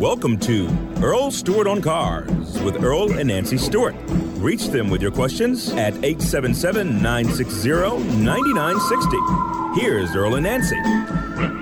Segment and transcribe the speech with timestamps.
[0.00, 0.66] Welcome to
[1.02, 3.94] Earl Stewart on Cars with Earl and Nancy Stewart.
[4.38, 7.68] Reach them with your questions at 877 960
[8.22, 9.78] 9960.
[9.78, 10.76] Here's Earl and Nancy.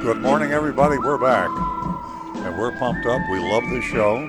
[0.02, 0.98] Good morning, everybody.
[0.98, 1.48] We're back.
[2.46, 3.20] And we're pumped up.
[3.28, 4.24] We love this show.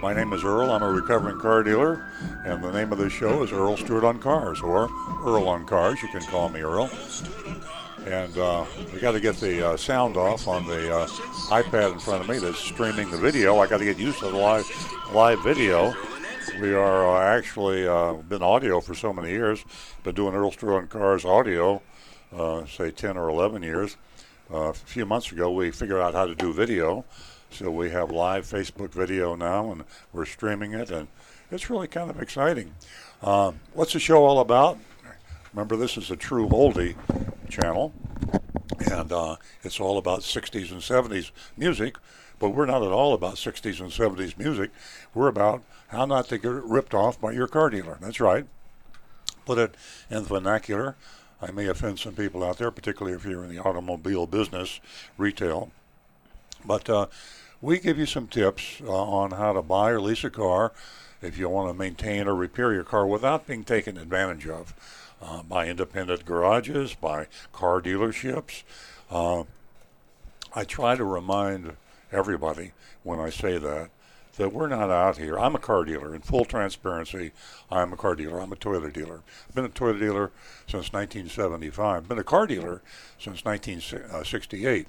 [0.00, 0.70] My name is Earl.
[0.70, 2.06] I'm a recovering car dealer.
[2.44, 4.88] And the name of this show is Earl Stewart on Cars, or
[5.24, 6.00] Earl on Cars.
[6.00, 6.88] You can call me Earl.
[8.06, 11.06] And uh, we got to get the uh, sound off on the uh,
[11.48, 13.58] iPad in front of me that's streaming the video.
[13.58, 14.66] I got to get used to the live
[15.12, 15.94] live video.
[16.60, 19.64] We are uh, actually uh, been audio for so many years.
[20.04, 21.82] Been doing Earl Stewart on Cars audio,
[22.34, 23.96] uh, say 10 or 11 years.
[24.50, 27.04] a few months ago, we figured out how to do video.
[27.50, 31.08] So we have live Facebook video now, and we're streaming it, and
[31.50, 32.74] it's really kind of exciting.
[33.20, 34.78] what's the show all about?
[35.52, 36.96] Remember, this is a true oldie
[37.48, 37.92] channel,
[38.90, 41.96] and uh, it's all about 60s and 70s music.
[42.38, 44.70] But we're not at all about 60s and 70s music.
[45.12, 47.98] We're about how not to get ripped off by your car dealer.
[48.00, 48.46] That's right.
[49.44, 49.74] Put it
[50.08, 50.94] in vernacular.
[51.40, 54.80] I may offend some people out there, particularly if you're in the automobile business,
[55.16, 55.70] retail.
[56.64, 57.06] But uh,
[57.60, 60.72] we give you some tips uh, on how to buy or lease a car
[61.22, 64.74] if you want to maintain or repair your car without being taken advantage of
[65.22, 68.62] uh, by independent garages, by car dealerships.
[69.10, 69.44] Uh,
[70.54, 71.76] I try to remind
[72.10, 73.90] everybody when I say that
[74.38, 75.38] that we're not out here.
[75.38, 76.14] I'm a car dealer.
[76.14, 77.32] In full transparency,
[77.70, 78.40] I'm a car dealer.
[78.40, 79.22] I'm a Toyota dealer.
[79.48, 80.30] I've been a Toyota dealer
[80.66, 82.08] since 1975.
[82.08, 82.80] Been a car dealer
[83.18, 84.86] since 1968.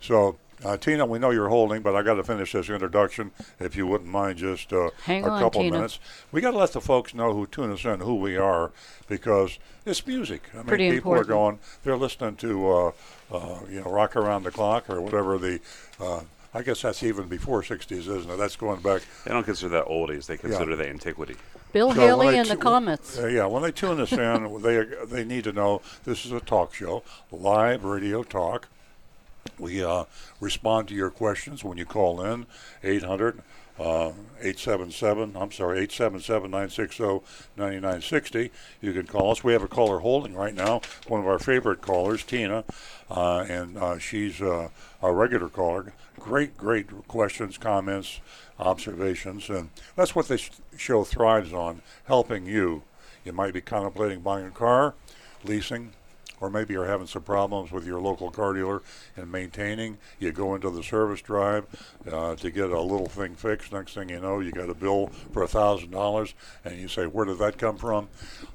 [0.00, 3.30] So uh, Tina, we know you're holding, but I got to finish this introduction.
[3.60, 5.76] If you wouldn't mind, just uh, Hang a on, couple Tina.
[5.76, 5.98] minutes.
[6.32, 8.72] We got to let the folks know who tune us in, who we are,
[9.08, 10.42] because it's music.
[10.54, 11.28] I mean, Pretty people important.
[11.28, 12.92] are going, they're listening to, uh,
[13.32, 15.60] uh, you know, Rock Around the Clock or whatever the.
[16.00, 16.20] Uh,
[16.54, 18.36] I guess that's even before 60s, isn't it?
[18.38, 19.02] That's going back.
[19.26, 20.24] They don't consider that oldies.
[20.24, 21.36] They consider that antiquity.
[21.74, 23.16] Bill So Haley and in the Comets.
[23.16, 23.18] comments.
[23.18, 26.40] Uh, yeah, when they tune us in, they they need to know this is a
[26.40, 28.68] talk show, live radio talk.
[29.58, 30.04] We uh,
[30.40, 32.46] respond to your questions when you call in,
[32.82, 33.42] 800
[33.78, 37.20] uh, 877, I'm sorry, 877 960
[37.56, 38.50] 9960.
[38.80, 39.44] You can call us.
[39.44, 42.64] We have a caller holding right now, one of our favorite callers, Tina,
[43.10, 44.70] uh, and uh, she's uh,
[45.02, 45.92] a regular caller.
[46.18, 48.20] Great, great questions, comments,
[48.58, 52.82] observations, and that's what this show thrives on helping you.
[53.26, 54.94] You might be contemplating buying a car,
[55.44, 55.92] leasing,
[56.40, 58.82] or maybe you're having some problems with your local car dealer
[59.16, 59.98] and maintaining.
[60.18, 61.66] You go into the service drive
[62.10, 63.72] uh, to get a little thing fixed.
[63.72, 67.06] Next thing you know, you got a bill for a thousand dollars, and you say,
[67.06, 68.08] "Where did that come from?"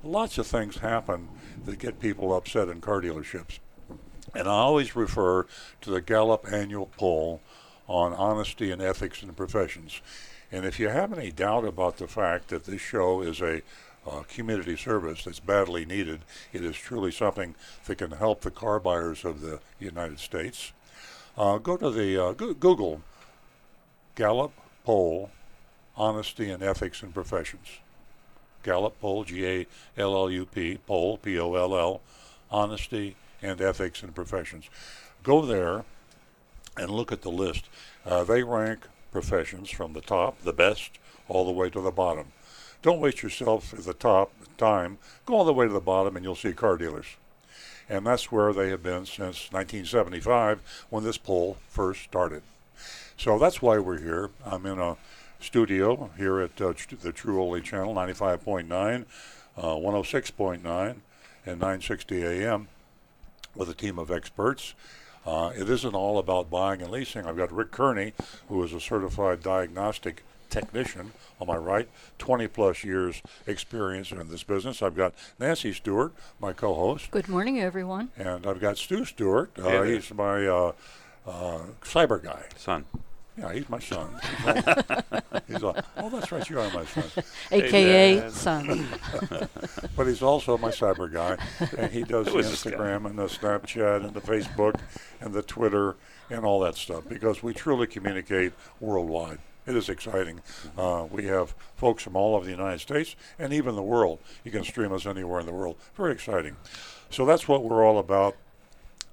[0.04, 1.30] Lots of things happen
[1.66, 3.60] that get people upset in car dealerships,
[4.36, 5.46] and I always refer
[5.82, 7.42] to the Gallup annual poll
[7.88, 10.02] on honesty and ethics in professions.
[10.52, 13.62] And if you have any doubt about the fact that this show is a
[14.10, 16.22] uh, community service that's badly needed.
[16.54, 20.74] It is truly something that can help the car buyers of the United States.
[21.38, 23.02] Uh, go to the uh, go- Google
[24.16, 24.52] Gallup
[24.84, 25.32] poll,
[25.96, 27.80] honesty and ethics in professions.
[28.64, 29.68] Gallup poll, G A
[29.98, 32.02] L L U P, poll, P O L L,
[32.50, 34.70] honesty and ethics in professions.
[35.24, 35.86] Go there
[36.78, 37.70] and look at the list.
[38.06, 42.28] Uh, they rank professions from the top, the best, all the way to the bottom.
[42.82, 44.98] Don't waste yourself at the top time.
[45.26, 47.06] Go all the way to the bottom and you'll see car dealers.
[47.90, 52.42] And that's where they have been since 1975 when this poll first started.
[53.18, 54.30] So that's why we're here.
[54.46, 54.98] I'm in a
[55.40, 59.06] studio here at uh, the True Oldie Channel, 95.9,
[59.58, 60.96] uh, 106.9,
[61.46, 62.68] and 960 AM
[63.56, 64.74] with a team of experts.
[65.26, 67.26] Uh, it isn't all about buying and leasing.
[67.26, 68.14] I've got Rick Kearney,
[68.48, 71.90] who is a certified diagnostic technician on my right,
[72.20, 74.82] 20 plus years experience in this business.
[74.84, 78.10] I've got Nancy Stewart, my co-host, Good morning, everyone.
[78.18, 79.52] and I've got Stu Stewart.
[79.58, 79.86] Uh, there.
[79.86, 80.72] he's my uh,
[81.26, 82.44] uh, cyber guy.
[82.56, 82.86] Son.
[83.38, 84.10] Yeah, he's my son.
[85.48, 87.24] he's a, oh, that's right, you are my son.
[87.52, 88.32] AKA Dad.
[88.32, 88.88] son.
[89.96, 91.38] But he's also my cyber guy,
[91.78, 92.72] and he does the Who is this guy?
[92.72, 94.80] Instagram and the Snapchat and the Facebook
[95.22, 95.96] and the Twitter
[96.30, 99.40] and all that stuff because we truly communicate worldwide.
[99.68, 100.42] It is exciting.
[100.78, 104.20] Uh, we have folks from all over the United States and even the world.
[104.44, 105.78] You can stream us anywhere in the world.
[105.96, 106.56] Very exciting.
[107.12, 108.36] So that's what we're all about.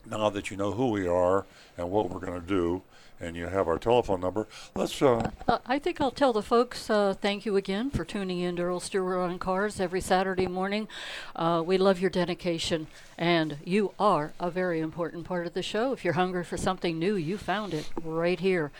[0.06, 1.44] Now that you know who we are
[1.76, 2.82] and what we're going to do,
[3.20, 6.88] and you have our telephone number, let's uh, Uh, I think I'll tell the folks
[6.88, 10.88] uh, thank you again for tuning in to Earl Stewart on Cars every Saturday morning.
[11.34, 12.86] Uh, we love your dedication,
[13.18, 15.92] and you are a very important part of the show.
[15.92, 18.70] If you're hungry for something new, you found it right here.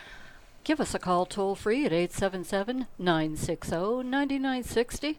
[0.68, 5.18] Give us a call toll free at 877 960 9960,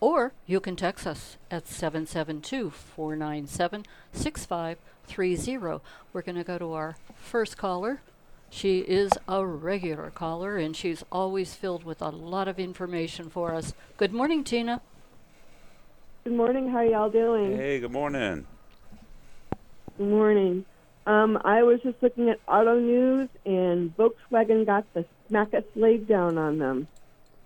[0.00, 5.82] or you can text us at 772 497 6530.
[6.12, 8.02] We're going to go to our first caller.
[8.50, 13.54] She is a regular caller, and she's always filled with a lot of information for
[13.54, 13.72] us.
[13.96, 14.82] Good morning, Tina.
[16.24, 16.68] Good morning.
[16.68, 17.56] How are y'all doing?
[17.56, 18.46] Hey, good morning.
[19.96, 20.66] Good morning.
[21.06, 26.06] Um, I was just looking at Auto News, and Volkswagen got the smack a slave
[26.06, 26.86] down on them.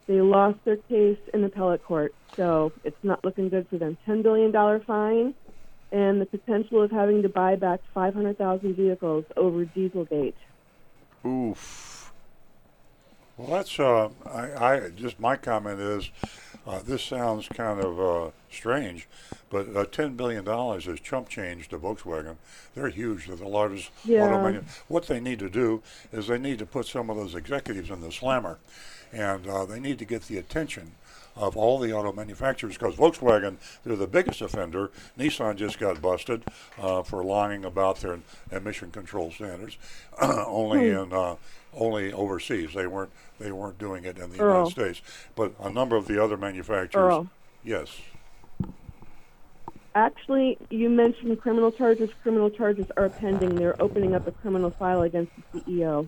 [0.06, 3.96] They lost their case in appellate court, so it's not looking good for them.
[4.06, 5.34] $10 billion fine
[5.92, 10.34] and the potential of having to buy back 500,000 vehicles over Dieselgate.
[11.24, 12.12] Oof.
[13.36, 16.10] Well, that's uh, I, I just my comment is,
[16.66, 19.06] uh, this sounds kind of uh, strange,
[19.50, 22.36] but uh, ten billion dollars is chump change to Volkswagen.
[22.74, 23.26] They're huge.
[23.26, 24.24] They're the largest Yeah.
[24.24, 25.82] auto What they need to do
[26.12, 28.58] is they need to put some of those executives in the slammer,
[29.12, 30.92] and uh, they need to get the attention
[31.36, 34.90] of all the auto manufacturers because Volkswagen, they're the biggest offender.
[35.18, 36.44] Nissan just got busted
[36.80, 38.18] uh, for lying about their
[38.50, 39.76] emission control standards,
[40.22, 41.36] only in uh,
[41.74, 42.72] only overseas.
[42.74, 44.68] They weren't they weren't doing it in the Earl.
[44.68, 45.02] United States.
[45.34, 47.30] But a number of the other manufacturers, Earl.
[47.62, 48.00] yes,
[49.94, 52.10] Actually, you mentioned criminal charges.
[52.22, 53.54] Criminal charges are pending.
[53.54, 56.06] They're opening up a criminal file against the CEO.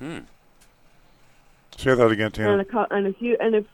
[0.00, 0.18] Hmm.
[1.76, 2.56] say that again, And, Tina.
[2.58, 3.66] a, and if you and if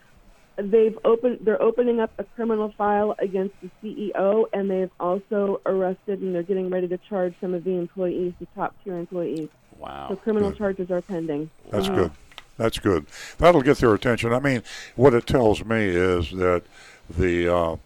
[0.58, 6.20] they've opened, they're opening up a criminal file against the CEO, and they've also arrested
[6.20, 9.48] and they're getting ready to charge some of the employees, the top tier employees.
[9.76, 10.08] Wow.
[10.08, 10.58] So criminal Good.
[10.58, 11.50] charges are pending.
[11.70, 11.94] That's Mhm.
[11.94, 12.10] good.
[12.56, 13.06] That's good.
[13.38, 14.32] That'll get their attention.
[14.32, 14.62] I mean,
[14.96, 16.64] what it tells me is that
[17.08, 17.76] the uh,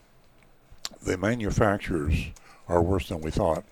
[1.02, 2.30] the manufacturers
[2.68, 3.64] are worse than we thought,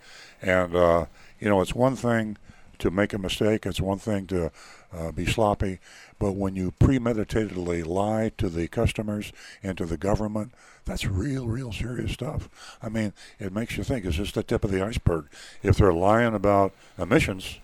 [0.43, 1.07] and uh,
[1.39, 2.37] you know, it's one thing
[2.81, 3.65] to make a mistake.
[3.65, 4.51] It's one thing to
[4.93, 5.79] uh, be sloppy,
[6.21, 9.33] but when you premeditatedly lie to the customers
[9.63, 10.53] and to the government,
[10.85, 12.49] that's real, real serious stuff.
[12.81, 15.27] I mean, it makes you think: is this the tip of the iceberg?
[15.65, 17.59] If they're lying about emissions,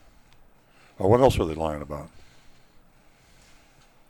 [0.99, 2.09] uh, what else are they lying about?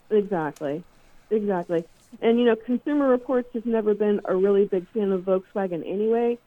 [0.09, 0.81] Exactly,
[1.29, 1.83] exactly.
[2.21, 6.39] And you know, Consumer Reports has never been a really big fan of Volkswagen anyway.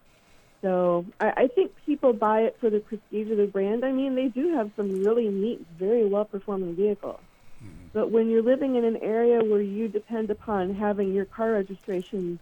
[0.62, 3.85] So I, I think people buy it for the prestige of the brand.
[3.85, 7.20] I mean, they do have some really neat, very well performing vehicles.
[7.93, 12.39] But when you're living in an area where you depend upon having your car registration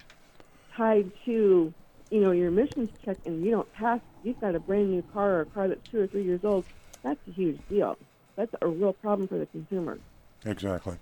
[0.77, 1.73] tied to,
[2.11, 5.37] you know, your emissions check, and you don't pass, you've got a brand new car
[5.37, 6.65] or a car that's two or three years old.
[7.03, 7.97] That's a huge deal.
[8.37, 9.99] That's a real problem for the consumer.
[10.45, 10.99] Exactly.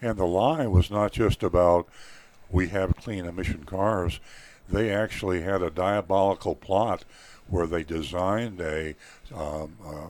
[0.00, 1.88] And the lie was not just about
[2.50, 4.20] we have clean emission cars.
[4.68, 7.04] They actually had a diabolical plot
[7.48, 8.94] where they designed a
[9.34, 10.08] um, uh,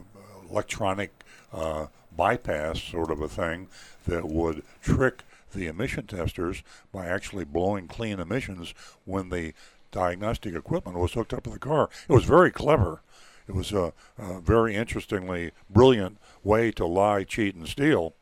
[0.50, 1.12] electronic
[1.53, 1.87] uh,
[2.17, 3.69] bypass sort of a thing
[4.07, 5.23] that would trick
[5.55, 8.75] the emission testers by actually blowing clean emissions
[9.05, 9.53] when the
[9.93, 11.89] diagnostic equipment was hooked up to the car.
[12.09, 13.01] It was very clever.
[13.49, 18.15] It was a, a very interestingly brilliant way to lie, cheat, and steal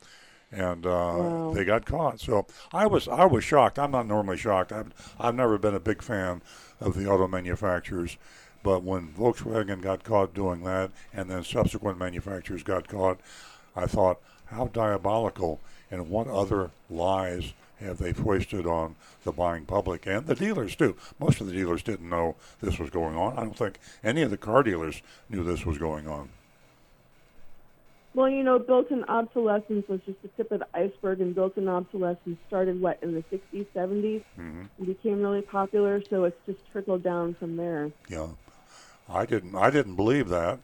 [0.52, 1.52] and uh, Wow.
[1.55, 2.20] they got caught.
[2.20, 3.79] So I was I was shocked.
[3.79, 4.70] I'm not normally shocked.
[4.70, 6.43] I've I've never been a big fan
[6.81, 8.17] of the auto manufacturers,
[8.62, 13.19] but when Volkswagen got caught doing that, and then subsequent manufacturers got caught,
[13.76, 15.60] I thought, how diabolical!
[15.90, 20.96] And what other lies have they foisted on the buying public and the dealers too?
[21.19, 23.36] Most of the dealers didn't know this was going on.
[23.38, 26.31] I don't think any of the car dealers knew this was going on.
[28.14, 32.38] Well, you know, built-in obsolescence was just the tip of the iceberg, and built-in obsolescence
[32.46, 34.69] started what in the '60s, '70s, Mhm.
[34.78, 36.00] and became really popular.
[36.08, 37.90] So it's just trickled down from there.
[38.08, 38.28] Yeah,
[39.08, 39.56] I didn't.
[39.56, 40.60] I didn't believe that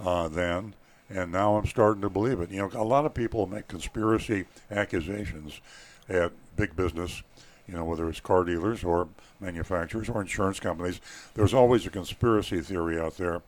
[0.00, 0.74] uh, then,
[1.10, 2.50] and now I'm starting to believe it.
[2.50, 5.60] You know, a lot of people make conspiracy accusations
[6.08, 7.22] at big business.
[7.66, 9.08] You know, whether it's car dealers or
[9.40, 11.00] manufacturers or insurance companies,
[11.34, 13.42] there's always a conspiracy theory out there,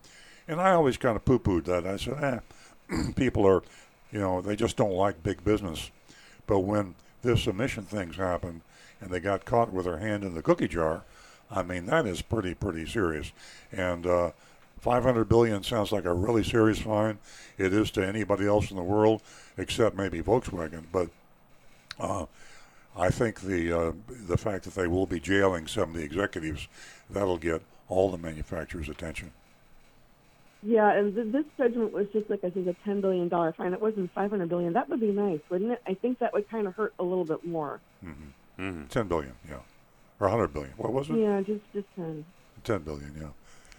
[0.47, 1.87] and I always kind of poo-pooed that.
[1.87, 2.43] I said,
[2.89, 3.63] eh, people are,
[4.11, 5.89] you know, they just don't like big business.
[6.45, 8.61] But when this emission things happened
[8.99, 11.03] and they got caught with their hand in the cookie jar,
[11.49, 13.31] I mean that is pretty pretty serious.
[13.71, 14.31] And uh,
[14.81, 17.19] 500 billion sounds like a really serious fine.
[17.57, 19.21] It is to anybody else in the world
[19.57, 20.85] except maybe Volkswagen.
[20.91, 21.09] But
[21.99, 22.25] uh,
[22.97, 26.67] I think the uh, the fact that they will be jailing some of the executives
[27.09, 29.31] that'll get all the manufacturers' attention.
[30.63, 33.73] Yeah, and th- this judgment was just like I said, a ten billion dollar fine.
[33.73, 34.73] It wasn't five hundred billion.
[34.73, 35.81] That would be nice, wouldn't it?
[35.87, 37.79] I think that would kind of hurt a little bit more.
[38.03, 39.55] hmm 10 billion, yeah,
[40.19, 40.71] or 100 billion.
[40.77, 41.17] What was it?
[41.17, 42.25] Yeah, just just ten.
[42.63, 43.27] 10 billion, yeah.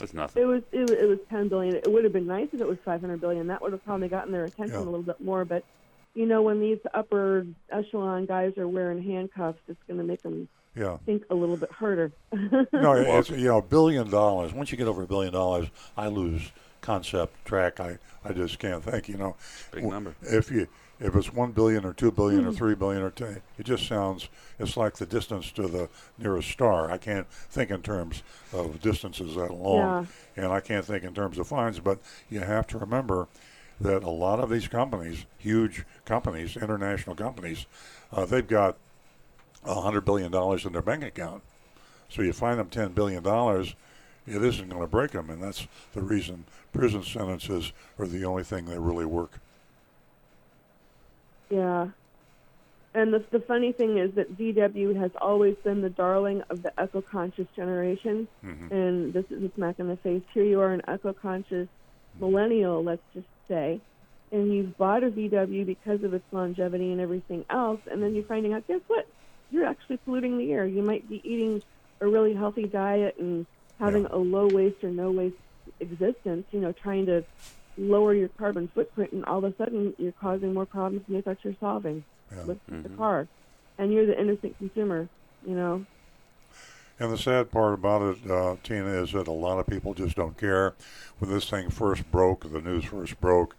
[0.03, 0.43] That's nothing.
[0.43, 1.77] It was it, wa- it was ten billion.
[1.77, 3.47] It would have been nice if it was five hundred billion.
[3.47, 4.81] That would have probably gotten their attention Yeah.
[4.83, 5.45] a little bit more.
[5.45, 5.65] But
[6.15, 10.49] you know, when these upper echelon guys are wearing handcuffs, it's going to make them
[10.77, 10.97] Yeah.
[11.07, 12.11] think a little bit harder.
[12.73, 14.53] No, it's you know, a billion dollars.
[14.53, 17.79] Once you get over a billion dollars, I lose concept track.
[17.79, 19.09] I, I just can't think.
[19.09, 19.37] You know,
[19.71, 20.17] Big number.
[20.23, 20.67] If you
[21.01, 24.29] if it's one billion or two billion or three billion or ten, it just sounds.
[24.59, 26.91] It's like the distance to the nearest star.
[26.91, 28.23] I can't think in terms
[28.53, 31.81] of distances that long, and I can't think in terms of fines.
[31.81, 31.99] But
[32.31, 33.27] you have to remember
[33.81, 37.67] that a lot of these companies, huge companies, international companies,
[38.13, 38.77] uh, they've got
[39.65, 41.43] a hundred billion dollars in their bank account.
[42.09, 43.75] So you fine them ten billion dollars,
[44.27, 48.45] it isn't going to break them, and that's the reason prison sentences are the only
[48.45, 49.41] thing that really work.
[51.53, 51.89] Yeah.
[52.95, 56.73] And the, the funny thing is that VW has always been the darling of the
[56.83, 58.29] eco conscious generation.
[58.45, 58.75] Mm-hmm.
[58.75, 60.23] And this is a smack in the face.
[60.35, 61.69] Here you are, an eco conscious
[62.21, 63.81] millennial, let's just say.
[64.31, 67.81] And you've bought a VW because of its longevity and everything else.
[67.91, 69.07] And then you're finding out, guess what?
[69.51, 70.67] You're actually polluting the air.
[70.67, 71.63] You might be eating
[72.01, 73.47] a really healthy diet and
[73.79, 74.09] having Yeah.
[74.13, 75.37] a low waste or no waste
[75.81, 77.25] existence, you know, trying to
[77.77, 81.23] lower your carbon footprint, and all of a sudden you're causing more problems than you
[81.23, 82.45] thought you're solving Yeah.
[82.45, 83.29] with the car.
[83.79, 85.09] And you're the innocent consumer,
[85.47, 85.87] you know.
[87.01, 90.15] And the sad part about it, uh, Tina, is that a lot of people just
[90.15, 90.75] don't care.
[91.19, 93.57] When this thing first broke, the news first broke,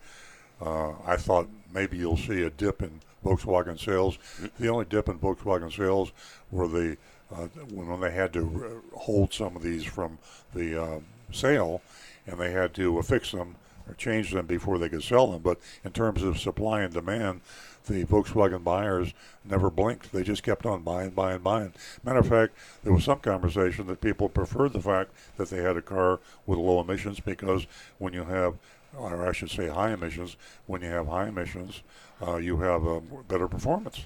[0.61, 4.17] uh, I thought maybe you'll see a dip in Volkswagen sales.
[4.59, 6.11] The only dip in Volkswagen sales
[6.51, 6.97] were the
[7.31, 10.19] uh, when, when they had to uh, hold some of these from
[10.53, 10.99] the uh,
[11.31, 11.81] sale,
[12.27, 13.55] and they had to uh, fix them
[13.87, 15.41] or change them before they could sell them.
[15.41, 17.41] But in terms of supply and demand,
[17.85, 19.13] the Volkswagen buyers
[19.43, 20.11] never blinked.
[20.11, 21.73] They just kept on buying, buying, buying.
[22.03, 25.77] Matter of fact, there was some conversation that people preferred the fact that they had
[25.77, 28.55] a car with low emissions because when you have,
[28.97, 31.81] or I should say high emissions, when you have high emissions,
[32.25, 34.05] uh, you have a better performance,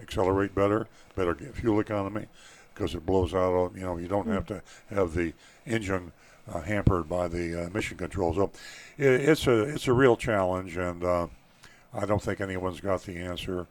[0.00, 2.26] accelerate better, better fuel economy
[2.74, 3.72] because it blows out.
[3.74, 5.32] You know, you don't have to have the
[5.66, 6.12] engine
[6.52, 8.36] uh, hampered by the uh, emission controls.
[8.36, 8.50] So
[8.96, 11.26] it, it's a it's a real challenge, and uh,
[11.94, 13.66] I don't think anyone's got the answer.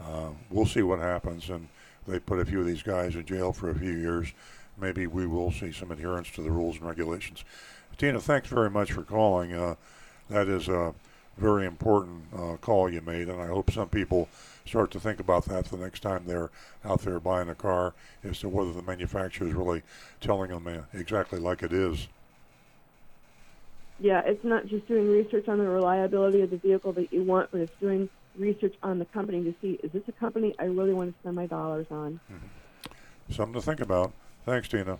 [0.00, 1.68] Uh, we'll see what happens, and
[2.06, 4.32] they put a few of these guys in jail for a few years.
[4.80, 7.44] Maybe we will see some adherence to the rules and regulations.
[7.96, 9.52] Tina, thanks very much for calling.
[9.52, 9.74] Uh,
[10.30, 10.94] that is a
[11.36, 14.28] very important call you made, and I hope some people
[14.66, 16.50] start to think about that the next time they're
[16.84, 19.82] out there buying a car as to whether the manufacturer is really
[20.20, 22.06] telling them exactly like it is.
[24.00, 27.50] Yeah, it's not just doing research on the reliability of the vehicle that you want,
[27.50, 30.92] but it's doing research on the company to see is this a company I really
[30.94, 32.20] want to spend my dollars on.
[33.30, 34.12] Something to think about.
[34.46, 34.98] Thanks, Tina.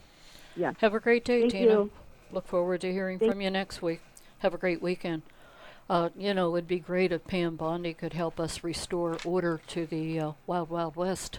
[0.57, 0.73] Yeah.
[0.78, 1.71] Have a great day, Thank Tina.
[1.71, 1.90] you.
[2.33, 4.00] Look forward to hearing Thank- from you next week.
[4.38, 5.23] Have a great weekend.
[5.88, 9.87] Uh, you know, it'd be great if Pam Bondi could help us restore order to
[9.87, 11.38] the uh, Wild Wild West.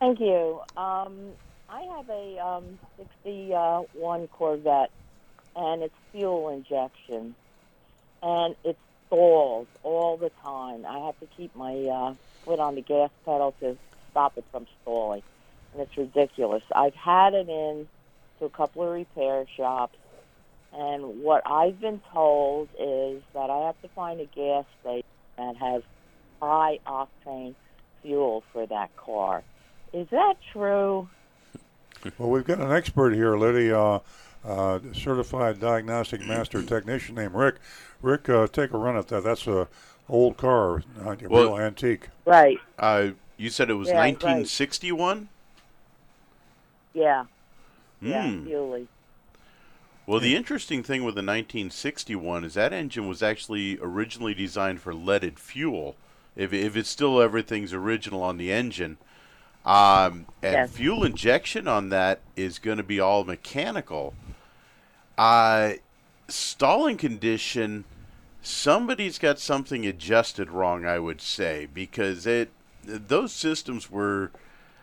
[0.00, 0.60] Thank you.
[0.76, 1.32] Um,
[1.74, 4.92] I have a um, 61 Corvette,
[5.56, 7.34] and it's fuel injection,
[8.22, 8.76] and it
[9.08, 10.86] stalls all the time.
[10.86, 12.14] I have to keep my uh,
[12.44, 13.76] foot on the gas pedal to
[14.12, 15.22] stop it from stalling,
[15.72, 16.62] and it's ridiculous.
[16.72, 17.88] I've had it in
[18.38, 19.98] to a couple of repair shops,
[20.72, 25.02] and what I've been told is that I have to find a gas station
[25.38, 25.82] that has
[26.40, 27.56] high octane
[28.02, 29.42] fuel for that car.
[29.92, 31.08] Is that true?
[32.18, 34.00] Well, we've got an expert here, Liddy, uh,
[34.44, 37.56] uh, certified diagnostic master technician named Rick.
[38.02, 39.24] Rick, uh, take a run at that.
[39.24, 39.68] That's a
[40.08, 42.08] old car, uh, a Well- real antique.
[42.26, 42.58] Right.
[42.78, 44.14] Uh, you said it was Yeah, right.
[44.22, 45.28] 1961.
[46.92, 47.24] Yeah.
[48.00, 48.84] Yeah, Hmm.
[50.06, 54.92] Well, the interesting thing with the 1961 is that engine was actually originally designed for
[54.94, 55.96] leaded fuel.
[56.36, 58.98] If, if it's still everything's original on the engine,
[59.64, 60.70] um, and Yes.
[60.72, 64.14] fuel injection on that is going to be all mechanical.
[65.16, 65.74] Uh,
[66.28, 67.84] stalling condition,
[68.42, 72.50] somebody's got something adjusted wrong, I would say, because it
[72.86, 74.30] those systems were,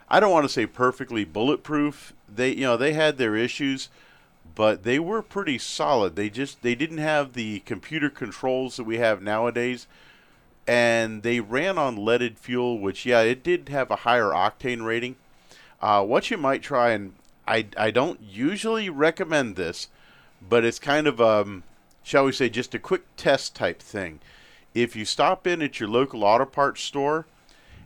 [0.09, 2.13] I don't want to say perfectly bulletproof.
[2.33, 3.89] They you know they had their issues,
[4.55, 6.15] but they were pretty solid.
[6.15, 9.85] They just they didn't have the computer controls that we have nowadays.
[10.67, 15.15] And they ran on leaded fuel, which yeah, it did have a higher octane rating.
[15.81, 17.13] Uh, what you might try, and
[17.47, 19.87] I I don't usually recommend this,
[20.41, 21.63] but it's kind of um,
[22.03, 24.19] shall we say, just a quick test type thing.
[24.73, 27.25] If you stop in at your local auto parts store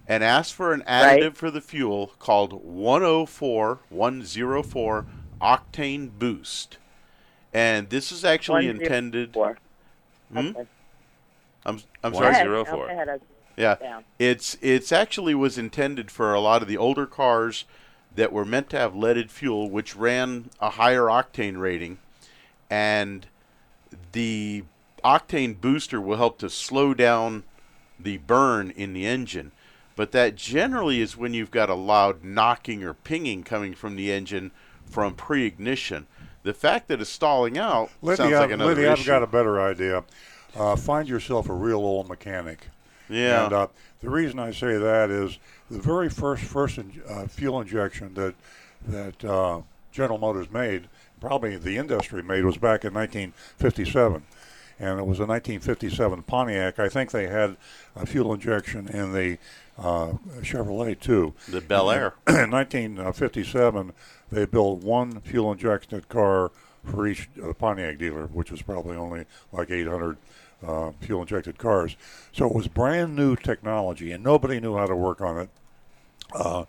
[0.07, 1.37] and ask for an additive Right.
[1.37, 5.05] for the fuel called 104 104
[5.41, 6.77] octane boost,
[7.53, 9.35] and this is actually intended.
[10.31, 10.37] Hmm?
[10.37, 10.65] Okay.
[11.65, 12.25] I'm I'm One sorry.
[12.25, 12.45] Go ahead.
[12.45, 12.87] zero Go four.
[12.89, 13.09] ahead.
[13.09, 13.19] I-
[13.57, 17.65] Yeah, it's it's actually was intended for a lot of the older cars
[18.15, 21.97] that were meant to have leaded fuel, which ran a higher octane rating,
[22.69, 23.27] and
[24.11, 24.63] the
[25.03, 27.43] octane booster will help to slow down
[27.99, 29.51] the burn in the engine.
[29.95, 34.11] But that generally is when you've got a loud knocking or pinging coming from the
[34.11, 34.51] engine
[34.85, 36.07] from pre-ignition.
[36.43, 39.27] The fact that it's stalling out Liddy, sounds I've, like another Liddy, I've got a
[39.27, 40.03] better idea.
[40.55, 42.67] Uh, find yourself a real old mechanic.
[43.09, 43.45] yeah.
[43.45, 43.67] And uh,
[44.01, 45.37] the reason I say that is
[45.69, 48.35] the very first first in, uh, fuel injection that
[48.87, 50.87] that uh, General Motors made,
[51.19, 54.23] probably the industry made, was back in 1957,
[54.79, 56.79] and it was a 1957 Pontiac.
[56.79, 57.57] I think they had
[57.95, 59.37] a fuel injection in the
[59.77, 61.33] uh, Chevrolet too.
[61.49, 62.13] the Bel Air.
[62.27, 63.93] in 1957,
[64.31, 66.51] they built one fuel injected car
[66.83, 70.17] for each uh, Pontiac dealer, which was probably only like 800
[70.65, 71.95] uh, fuel injected cars.
[72.31, 75.49] So it was brand new technology, and nobody knew how to work on it.
[76.33, 76.65] Uh,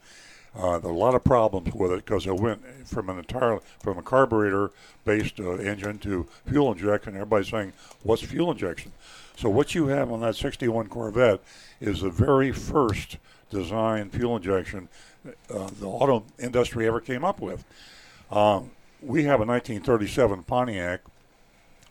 [0.58, 4.02] uh, a lot of problems with it because it went from an entire from a
[4.02, 4.70] carburetor
[5.04, 7.14] based uh, engine to fuel injection.
[7.14, 8.92] Everybody's saying, "What's fuel injection?"
[9.36, 11.40] So what you have on that 61 Corvette
[11.78, 13.18] is the very first
[13.50, 14.88] design fuel injection
[15.50, 17.64] uh, the auto industry ever came up with.
[18.30, 18.70] Um,
[19.02, 21.00] we have a 1937 Pontiac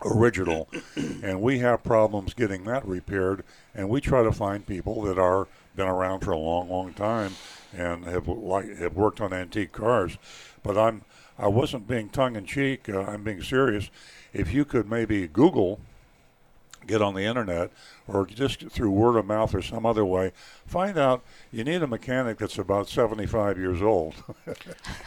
[0.03, 3.43] original, and we have problems getting that repaired.
[3.73, 7.33] And we try to find people that are been around for a long, long time
[7.73, 10.17] and have like have worked on antique cars.
[10.63, 11.03] But I'm
[11.37, 12.87] I wasn't being tongue in cheek.
[12.87, 13.89] Uh, I'm being serious.
[14.33, 15.79] If you could maybe Google
[16.87, 17.71] get on the internet
[18.07, 20.31] or just through word of mouth or some other way,
[20.65, 24.15] find out you need a mechanic that's about 75 years old.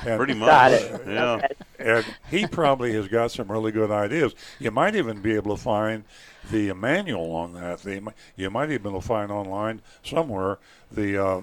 [0.06, 0.48] and, Pretty much.
[0.48, 1.02] Got it.
[1.06, 1.32] Yeah.
[1.32, 1.54] Okay.
[1.78, 4.34] and he probably has got some really good ideas.
[4.58, 6.04] You might even be able to find
[6.50, 7.80] the manual on that.
[7.82, 10.58] The, you might even be able to find online somewhere
[10.90, 11.40] the uh,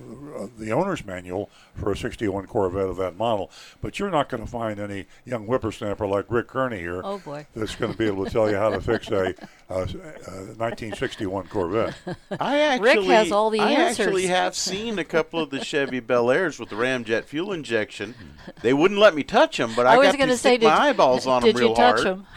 [0.57, 3.51] the owner's manual for a 61 Corvette of that model.
[3.81, 7.45] But you're not going to find any young whippersnapper like Rick Kearney here Oh boy.
[7.55, 9.35] that's going to be able to tell you how to fix a,
[9.69, 11.95] a, a 1961 Corvette.
[12.39, 14.05] I actually, has all the I answers.
[14.08, 18.15] actually have seen a couple of the Chevy Bel Airs with the Ramjet fuel injection.
[18.62, 20.51] They wouldn't let me touch them, but I, I was got going to to say,
[20.51, 22.05] stick did, my eyeballs on did them real you touch hard.
[22.05, 22.27] them?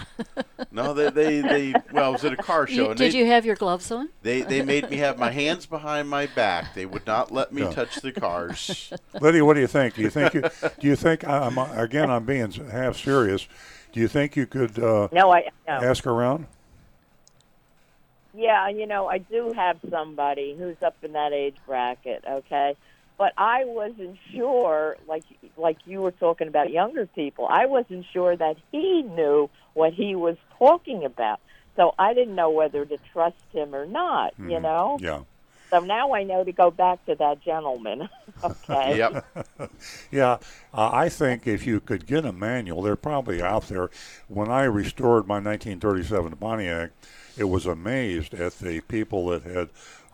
[0.72, 1.74] No, they, they, they.
[1.92, 3.90] Well, I was at a car show, You, and did they, you have your gloves
[3.90, 4.08] on?
[4.22, 6.74] they, they made me have my hands behind my back.
[6.74, 7.70] They would not let me Yeah.
[7.70, 8.92] touch the cars.
[9.20, 9.94] Lydia, what do you think?
[9.94, 10.42] Do you think you,
[10.80, 12.10] do you think I'm again?
[12.10, 13.46] I'm being half serious.
[13.92, 15.74] Do you think you could uh, No, I no.
[15.74, 16.46] ask around?
[18.38, 22.76] Yeah, you know, I do have somebody who's up in that age bracket, okay?
[23.18, 25.24] But I wasn't sure, like
[25.56, 27.48] like you were talking about younger people.
[27.50, 31.40] I wasn't sure that he knew what he was talking about.
[31.74, 34.62] So I didn't know whether to trust him or not, you mm-hmm.
[34.62, 34.98] know?
[35.00, 35.22] Yeah.
[35.70, 38.08] So now I know to go back to that gentleman.
[38.44, 38.98] okay.
[38.98, 39.24] yep.
[40.10, 40.38] Yeah,
[40.72, 43.90] uh, I think if you could get a manual, they're probably out there.
[44.28, 46.90] When I restored my 1937 Pontiac,
[47.36, 49.68] it was amazed at the people that had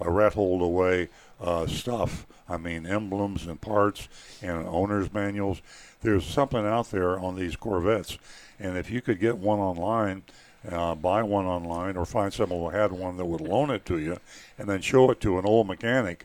[0.04, 1.08] uh, rat holed away
[1.40, 2.26] uh, stuff.
[2.48, 4.08] I mean, emblems and parts
[4.42, 5.62] and owner's manuals.
[6.00, 8.18] There's something out there on these Corvettes,
[8.58, 10.24] and if you could get one online,
[10.70, 13.98] uh, buy one online, or find someone who had one that would loan it to
[13.98, 14.18] you,
[14.58, 16.24] and then show it to an old mechanic,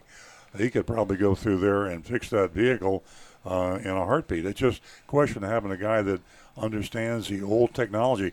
[0.56, 3.02] he could probably go through there and fix that vehicle
[3.46, 4.44] uh, in a heartbeat.
[4.44, 6.20] It's just a question of having a guy that
[6.56, 8.32] understands the old technology.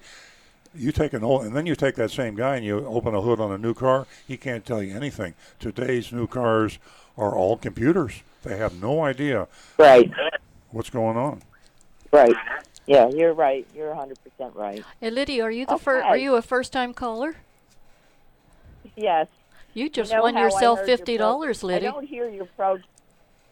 [0.75, 3.21] You take an old, and then you take that same guy and you open a
[3.21, 4.05] hood on a new car.
[4.27, 5.33] He can't tell you anything.
[5.59, 6.77] Today's new cars
[7.17, 8.21] are all computers.
[8.43, 10.11] They have no idea Right.
[10.71, 11.41] what's going on.
[12.11, 12.35] Right.
[12.87, 13.67] Yeah, you're right.
[13.75, 14.15] You're 100%
[14.55, 14.83] right.
[15.01, 17.35] Hey, Lydia, are you the fir- Are you a first-time caller?
[18.95, 19.27] Yes.
[19.73, 21.91] You just know won how I yourself your fifty pro- dollars, I Lydia.
[21.91, 22.77] don't hear your pro.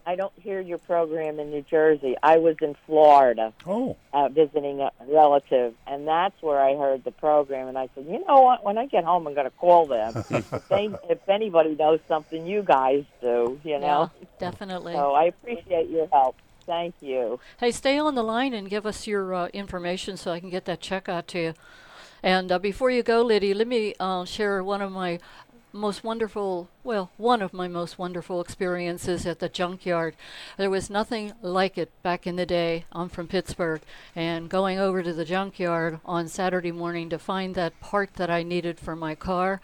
[0.08, 2.16] I don't hear your program in New Jersey.
[2.22, 7.12] I was in Florida Oh, uh, visiting a relative, and that's where I heard the
[7.12, 7.68] program.
[7.68, 8.64] And I said, you know what?
[8.64, 10.14] When I get home, I'm going to call them.
[10.30, 13.60] if, they, if anybody knows something, you guys do.
[13.64, 14.12] You Yeah, know.
[14.40, 14.94] definitely.
[14.94, 16.36] So I appreciate your help.
[16.66, 17.40] Thank you.
[17.60, 20.66] Hey, stay on the line and give us your uh, information so I can get
[20.66, 21.54] that check out to you.
[22.24, 25.20] And uh, before you go, Lydia, let me uh, share one of my
[25.76, 30.16] most wonderful, well, one of my most wonderful experiences at the junkyard.
[30.58, 32.86] There was nothing like it back in the day.
[32.92, 33.82] I'm from Pittsburgh,
[34.16, 38.44] and going over to the junkyard on Saturday morning to find that part that I
[38.44, 39.62] needed for my car,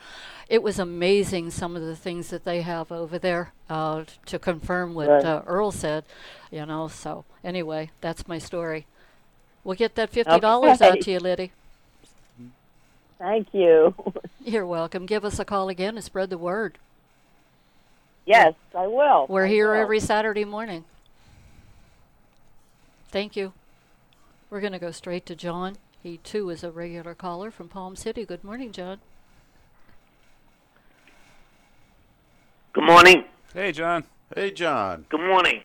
[0.50, 4.94] it was amazing some of the things that they have over there uh, to confirm
[4.94, 5.24] what Right.
[5.24, 6.04] uh, Earl said,
[6.52, 6.88] you know.
[6.90, 8.86] So, anyway, that's my story.
[9.64, 11.52] We'll get that $50 out to you, Liddy.
[13.22, 13.94] Thank you.
[14.44, 15.06] You're welcome.
[15.06, 16.80] Give us a call again and spread the word.
[18.26, 19.28] yes, I will.
[19.30, 19.80] We're I here will.
[19.80, 20.86] every Saturday morning.
[23.10, 23.54] Thank you.
[24.50, 25.76] We're going to go straight to John.
[26.02, 28.26] He too is a regular caller from Palm City.
[28.26, 28.98] Good morning, John.
[32.74, 33.26] Good morning.
[33.54, 34.04] Hey, John.
[34.34, 35.06] Hey, John.
[35.10, 35.62] Good morning.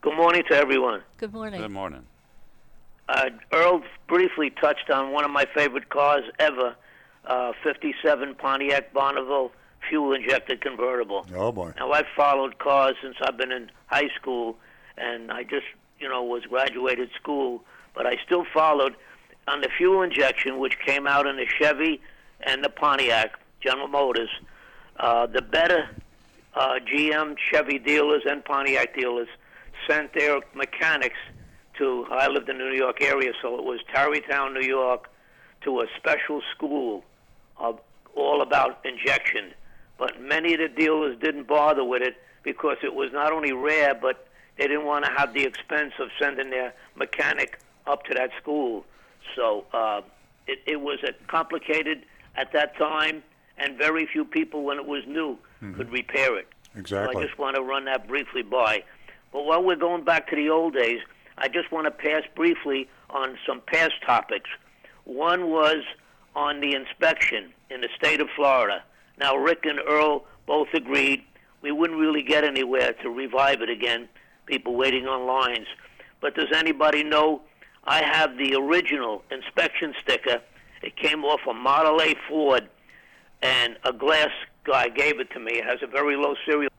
[0.00, 1.02] Good morning to everyone.
[1.18, 1.60] Good morning.
[1.60, 2.06] Good morning.
[3.08, 6.74] Uh, Earl briefly touched on one of my favorite cars ever,
[7.26, 9.52] uh, 57 Pontiac Bonneville
[9.88, 11.26] fuel injected convertible.
[11.34, 11.72] Oh boy.
[11.76, 14.56] Now I've followed cars since I've been in high school,
[14.96, 15.66] and I just
[15.98, 17.62] you know was graduated school,
[17.94, 18.94] but I still followed
[19.48, 22.00] on the fuel injection, which came out in the Chevy
[22.40, 24.30] and the Pontiac General Motors.
[24.98, 25.90] Uh, the better
[26.54, 29.28] uh, GM Chevy dealers and Pontiac dealers
[29.88, 31.16] sent their mechanics
[31.82, 32.06] to.
[32.10, 35.10] I lived in the New York area, so it was Tarrytown, New York,
[35.62, 37.04] to a special school
[37.56, 37.80] of
[38.14, 39.52] all about injection.
[39.98, 43.94] But many of the dealers didn't bother with it because it was not only rare,
[43.94, 48.30] but they didn't want to have the expense of sending their mechanic up to that
[48.40, 48.84] school.
[49.36, 50.02] So uh,
[50.46, 52.04] it, it was uh, complicated
[52.36, 53.22] at that time,
[53.58, 55.38] and very few people, when it was new,
[55.74, 56.48] could repair it.
[56.74, 57.22] So Exactly.
[57.22, 58.82] I just want to run that briefly by.
[59.32, 61.00] But while we're going back to the old days,
[61.38, 64.50] I just want to pass briefly on some past topics.
[65.04, 65.82] One was
[66.34, 68.82] on the inspection in the state of Florida.
[69.18, 71.22] Now, Rick and Earl both agreed
[71.62, 74.08] we wouldn't really get anywhere to revive it again,
[74.46, 75.66] people waiting on lines.
[76.20, 77.42] But does anybody know?
[77.84, 80.40] I have the original inspection sticker.
[80.82, 82.68] It came off a Model A Ford,
[83.42, 84.30] and a glass
[84.64, 85.54] guy gave it to me.
[85.54, 86.70] It has a very low serial.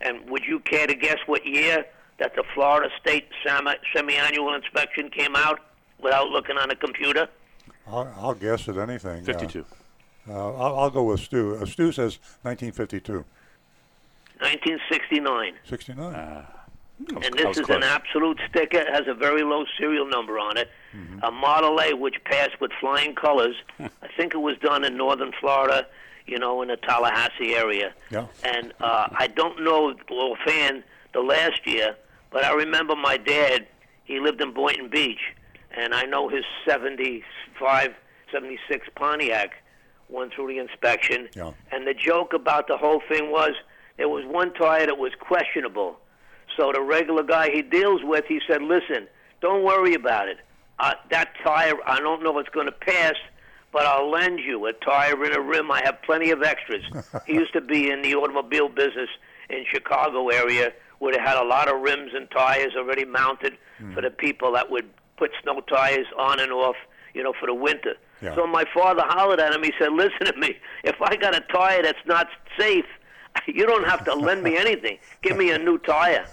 [0.00, 1.84] And would you care to guess what year
[2.18, 5.60] that the Florida State semi- semi-annual inspection came out
[6.00, 7.28] without looking on a computer?
[7.86, 9.22] I'll, I'll guess at anything.
[9.22, 9.64] Uh, 52.
[10.28, 11.56] Uh, I'll, I'll go with Stu.
[11.56, 13.24] Uh, Stu says 1952.
[14.40, 15.54] 1969.
[15.64, 16.14] 69.
[16.14, 16.44] I
[17.14, 17.76] was- and this is close.
[17.76, 18.78] an absolute sticker.
[18.78, 20.68] It has a very low serial number on it.
[21.22, 23.54] A Model A, which passed with flying colors.
[23.78, 25.86] I think it was done in northern Florida,
[26.26, 27.94] you know, in the Tallahassee area.
[28.10, 28.26] Yeah.
[28.42, 31.94] And uh, I don't know offhand the last year,
[32.30, 33.66] but I remember my dad.
[34.04, 35.20] He lived in Boynton Beach,
[35.76, 37.94] and I know his 75,
[38.32, 39.52] 76 Pontiac
[40.08, 41.28] went through the inspection.
[41.34, 41.52] Yeah.
[41.72, 43.52] And the joke about the whole thing was
[43.96, 45.98] there was one tire that was questionable.
[46.56, 49.06] So the regular guy he deals with, he said, "Listen,
[49.40, 50.38] don't worry about it.
[50.78, 53.14] Uh, that tire, I don't know if it's going to pass,
[53.72, 55.70] but I'll lend you a tire and a rim.
[55.70, 56.82] I have plenty of extras."
[57.26, 59.10] he used to be in the automobile business
[59.50, 63.94] in Chicago area, where have had a lot of rims and tires already mounted hmm.
[63.94, 66.76] for the people that would put snow tires on and off,
[67.14, 67.94] you know, for the winter.
[68.22, 68.34] Yeah.
[68.34, 69.62] So my father hollered at him.
[69.62, 70.56] He said, "Listen to me.
[70.84, 72.86] If I got a tire that's not safe,
[73.46, 74.98] you don't have to lend me anything.
[75.22, 76.26] Give me a new tire."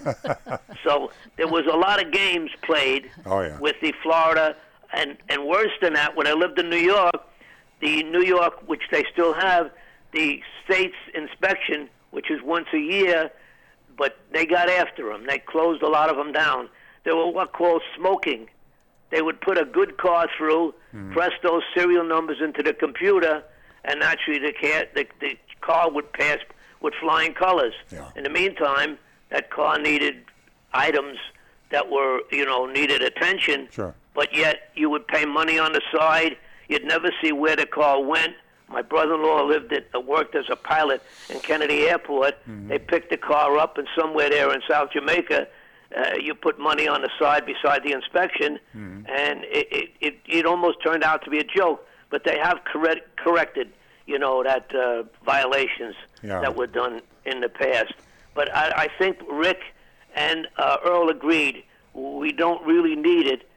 [0.84, 3.58] so there was a lot of games played Oh, yeah.
[3.60, 4.56] with the Florida,
[4.92, 7.24] and and worse than that, when I lived in New York,
[7.80, 9.70] the New York, which they still have,
[10.12, 13.30] the state's inspection, which is once a year,
[13.96, 15.26] but they got after them.
[15.26, 16.68] They closed a lot of them down.
[17.04, 18.48] They were what called smoking.
[19.10, 21.12] They would put a good car through, hmm.
[21.12, 23.42] press those serial numbers into the computer,
[23.84, 26.38] and naturally the, ca- the, the car would pass
[26.80, 27.74] with flying colors.
[27.90, 28.08] Yeah.
[28.16, 28.98] In the meantime,
[29.30, 30.24] that car needed
[30.74, 31.18] items
[31.70, 33.94] that were, you know, needed attention Sure.
[34.14, 36.36] but yet you would pay money on the side.
[36.68, 38.34] You'd never see where the car went.
[38.68, 42.34] My brother-in-law lived at, uh, worked as a pilot in Kennedy Airport.
[42.68, 45.46] They picked the car up, and somewhere there in South Jamaica,
[45.96, 50.46] uh, you put money on the side beside the inspection, and it, it, it, it
[50.46, 51.86] almost turned out to be a joke.
[52.10, 53.72] But they have correct, corrected,
[54.06, 56.40] you know, that uh, violations Yeah.
[56.40, 57.92] that were done in the past.
[58.34, 59.60] But I, I think Rick
[60.14, 61.62] and uh, Earl agreed
[61.94, 63.48] we don't really need it,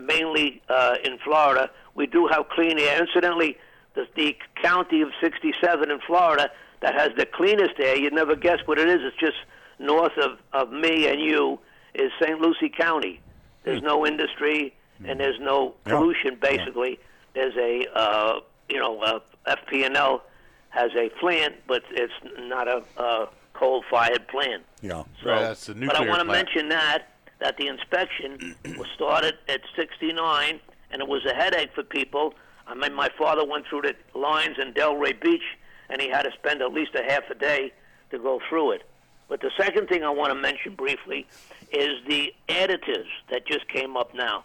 [0.00, 1.70] mainly uh, in Florida.
[1.94, 3.00] We do have clean air.
[3.02, 3.56] Incidentally,
[3.98, 8.58] the, the county of 67 in Florida that has the cleanest air, you'd never guess
[8.66, 9.00] what it is.
[9.02, 9.36] It's just
[9.78, 11.58] north of, of me and you
[11.94, 12.40] is St.
[12.40, 13.20] Lucie County.
[13.64, 15.94] There's no industry and there's no Yeah.
[15.98, 16.98] pollution, basically.
[17.34, 20.22] There's a, uh, you know, uh, FP&L
[20.70, 24.64] has a plant, but it's not a, a coal-fired plant.
[24.82, 25.04] Yeah.
[25.22, 27.08] So, Right, that's the but I want to mention that
[27.40, 30.58] that the inspection was started at 69,
[30.90, 32.34] and it was a headache for people.
[32.68, 35.42] I mean, my father went through the lines in Delray Beach,
[35.88, 37.72] and he had to spend at least a half a day
[38.10, 38.82] to go through it.
[39.28, 41.26] But the second thing I want to mention briefly
[41.72, 44.44] is the additives that just came up now.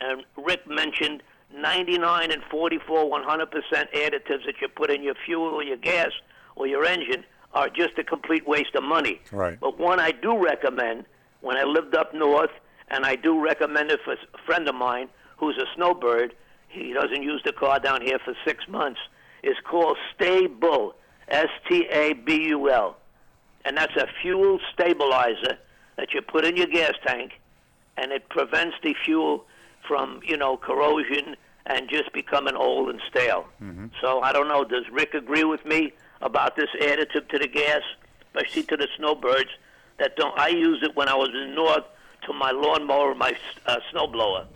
[0.00, 1.22] And Rick mentioned
[1.54, 3.22] 99 and 44, 100%
[3.94, 6.10] additives that you put in your fuel or your gas
[6.56, 9.20] or your engine are just a complete waste of money.
[9.32, 9.58] Right.
[9.58, 11.04] But one I do recommend
[11.40, 12.50] when I lived up north,
[12.88, 16.34] and I do recommend it for a friend of mine who's a snowbird.
[16.70, 19.00] He doesn't use the car down here for six months.
[19.42, 20.94] Is called Sta-Bil,
[21.28, 22.96] S T A B U L,
[23.64, 25.58] and that's a fuel stabilizer
[25.96, 27.40] that you put in your gas tank,
[27.96, 29.46] and it prevents the fuel
[29.88, 33.46] from you know corrosion and just becoming old and stale.
[34.00, 34.64] So I don't know.
[34.64, 37.80] Does Rick agree with me about this additive to the gas,
[38.26, 39.50] especially to the snowbirds
[39.98, 40.38] that don't?
[40.38, 41.84] I use it when I was in the North
[42.26, 43.34] to my lawnmower, my
[43.66, 44.46] uh, snowblower.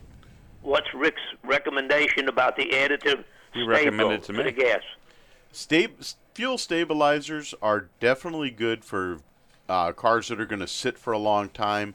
[0.65, 3.23] What's Rick's recommendation about the additive?
[3.53, 4.45] He recommended to me.
[4.45, 4.81] the gas.
[5.53, 5.89] Sta-
[6.33, 9.19] fuel stabilizers are definitely good for
[9.69, 11.95] uh, cars that are going to sit for a long time.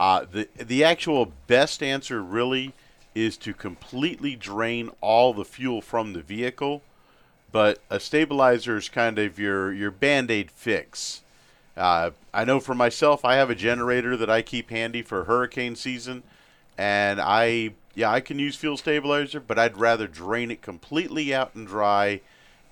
[0.00, 2.72] Uh, the the actual best answer really
[3.14, 6.82] is to completely drain all the fuel from the vehicle,
[7.52, 11.22] but a stabilizer is kind of your your band aid fix.
[11.76, 15.76] Uh, I know for myself, I have a generator that I keep handy for hurricane
[15.76, 16.22] season,
[16.78, 21.54] and I yeah I can use fuel stabilizer, but I'd rather drain it completely out
[21.54, 22.20] and dry,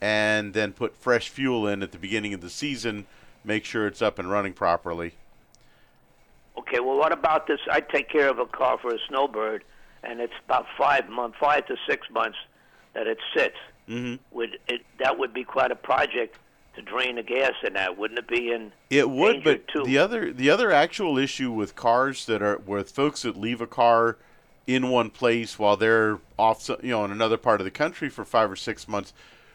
[0.01, 3.07] and then put fresh fuel in at the beginning of the season.
[3.45, 5.15] Make sure it's up and running properly.
[6.59, 7.61] Okay, well, what about this?
[7.71, 9.63] I take care of a car for a snowbird,
[10.03, 12.39] and it's about five months, five to six months
[12.95, 13.57] that it sits.
[13.89, 14.19] Mhm.
[14.33, 16.37] Would it that would be quite a project
[16.75, 18.51] to drain the gas in that, wouldn't it be?
[18.53, 19.85] In It would, but too?
[19.85, 23.67] the other the other actual issue with cars that are with folks that leave a
[23.67, 24.17] car
[24.67, 28.25] in one place while they're off, you know, in another part of the country for
[28.25, 29.13] five or six months,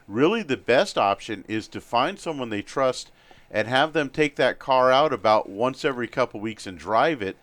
[0.08, 3.12] really the best option is to find someone they trust
[3.50, 7.36] and have them take that car out about once every couple weeks and drive it,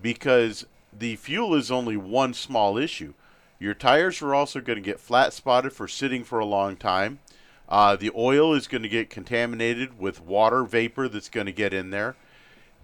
[0.00, 3.14] because the fuel is only one small issue.
[3.60, 7.20] Your tires are also going to get flat spotted for sitting for a long time.
[7.68, 11.72] Uh, the oil is going to get contaminated with water vapor that's going to get
[11.72, 12.16] in there.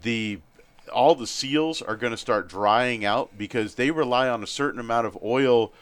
[0.02, 0.38] The
[0.88, 4.80] all the seals are going to start drying out because they rely on a certain
[4.80, 5.72] amount of oil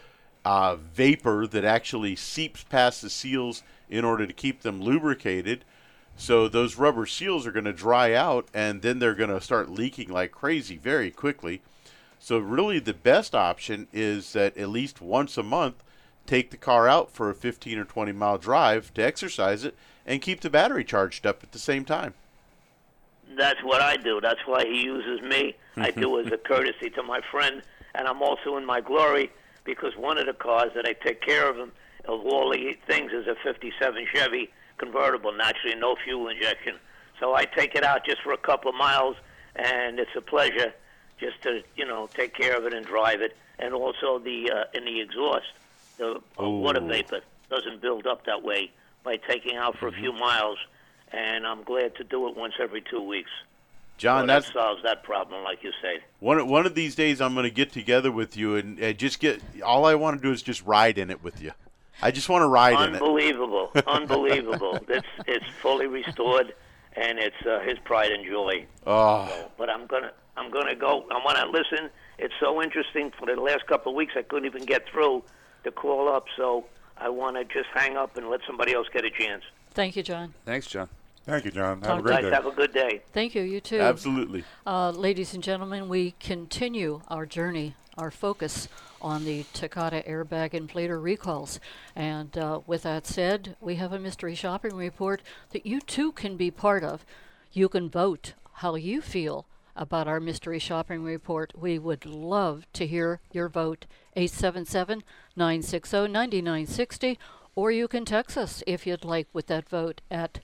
[0.44, 5.64] uh, vapor that actually seeps past the seals in order to keep them lubricated.
[6.16, 9.68] So those rubber seals are going to dry out and then they're going to start
[9.68, 11.62] leaking like crazy very quickly.
[12.18, 15.82] So really the best option is that at least once a month
[16.26, 20.22] take the car out for a 15 or 20 mile drive to exercise it and
[20.22, 22.14] keep the battery charged up at the same time.
[23.36, 24.20] That's what I do.
[24.20, 25.54] That's why he uses me.
[25.76, 27.62] I do as a courtesy to my friend,
[27.94, 29.30] and I'm also in my glory
[29.64, 31.72] because one of the cars that I take care of him
[32.06, 36.76] of all the things is a '57 Chevy convertible, naturally no fuel injection.
[37.18, 39.16] So I take it out just for a couple of miles,
[39.56, 40.72] and it's a pleasure
[41.18, 44.64] just to you know take care of it and drive it, and also the uh,
[44.78, 45.46] in the exhaust,
[45.98, 46.86] the uh, water Oh.
[46.86, 48.70] vapor doesn't build up that way
[49.02, 50.58] by taking out for a few miles,
[51.12, 53.30] and I'm glad to do it once every two weeks.
[53.98, 56.00] John, so that solves that problem, like you say.
[56.20, 59.20] one one of these days I'm going to get together with you and uh, just
[59.20, 61.52] get all I want to do is just ride in it with you.
[62.02, 63.02] I just want to ride in it.
[63.02, 64.78] Unbelievable, unbelievable.
[64.88, 66.54] It's it's fully restored,
[66.94, 68.66] and it's uh, his pride and joy.
[68.86, 71.06] Oh, But I'm gonna I'm gonna go.
[71.10, 71.88] I want to listen.
[72.18, 73.12] It's so interesting.
[73.18, 75.22] For the last couple of weeks, I couldn't even get through
[75.64, 76.26] to call up.
[76.36, 76.66] So
[76.98, 79.42] I want to just hang up and let somebody else get a chance.
[79.76, 80.32] Thank you, John.
[80.46, 80.88] Thanks, John.
[81.26, 81.82] Thank you, John.
[81.82, 82.30] Have a great Guys, day.
[82.30, 83.02] have a good day.
[83.12, 83.42] Thank you.
[83.42, 83.78] You too.
[83.78, 84.42] absolutely.
[84.66, 88.68] Uh, ladies and gentlemen, we continue our journey, our focus
[89.02, 91.60] on the Takata airbag inflator recalls.
[91.94, 96.38] And uh, with that said, we have a mystery shopping report that you too can
[96.38, 97.04] be part of.
[97.52, 99.44] You can vote how you feel
[99.76, 101.52] about our mystery shopping report.
[101.54, 103.84] We would love to hear your vote.
[104.14, 105.02] 877
[105.36, 107.18] 960 9960.
[107.56, 110.40] Or you can text us if you'd like with that vote at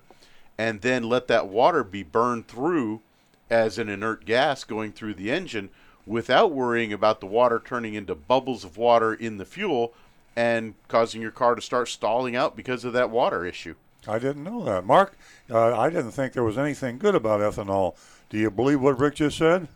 [0.56, 3.02] and then let that water be burned through
[3.50, 5.68] as an inert gas going through the engine
[6.06, 9.92] without worrying about the water turning into bubbles of water in the fuel
[10.34, 13.74] and causing your car to start stalling out because of that water issue.
[14.06, 14.86] I didn't know that.
[14.86, 15.14] Mark,
[15.50, 17.96] uh, I didn't think there was anything good about ethanol.
[18.30, 19.68] Do you believe what Rick just said?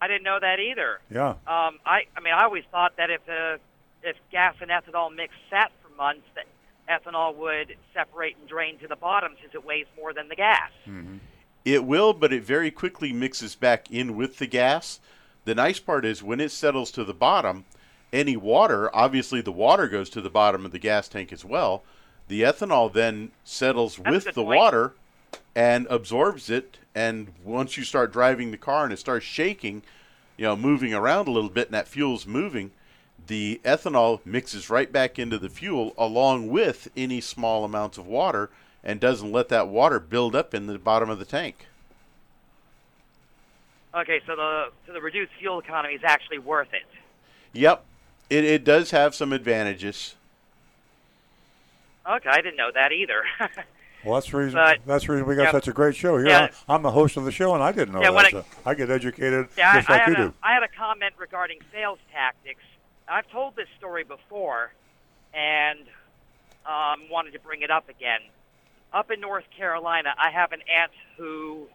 [0.00, 1.00] I didn't know that either.
[1.10, 1.30] Yeah.
[1.46, 3.58] Um, I, I mean, I always thought that if uh,
[4.02, 6.46] if gas and ethanol mixed sat for months, that
[6.88, 10.70] ethanol would separate and drain to the bottom since it weighs more than the gas.
[10.86, 11.16] Mm-hmm.
[11.64, 15.00] It will, but it very quickly mixes back in with the gas.
[15.44, 17.64] The nice part is when it settles to the bottom,
[18.12, 21.82] any water, obviously the water goes to the bottom of the gas tank as well.
[22.28, 24.56] The ethanol then settles That's with the point.
[24.58, 24.92] water
[25.54, 26.78] and absorbs it.
[26.94, 29.82] And once you start driving the car and it starts shaking,
[30.36, 32.70] you know, moving around a little bit and that fuel's moving,
[33.26, 38.50] the ethanol mixes right back into the fuel along with any small amounts of water
[38.84, 41.66] and doesn't let that water build up in the bottom of the tank.
[43.94, 46.84] Okay, so the so the reduced fuel economy is actually worth it.
[47.52, 47.84] Yep,
[48.28, 50.14] it, it does have some advantages.
[52.08, 53.24] Okay, I didn't know that either.
[54.04, 54.54] Well, that's the reason.
[54.54, 55.50] But- that's the reason we got yeah.
[55.50, 56.28] such a great show here.
[56.28, 56.50] Yeah.
[56.68, 58.26] I'm the host of the show, and I didn't know Yeah, that.
[58.26, 60.34] I- so I get educated yeah, just I, I like had you a, do.
[60.44, 62.62] I had a comment regarding sales tactics.
[63.08, 64.72] I've told this story before,
[65.32, 65.80] and
[66.66, 68.20] um, wanted to bring it up again.
[68.92, 71.66] Up in North Carolina, I have an aunt who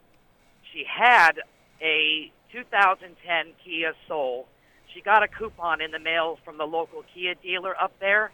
[0.72, 1.34] she had
[1.82, 4.48] a 2010 Kia Soul.
[4.94, 8.32] She got a coupon in the mail from the local Kia dealer up there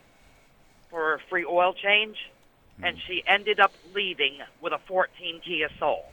[0.90, 2.18] for a free oil change,
[2.82, 6.06] and she ended up leaving with a 14 Kia Soul.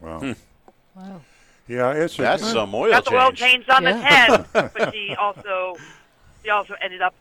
[0.00, 0.34] Wow.
[0.96, 1.20] Wow.
[1.68, 3.38] Yeah, it's a, That's some oil got the oil change.
[3.66, 4.42] changed on Yeah.
[4.42, 5.76] the 10, but she also
[6.44, 7.14] she also ended up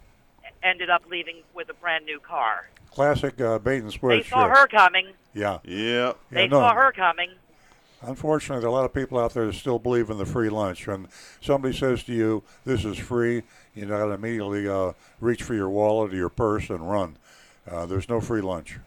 [0.62, 2.70] ended up leaving with a brand new car.
[2.92, 4.24] classic uh, bait and switch.
[4.26, 5.08] They saw her coming.
[5.34, 5.60] Yeah.
[5.64, 6.14] Yeah.
[6.30, 6.60] They Yeah, no.
[6.60, 7.32] saw her coming.
[8.02, 10.50] Unfortunately, there are a lot of people out there that still believe in the free
[10.50, 10.86] lunch.
[10.88, 11.08] When
[11.42, 15.70] somebody says to you, "This is free," you got to immediately uh, reach for your
[15.70, 17.18] wallet or your purse and run.
[17.70, 18.78] Uh, there's no free lunch.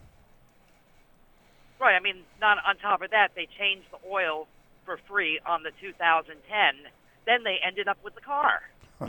[1.80, 1.94] Right.
[1.94, 4.46] I mean, not on top of that, they changed the oil
[4.84, 6.74] for free on the 2010.
[7.24, 8.62] Then they ended up with the car.
[8.98, 9.06] So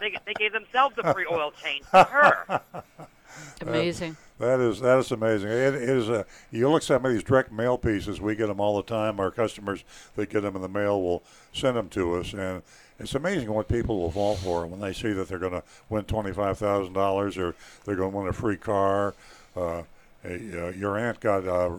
[0.00, 2.60] they, they gave themselves a free oil change to her.
[3.60, 4.16] Amazing.
[4.38, 5.48] That is that is amazing.
[5.48, 8.20] It, it is a you look at some of these direct mail pieces.
[8.20, 9.18] We get them all the time.
[9.18, 9.82] Our customers
[10.14, 11.22] that get them in the mail will
[11.54, 12.62] send them to us, and
[12.98, 16.04] it's amazing what people will fall for when they see that they're going to win
[16.04, 17.54] twenty five thousand dollars or
[17.84, 19.14] they're going to win a free car.
[19.56, 19.82] Uh,
[20.24, 21.70] a, uh, your aunt got uh,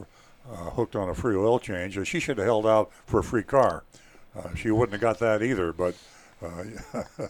[0.52, 2.00] uh, hooked on a free oil change.
[2.08, 3.84] She should have held out for a free car.
[4.36, 5.96] Uh, she wouldn't have got that either, but.
[6.42, 6.64] Uh,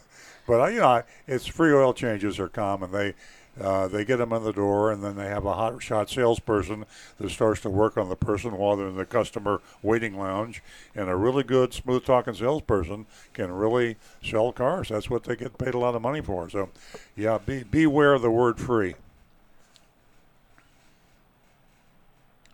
[0.47, 2.91] but you know, it's free oil changes are common.
[2.91, 3.13] They
[3.59, 6.85] uh, they get them in the door, and then they have a hot shot salesperson
[7.17, 10.61] that starts to work on the person while they're in the customer waiting lounge.
[10.95, 14.89] And a really good, smooth talking salesperson can really sell cars.
[14.89, 16.49] That's what they get paid a lot of money for.
[16.49, 16.69] So,
[17.15, 18.93] yeah, be beware of the word free.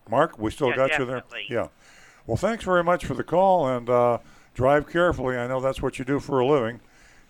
[0.10, 1.24] Mark, we still Yeah, got you there.
[1.50, 1.68] Yeah.
[2.28, 4.20] Well, thanks very much for the call, and uh,
[4.54, 5.38] drive carefully.
[5.38, 6.80] I know that's what you do for a living.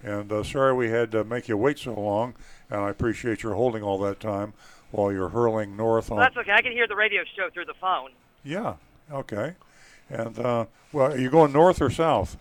[0.03, 2.35] And uh, sorry we had to make you wait so long,
[2.69, 4.53] and I appreciate your holding all that time
[4.91, 6.17] while you're hurling north on.
[6.17, 6.51] Well, that's okay.
[6.51, 8.09] I can hear the radio show through the phone.
[8.43, 8.75] Yeah,
[9.11, 9.53] okay.
[10.09, 12.37] And uh, well, are you going north or south?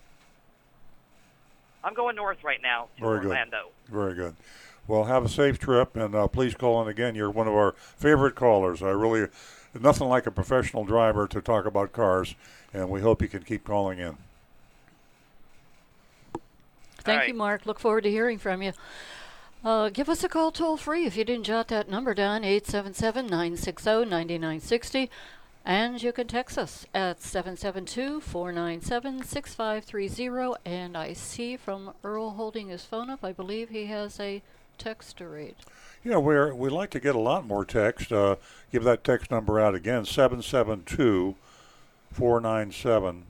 [1.85, 3.39] I'm going north right now to Very good.
[3.89, 4.37] Very good.
[4.89, 7.15] Well, have a safe trip, and uh, please call in again.
[7.15, 8.83] You're one of our favorite callers.
[8.83, 9.29] I really,
[9.79, 12.35] nothing like a professional driver to talk about cars,
[12.75, 14.17] and we hope you can keep calling in.
[17.03, 17.29] Thank right.
[17.29, 17.67] you, Mark.
[17.67, 18.73] Look forward to hearing from you.
[19.65, 23.27] Uh, give us a call toll free if you didn't jot that number down 877
[23.27, 25.11] 960 9960.
[25.65, 30.55] And you can text us at 772 497 6530.
[30.65, 34.43] And I see from Earl holding his phone up, I believe he has a
[34.77, 35.55] text to read.
[36.03, 38.13] Yeah, we're we like to get a lot more text.
[38.13, 38.37] Uh,
[38.73, 41.37] give that text number out again: 772
[42.13, 43.27] 497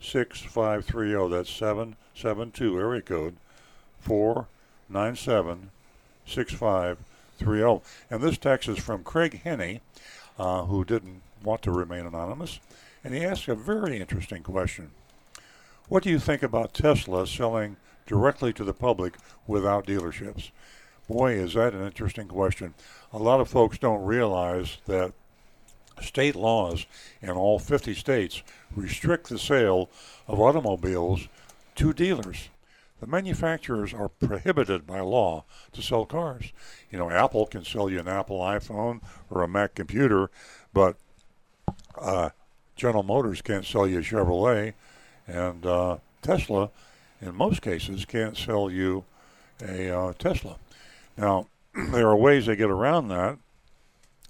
[0.00, 1.28] 6530.
[1.34, 3.36] That's 772 area code
[4.00, 5.70] 497
[6.26, 7.84] 6530.
[8.10, 9.80] And this text is from Craig Henney,
[10.38, 12.60] uh, who didn't want to remain anonymous.
[13.04, 14.90] and he asked a very interesting question.
[15.88, 17.76] What do you think about Tesla selling
[18.06, 19.14] directly to the public
[19.46, 20.50] without dealerships?
[21.08, 22.74] Boy, is that an interesting question.
[23.12, 25.12] A lot of folks don't realize that
[26.00, 26.86] state laws
[27.22, 28.42] in all 50 states
[28.74, 29.90] restrict the sale
[30.26, 31.28] of automobiles
[31.76, 32.48] to dealers.
[33.00, 36.52] The manufacturers are prohibited by law to sell cars.
[36.90, 40.30] You know, Apple can sell you an Apple iPhone or a Mac computer,
[40.72, 40.96] but
[42.00, 42.30] uh,
[42.74, 44.74] General Motors can't sell you a Chevrolet,
[45.26, 46.70] and uh, Tesla,
[47.20, 49.04] in most cases, can't sell you
[49.60, 50.56] a uh, Tesla.
[51.16, 53.38] Now, there are ways they get around that,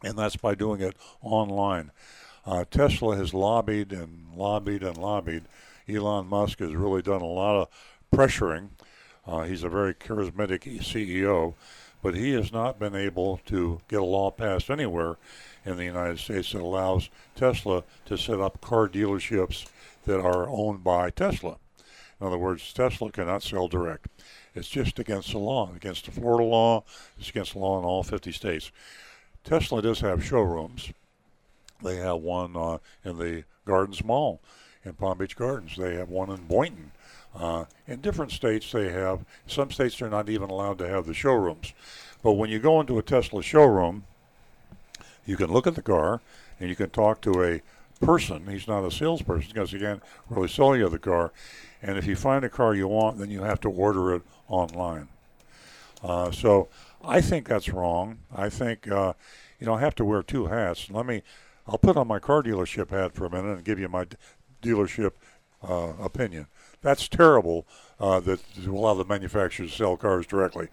[0.03, 1.91] and that's by doing it online.
[2.45, 5.45] Uh, Tesla has lobbied and lobbied and lobbied.
[5.89, 7.69] Elon Musk has really done a lot of
[8.15, 8.71] pressuring.
[9.27, 11.55] Uh, he's a very charismatic CEO,
[12.03, 15.17] but he has not been able to get a law passed anywhere
[15.65, 19.67] in the United States that allows Tesla to set up car dealerships
[20.05, 21.57] that are owned by Tesla.
[22.21, 24.07] In other words, Tesla cannot sell direct.
[24.55, 26.85] It's just against the law, against the Florida law,
[27.19, 28.71] it's against the law in all 50 states.
[29.47, 30.93] Tesla does have showrooms.
[31.83, 34.41] They have one uh, in the Gardens Mall
[34.85, 35.77] in Palm Beach Gardens.
[35.77, 36.91] They have one in Boynton.
[37.35, 41.15] Uh, in different states, they have, some states they're not even allowed to have the
[41.15, 41.75] showrooms.
[42.25, 44.05] But when you go into a Tesla showroom,
[45.25, 46.21] you can look at the car
[46.59, 47.63] and you can talk to a
[48.05, 48.49] person.
[48.49, 51.33] He's not a salesperson because he can't really sell you the car.
[51.83, 55.09] And if you find a car you want, then you have to order it online.
[56.03, 56.69] Uh, so
[57.07, 58.19] I think that's wrong.
[58.35, 59.15] I think uh,
[59.61, 60.91] you know I have to wear two hats.
[60.91, 61.23] Let me.
[61.67, 64.07] I'll put on my car dealership hat for a minute and give you my
[64.63, 65.13] dealership
[65.63, 66.47] uh, opinion.
[66.81, 67.67] That's terrible
[67.99, 70.69] uh, that a lot of the manufacturers sell cars directly.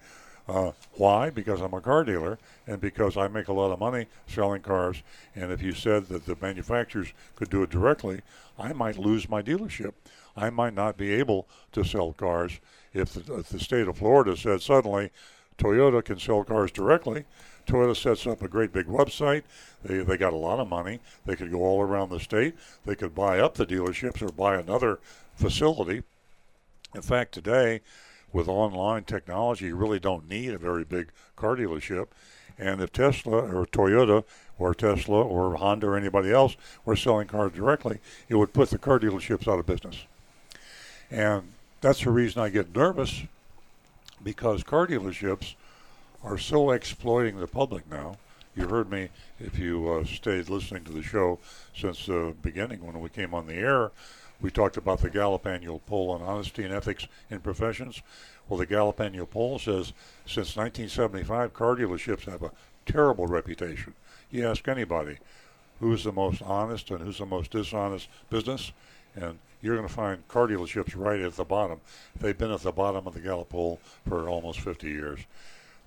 [0.46, 1.30] Uh, why?
[1.30, 5.02] Because I'm a car dealer and because I make a lot of money selling cars.
[5.34, 8.20] And if you said that the manufacturers could do it directly,
[8.58, 9.94] I might lose my dealership.
[10.36, 12.60] I might not be able to sell cars
[12.92, 15.10] if the, if the state of Florida said suddenly
[15.58, 17.24] Toyota can sell cars directly.
[17.66, 19.42] Toyota sets up a great big website.
[19.84, 21.00] They, they got a lot of money.
[21.24, 22.54] They could go all around the state.
[22.84, 24.98] They could buy up the dealerships or buy another
[25.36, 26.02] facility.
[26.94, 27.80] In fact, today,
[28.32, 32.08] with online technology, you really don't need a very big car dealership.
[32.58, 34.24] And if Tesla or Toyota
[34.58, 38.78] or Tesla or Honda or anybody else were selling cars directly, it would put the
[38.78, 40.04] car dealerships out of business.
[41.10, 43.22] And that's the reason I get nervous
[44.24, 45.54] because car dealerships
[46.22, 48.16] are so exploiting the public now.
[48.56, 51.38] You heard me if you uh, stayed listening to the show
[51.76, 53.90] since the beginning when we came on the air.
[54.40, 58.02] We talked about the Gallup annual poll on honesty and ethics in professions.
[58.48, 59.92] Well, the Gallup annual poll says
[60.26, 62.52] since 1975, car dealerships have a
[62.86, 63.94] terrible reputation.
[64.30, 65.18] You ask anybody
[65.80, 68.72] who's the most honest and who's the most dishonest business,
[69.14, 71.80] and you're going to find car dealerships right at the bottom.
[72.18, 75.20] They've been at the bottom of the Gallup poll for almost 50 years.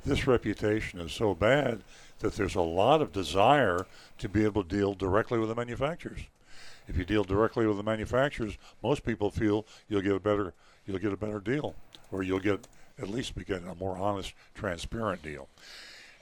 [0.06, 1.82] This reputation is so bad
[2.20, 3.86] that there's a lot of desire
[4.18, 6.22] to be able to deal directly with the manufacturers.
[6.88, 10.54] If you deal directly with the manufacturers, most people feel you'll get a better
[10.86, 11.76] you'll get a better deal,
[12.12, 12.66] or you'll get
[13.00, 15.48] at least get a more honest, transparent deal.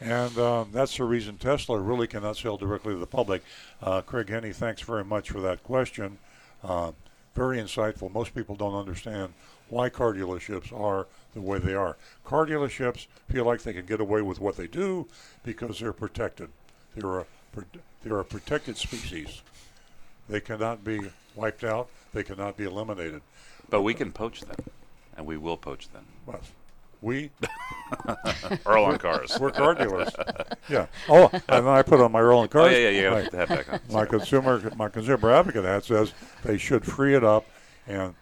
[0.02, 3.44] And um, that's the reason Tesla really cannot sell directly to the public.
[3.82, 6.18] Uh, Craig Henny, thanks very much for that question.
[6.64, 6.92] Uh,
[7.34, 8.12] very insightful.
[8.12, 9.34] Most people don't understand
[9.70, 11.98] why car dealerships are the way they are.
[12.24, 15.08] Car dealerships feel like they can get away with what they do
[15.44, 16.50] because they're protected.
[16.96, 17.26] They're a,
[18.04, 19.42] they're a protected species.
[20.30, 21.02] They cannot be
[21.36, 21.90] wiped out.
[22.14, 23.22] They cannot be eliminated.
[23.70, 24.58] But we can poach them,
[25.18, 26.06] and we will poach them.
[26.26, 26.42] But
[27.06, 27.30] we
[28.66, 29.38] Earl on cars.
[29.40, 30.10] We're car dealers.
[30.68, 30.88] Yeah.
[31.08, 32.74] Oh, and then I put on my Earl on cars.
[32.74, 33.80] Oh yeah, yeah, you my, got to have back on.
[33.92, 36.12] my consumer my consumer advocate hat says
[36.44, 37.46] they should free it up
[37.86, 38.16] and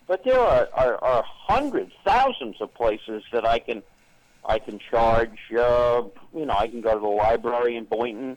[0.05, 3.81] but there are, are, are hundreds, thousands of places that I can
[4.49, 5.37] I can charge.
[5.51, 6.03] Uh,
[6.35, 8.35] you know, I can go to the library in Boynton.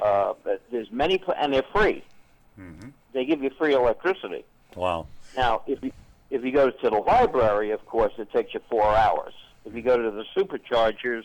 [0.00, 2.04] Uh, but there's many, pla- and they're free.
[2.58, 2.90] Mm-hmm.
[3.12, 4.44] They give you free electricity.
[4.76, 5.08] Wow.
[5.36, 5.92] Now, if you
[6.30, 9.32] if you go to the library, of course, it takes you four hours.
[9.64, 11.24] If you go to the superchargers,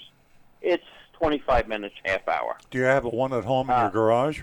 [0.62, 2.58] it's 25 minutes, half hour.
[2.72, 4.42] Do you have one at home in your garage?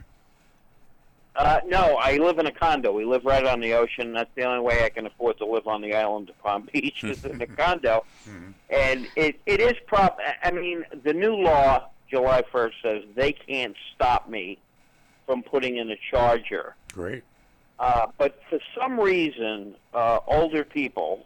[1.40, 2.92] Uh, no, I live in a condo.
[2.92, 4.12] We live right on the ocean.
[4.12, 7.02] That's the only way I can afford to live on the island of Palm Beach
[7.02, 8.04] is in a condo.
[8.68, 10.18] And it, it is prop.
[10.44, 14.58] I mean, the new law, July 1st, says they can't stop me
[15.24, 16.74] from putting in a charger.
[16.92, 17.24] Great.
[17.78, 21.24] Uh, but for some reason, uh, older people,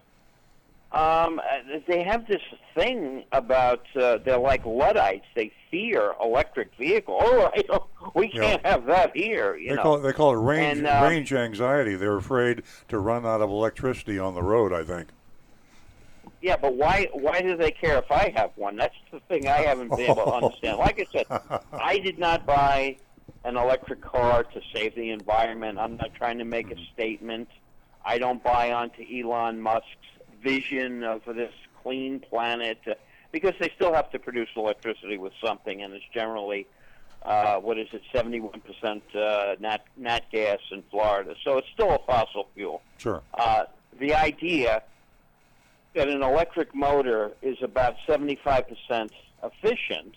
[0.95, 1.41] um,
[1.89, 2.41] they have this
[2.75, 5.25] thing about uh, they're like Luddites.
[5.35, 7.23] They fear electric vehicles.
[7.27, 7.83] Oh, I don't,
[8.15, 8.41] we Yeah.
[8.43, 9.57] can't have that here.
[9.57, 9.83] You They know.
[9.83, 11.97] call it, they call it range And, uh, range anxiety.
[11.97, 14.73] They're afraid to run out of electricity on the road.
[14.73, 15.09] I think.
[16.41, 18.77] Yeah, but why why do they care if I have one?
[18.77, 20.79] That's the thing I haven't been able to understand.
[20.79, 21.27] Like I said,
[21.73, 22.97] I did not buy
[23.45, 25.79] an electric car to save the environment.
[25.79, 27.49] I'm not trying to make a statement.
[28.05, 29.89] I don't buy onto Elon Musk's
[30.55, 32.95] vision of this clean planet uh,
[33.33, 36.67] because they still have to produce electricity with something, and it's generally
[37.23, 41.35] uh, what is it, 71% uh, nat nat gas in Florida.
[41.43, 43.23] So it's still a fossil fuel Sure.
[43.33, 43.65] uh,
[43.99, 44.83] the idea
[45.95, 49.11] that an electric motor is about 75%
[49.43, 50.15] efficient,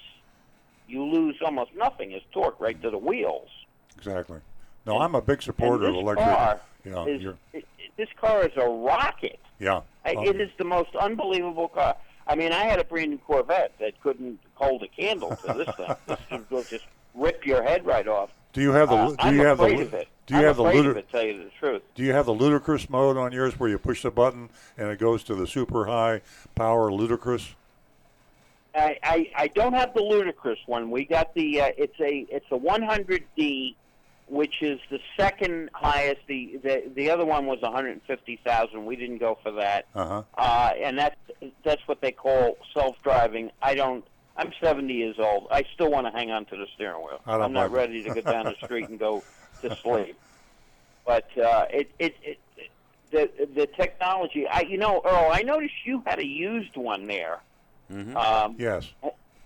[0.88, 3.48] you lose almost nothing as torque right to the wheels.
[3.96, 4.40] Exactly.
[4.86, 6.28] No, I'm a big supporter of electric.
[6.28, 7.66] Car is, you're- it, it-
[7.98, 9.40] this car is a rocket.
[9.60, 9.82] yeah.
[10.06, 11.96] I- Well, it is the most unbelievable car.
[12.28, 15.76] I mean, I had a brand new Corvette that couldn't hold a candle to this
[15.76, 15.96] thing.
[16.08, 16.86] This thing will just
[17.16, 18.30] rip your head right off.
[18.54, 18.96] do you have the?
[18.96, 19.68] Uh, do I'm you have the?
[19.68, 21.82] Do you I'm have the ludic- it, tell you the truth.
[21.96, 25.00] Do you have the ludicrous mode on yours where you push the button and it
[25.00, 26.22] goes to the super high
[26.56, 27.56] power ludicrous?
[28.76, 30.92] I, I, I don't have the ludicrous one.
[30.92, 33.76] We got the uh, it's a it's a 100D,
[34.28, 36.22] which is the second highest.
[36.28, 38.86] The the, the other one was 150,000.
[38.86, 40.24] We didn't go for that, Uh huh.
[40.38, 41.16] uh, and that's
[41.64, 43.52] that's what they call self-driving.
[43.62, 44.04] I don't.
[44.40, 45.48] I'm 70 years old.
[45.50, 47.20] I still want to hang on to the steering wheel.
[47.26, 49.24] I don't I'm not ready to go down the street and go
[49.62, 50.16] to sleep.
[51.06, 52.38] But uh, it, it it
[53.12, 54.46] the the technology.
[54.48, 55.30] I you know Earl.
[55.32, 57.40] I noticed you had a used one there.
[57.90, 58.90] Um, Yes.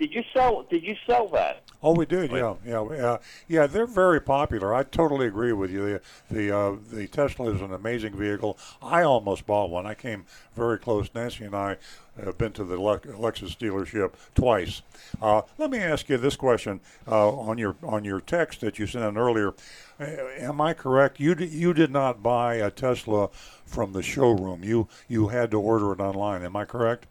[0.02, 0.64] Did you sell?
[0.64, 1.62] Did you sell that?
[1.84, 2.32] Oh, we did.
[2.32, 3.68] Yeah, yeah, yeah, yeah.
[3.68, 4.74] They're very popular.
[4.74, 5.86] I totally agree with you.
[5.86, 8.58] The the uh, the Tesla is an amazing vehicle.
[8.82, 9.86] I almost bought one.
[9.86, 10.26] I came
[10.56, 11.08] very close.
[11.14, 11.78] Nancy and I
[12.24, 14.82] have been to the Le- Lexus dealership twice.
[15.22, 18.88] Uh, let me ask you this question uh, on your on your text that you
[18.88, 19.54] sent in earlier.
[20.00, 20.06] Uh,
[20.40, 21.20] am I correct?
[21.20, 23.30] You d- you did not buy a Tesla
[23.68, 24.64] from the showroom.
[24.64, 26.44] You you had to order it online.
[26.44, 27.06] Am I correct?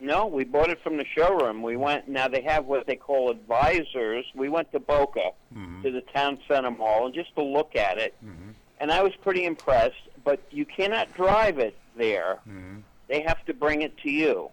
[0.00, 1.62] No, we bought it from the showroom.
[1.62, 2.08] We went.
[2.08, 4.26] Now they have what they call advisors.
[4.34, 5.82] We went to Boca mm-hmm.
[5.82, 8.50] to the town center mall and just to look at it, mm-hmm.
[8.80, 9.94] and I was pretty impressed.
[10.24, 12.40] But you cannot drive it there.
[12.48, 12.78] Mm-hmm.
[13.08, 14.50] They have to bring it to you.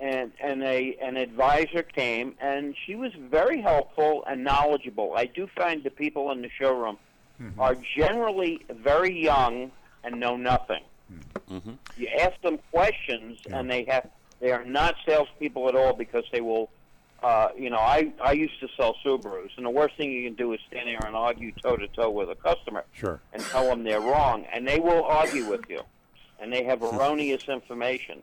[0.00, 5.14] And and a an advisor came, and she was very helpful and knowledgeable.
[5.16, 6.98] I do find the people in the showroom
[7.58, 9.70] are generally very young
[10.02, 10.82] and know nothing.
[11.96, 14.08] You ask them questions, and they have
[14.40, 16.70] they are not salespeople at all because they will.
[17.22, 20.34] Uh, you know, I I used to sell Subarus, and the worst thing you can
[20.34, 23.18] do is stand there and argue toe to toe with a customer Sure.
[23.32, 25.80] and tell them they're wrong, and they will argue with you,
[26.38, 28.22] and they have erroneous information.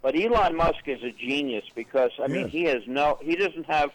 [0.00, 2.50] But Elon Musk is a genius because I mean Yes.
[2.52, 3.90] he has no he doesn't have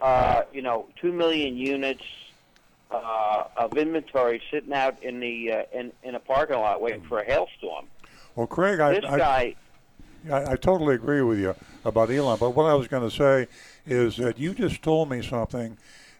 [0.00, 2.04] uh, you know two million units
[2.90, 7.20] uh, of inventory sitting out in the uh, in in a parking lot waiting for
[7.20, 7.86] a hailstorm.
[8.34, 9.56] Well, Craig, I, this I, guy,
[10.30, 12.38] I, I totally agree with you about Elon.
[12.38, 13.48] But what I was going to say
[13.86, 15.76] is that you just told me something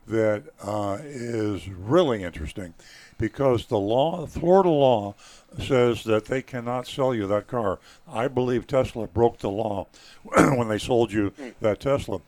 [0.06, 2.74] that uh, is really interesting
[3.18, 5.14] because the law, Florida law,
[5.58, 7.78] says that they cannot sell you that car.
[8.10, 9.86] I believe Tesla broke the law
[10.22, 12.20] when they sold you that Tesla,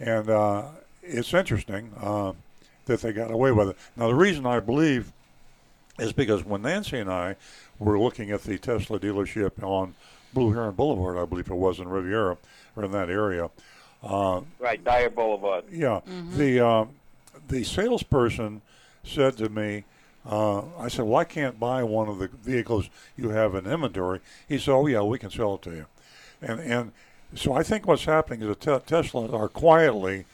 [0.00, 0.64] and uh,
[1.02, 2.32] it's interesting uh,
[2.88, 3.76] that they got away with it.
[3.96, 5.12] Now, the reason I believe
[5.98, 7.36] is because when Nancy and I
[7.78, 9.94] were looking at the Tesla dealership on
[10.34, 12.36] Blue Heron Boulevard, I believe it was in Riviera
[12.76, 13.50] or in that area.
[14.02, 15.64] Uh, right, Dyer Boulevard.
[15.70, 16.00] yeah,
[16.36, 16.84] the uh,
[17.48, 18.62] the salesperson
[19.02, 19.84] said to me,
[20.24, 24.20] uh, I said, "Well, I can't buy one of the vehicles you have in inventory."
[24.48, 25.86] He said, "Oh yeah, we can sell it to you,"
[26.40, 26.92] and and
[27.34, 30.26] so I think what's happening is that te- Tesla are quietly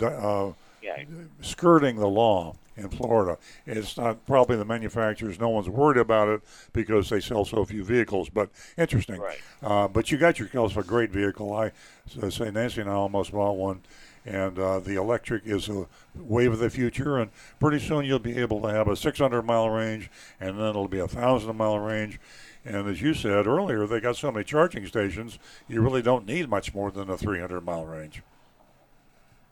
[0.00, 0.52] uh,
[0.82, 1.04] Yeah.
[1.40, 3.38] skirting the law in Florida.
[3.66, 5.38] It's not probably the manufacturers.
[5.38, 8.28] No one's worried about it because they sell so few vehicles.
[8.28, 9.20] But interesting.
[9.20, 9.38] Right.
[9.62, 11.52] Uh, but you got yourself a great vehicle.
[11.54, 11.72] I
[12.06, 13.82] so say Nancy and I almost bought one,
[14.24, 17.18] and uh, the electric is a wave of the future.
[17.18, 17.30] And
[17.60, 20.10] pretty soon you'll be able to have a 600 mile range,
[20.40, 22.18] and then it'll be a thousand mile range.
[22.64, 26.48] And as you said earlier, they got so many charging stations, you really don't need
[26.48, 28.22] much more than a 300 mile range.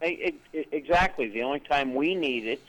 [0.00, 1.28] Exactly.
[1.28, 2.62] The only time we need it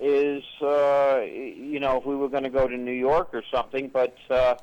[0.00, 3.88] is, uh, you know, if we were going to go to New York or something.
[3.88, 4.56] But uh,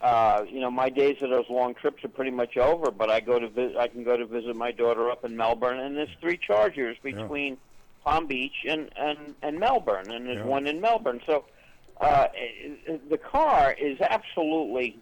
[0.00, 2.90] uh, you know, my days of those long trips are pretty much over.
[2.90, 5.78] But I go to vis- I can go to visit my daughter up in Melbourne,
[5.78, 7.58] and there's three chargers between
[8.04, 10.44] Palm Beach and and and Melbourne, and there's Yeah.
[10.44, 11.20] one in Melbourne.
[11.26, 11.44] So
[12.00, 12.28] uh,
[13.08, 14.98] the car is absolutely,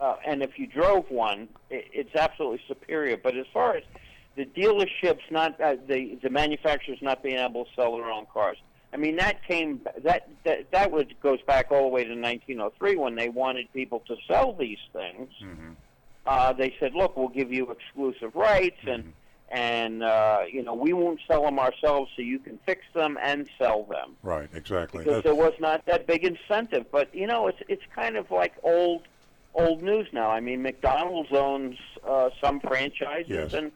[0.00, 3.16] uh, and if you drove one, i it's absolutely superior.
[3.16, 3.82] But as far as
[4.36, 8.58] the dealerships not uh, the the manufacturers not being able to sell their own cars.
[8.92, 12.96] I mean that came that that that was goes back all the way to 1903
[12.96, 15.30] when they wanted people to sell these things.
[16.26, 19.12] Uh, they said, "Look, we'll give you exclusive rights, and
[19.48, 23.48] and uh, you know we won't sell them ourselves, so you can fix them and
[23.58, 25.04] sell them." Right, exactly.
[25.04, 26.86] because That's- there was not that big incentive.
[26.90, 29.02] But you know, it's it's kind of like old
[29.54, 30.30] old news now.
[30.30, 31.76] I mean, McDonald's owns
[32.06, 33.52] uh, some franchises, Yes.
[33.54, 33.70] and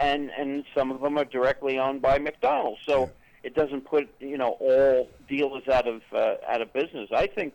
[0.00, 2.80] and and some of them are directly owned by McDonald's.
[2.86, 3.10] So
[3.42, 7.08] it doesn't put you know all dealers out of uh, out of business.
[7.14, 7.54] I think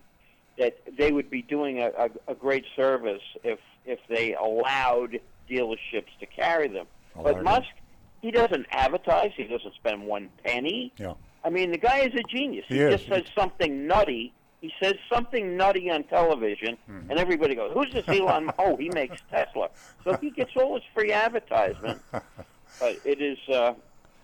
[0.57, 5.19] that they would be doing a, a, a great service if if they allowed
[5.49, 6.85] dealerships to carry them.
[7.15, 7.43] But.
[7.43, 7.67] Musk,
[8.21, 9.31] he doesn't advertise.
[9.35, 10.93] He doesn't spend one penny.
[10.97, 11.13] Yeah.
[11.43, 12.65] I mean, the guy is a genius.
[12.67, 14.33] He, He just says something nutty.
[14.61, 17.09] He says something nutty on television, Mm-hmm.
[17.09, 19.69] and everybody goes, "Who's this Elon?" oh, he makes Tesla.
[20.03, 21.99] So he gets all his free advertisement.
[22.11, 23.73] but it is, uh,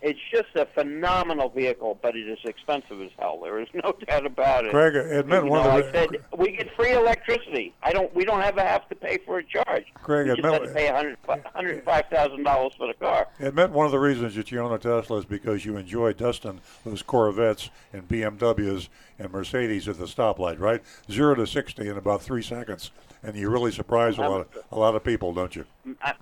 [0.00, 3.40] it's just a phenomenal vehicle, but it is expensive as hell.
[3.42, 4.70] There is no doubt about it.
[4.70, 7.74] Craig, admit you one know, of I said we get free electricity.
[7.82, 8.14] I don't.
[8.14, 9.86] We don't ever have to pay for a charge.
[9.94, 13.26] Craig, we just admit- have to pay hundred five thousand dollars for the car.
[13.40, 16.60] Admit one of the reasons that you own a Tesla is because you enjoy dusting
[16.84, 18.88] those Corvettes and BMWs
[19.18, 20.82] and Mercedes at the stoplight, right?
[21.10, 22.92] Zero to sixty in about three seconds,
[23.22, 25.64] and you really surprise a lot of, a lot of people, don't you?
[26.02, 26.14] I,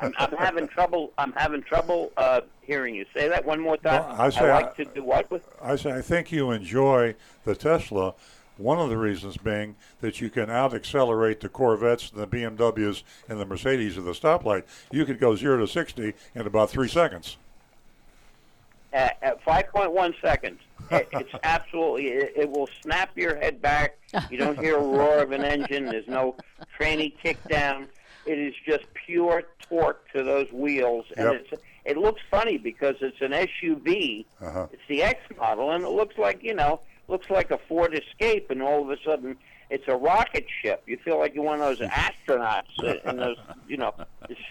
[0.00, 1.12] I'm, I'm having trouble.
[1.18, 3.04] I'm having trouble uh, hearing you.
[3.14, 4.02] Say that one more time.
[4.02, 5.48] Well, I say I like I- to do what with?
[5.60, 7.14] I say I think you enjoy
[7.44, 8.14] the Tesla.
[8.58, 13.40] One of the reasons being that you can out accelerate the Corvettes, the BMWs, and
[13.40, 14.64] the Mercedes at the stoplight.
[14.90, 17.38] You could go zero to sixty in about three seconds.
[18.92, 20.60] At, at 5.1 seconds.
[20.90, 22.08] It, it's absolutely.
[22.08, 23.96] It, it will snap your head back.
[24.30, 25.86] You don't hear a roar of an engine.
[25.86, 26.36] There's no
[26.78, 27.86] tranny kick down.
[28.26, 31.46] It is just pure torque to those wheels, and Yep.
[31.52, 31.62] it's.
[31.84, 34.24] It looks funny because it's an SUV.
[34.40, 34.68] Uh-huh.
[34.72, 38.50] It's the X model, and it looks like you know, looks like a Ford Escape,
[38.50, 39.36] and all of a sudden
[39.68, 40.82] it's a rocket ship.
[40.86, 43.36] You feel like you're one of those astronauts in those,
[43.68, 43.94] you know,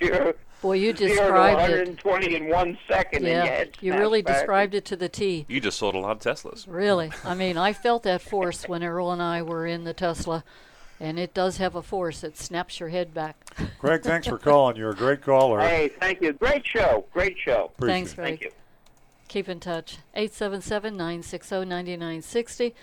[0.04, 1.88] zero, Boy, you zero to described it.
[2.04, 3.26] 120 in one second.
[3.26, 4.38] Yeah, head you really back.
[4.38, 5.46] described it to the T.
[5.48, 6.66] You just sold a lot of Teslas.
[6.68, 7.12] Really.
[7.24, 10.44] I mean, I felt that force when Earl and I were in the Tesla,
[11.02, 13.36] and it does have a force that snaps your head back.
[13.80, 14.76] Greg, thanks for calling.
[14.76, 15.60] You're a great caller.
[15.60, 16.32] Hey, thank you.
[16.32, 17.06] Great show.
[17.12, 17.72] Great show.
[17.76, 18.16] Appreciate Thanks, it.
[18.16, 18.28] Greg.
[18.28, 18.52] Thank you.
[19.28, 19.97] Keep in touch.
[20.14, 22.76] 877 960 9960.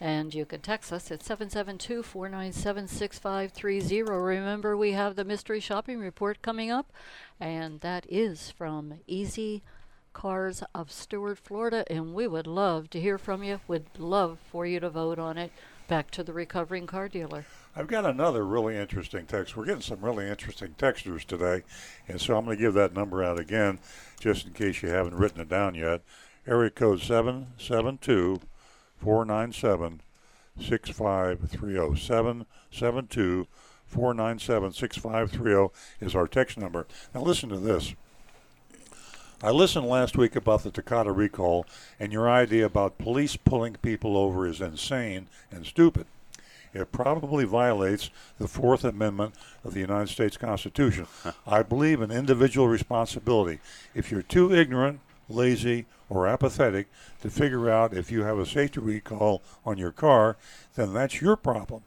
[0.00, 4.02] And you can text us at 772 497 6530.
[4.02, 6.90] Remember, we have the mystery shopping report coming up,
[7.38, 9.62] and that is from E-Z
[10.12, 11.84] Cars of Stuart, Florida.
[11.88, 13.60] And we would love to hear from you.
[13.68, 15.52] Would love for you to vote on it.
[15.86, 17.44] Back to the recovering car dealer.
[17.76, 19.56] I've got another really interesting text.
[19.56, 21.62] We're getting some really interesting textures today,
[22.08, 23.78] and so I'm going to give that number out again,
[24.18, 26.02] just in case you haven't written it down yet.
[26.48, 28.40] area code 772
[28.98, 30.00] 497
[30.60, 32.00] 6530.
[32.00, 33.46] 772
[33.86, 36.88] 497 6530 is our text number.
[37.14, 37.94] Now, listen to this.
[39.42, 41.64] I listened last week about the Takata recall,
[42.00, 46.06] and your idea about police pulling people over is insane and stupid.
[46.72, 51.06] It probably violates the Fourth Amendment of the United States Constitution.
[51.46, 53.60] I believe in individual responsibility.
[53.94, 56.88] If you're too ignorant, lazy, or apathetic
[57.22, 60.36] to figure out if you have a safety recall on your car,
[60.74, 61.82] then that's your problem.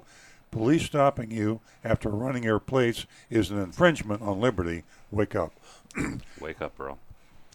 [0.51, 4.83] Police stopping you after running your plates is an infringement on liberty.
[5.11, 5.53] Wake up.
[6.39, 6.97] Wake up, bro.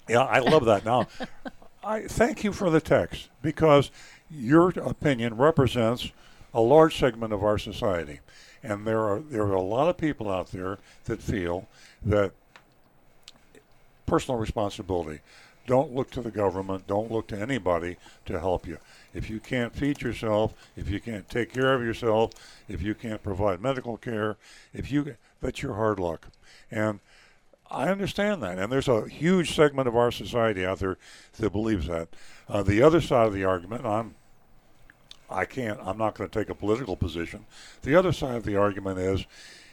[0.09, 0.85] Yeah, I love that.
[0.85, 1.07] Now,
[1.85, 3.91] I thank you for the text because
[4.31, 6.11] your opinion represents
[6.55, 8.21] a large segment of our society,
[8.63, 11.69] and there are there are a lot of people out there that feel
[12.05, 12.33] that
[14.07, 15.21] personal responsibility.
[15.67, 16.87] Don't look to the government.
[16.87, 18.79] Don't look to anybody to help you.
[19.13, 22.31] If you can't feed yourself, if you can't take care of yourself,
[22.69, 24.39] if you can't provide medical care,
[24.73, 26.29] if you that's your hard luck.
[26.71, 27.01] And
[27.71, 30.97] I understand that, and there's a huge segment of our society out there
[31.39, 32.09] that believes that.
[32.49, 34.15] Uh, the other side of the argument, I'm,
[35.31, 37.45] I can't, I'm not going to take a political position.
[37.83, 39.26] The other side of the argument is,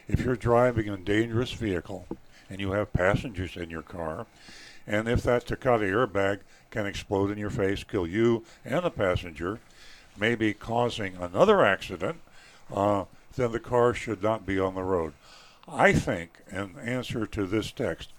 [0.08, 2.06] if you're driving a dangerous vehicle
[2.50, 4.26] and you have passengers in your car,
[4.86, 6.40] and if that Takata airbag
[6.70, 9.58] can explode in your face, kill you and the passenger,
[10.18, 12.18] maybe causing another accident,
[12.72, 13.04] uh,
[13.34, 15.12] then the car should not be on the road.
[15.68, 18.10] I think, in answer to this text,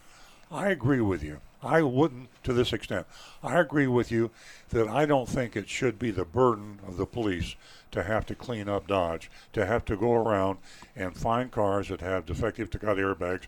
[0.51, 1.39] I agree with you.
[1.61, 3.07] I wouldn't to this extent.
[3.43, 4.31] I agree with you
[4.69, 7.55] that I don't think it should be the burden of the police
[7.91, 10.59] to have to clean up Dodge, to have to go around
[10.95, 13.45] and find cars that have defective Takata airbags,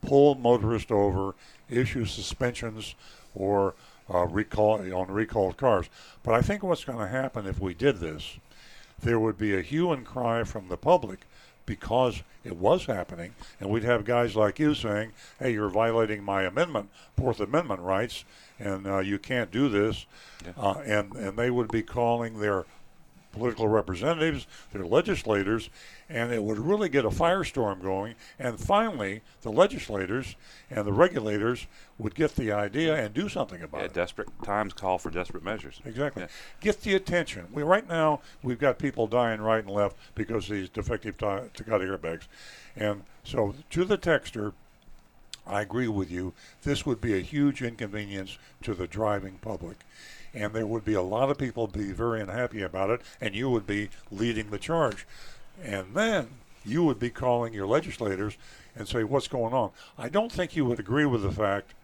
[0.00, 1.34] pull motorists over,
[1.68, 2.94] issue suspensions,
[3.34, 3.74] or
[4.12, 5.86] uh, recall on recalled cars.
[6.22, 8.38] But I think what's going to happen if we did this,
[9.00, 11.20] there would be a hue and cry from the public
[11.70, 16.42] because it was happening, and we'd have guys like you saying, "Hey, you're violating my
[16.42, 18.24] amendment, Fourth Amendment rights,
[18.58, 20.04] and uh, you can't do this,"
[20.44, 20.52] Yeah.
[20.56, 22.64] uh, and and they would be calling their
[23.32, 25.70] political representatives, their legislators,
[26.08, 28.14] and it would really get a firestorm going.
[28.38, 30.34] And finally, the legislators
[30.70, 31.66] and the regulators
[31.98, 33.94] would get the idea and do something about Yeah, it.
[33.94, 35.80] desperate times call for desperate measures.
[35.84, 36.22] Exactly.
[36.22, 36.28] Yeah.
[36.60, 37.46] Get the attention.
[37.52, 41.84] We right now we've got people dying right and left because of these defective Takata
[41.84, 42.22] airbags,
[42.76, 44.52] and so to the texter,
[45.46, 46.32] I agree with you.
[46.62, 49.78] This would be a huge inconvenience to the driving public,
[50.34, 53.50] and there would be a lot of people be very unhappy about it, and you
[53.50, 55.06] would be leading the charge,
[55.62, 56.28] and then
[56.64, 58.36] you would be calling your legislators
[58.76, 61.74] and say, "What's going on?" I don't think you would agree with the fact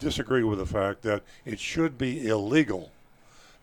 [0.00, 2.90] disagree with the fact that it should be illegal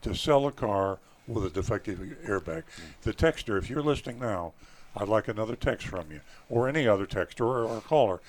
[0.03, 2.63] to sell a car with a defective airbag.
[3.01, 4.53] The texter, if you're listening now,
[4.95, 8.21] I'd like another text from you, or any other texter or, or caller.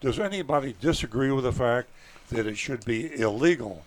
[0.00, 1.88] Does anybody disagree with the fact
[2.30, 3.84] that it should be illegal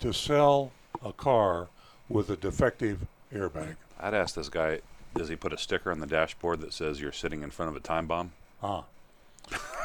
[0.00, 0.70] to sell
[1.04, 1.68] a car
[2.08, 3.76] with a defective airbag?
[4.00, 4.80] I'd ask this guy,
[5.14, 7.76] does he put a sticker on the dashboard that says you're sitting in front of
[7.76, 8.32] a time bomb?
[8.62, 8.84] Ah,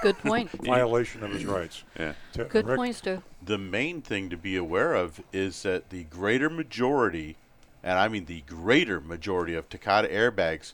[0.02, 0.50] Good point.
[0.64, 1.84] violation of his rights.
[2.00, 2.14] Yeah.
[2.34, 2.78] T- Good Rick?
[2.78, 3.22] points, Stu.
[3.44, 7.36] the main thing to be aware of is that the greater majority,
[7.84, 10.74] and I mean the greater majority of Takata airbags,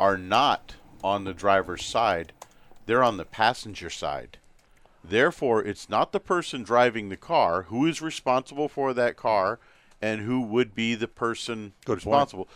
[0.00, 2.32] are not on the driver's side,
[2.86, 4.38] they're on the passenger side.
[5.06, 9.58] Therefore, it's not the person driving the car who is responsible for that car
[10.00, 12.06] and who would be the person Good point.
[12.06, 12.48] responsible.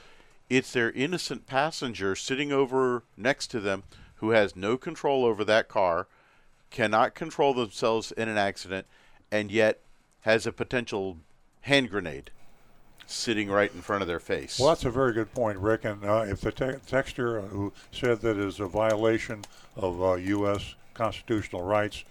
[0.49, 3.83] It's their innocent passenger sitting over next to them
[4.17, 6.09] who has no control over that car,
[6.71, 8.87] cannot control themselves in an accident,
[9.31, 9.81] and yet
[10.23, 11.19] has a potential
[11.63, 12.31] hand grenade
[13.07, 14.59] sitting right in front of their face.
[14.59, 15.85] Well, that's a very good point, Rick.
[15.85, 19.45] And uh, if the te- texter who said that is a violation
[19.77, 20.75] of uh, U.S.
[20.95, 22.05] constitutional rights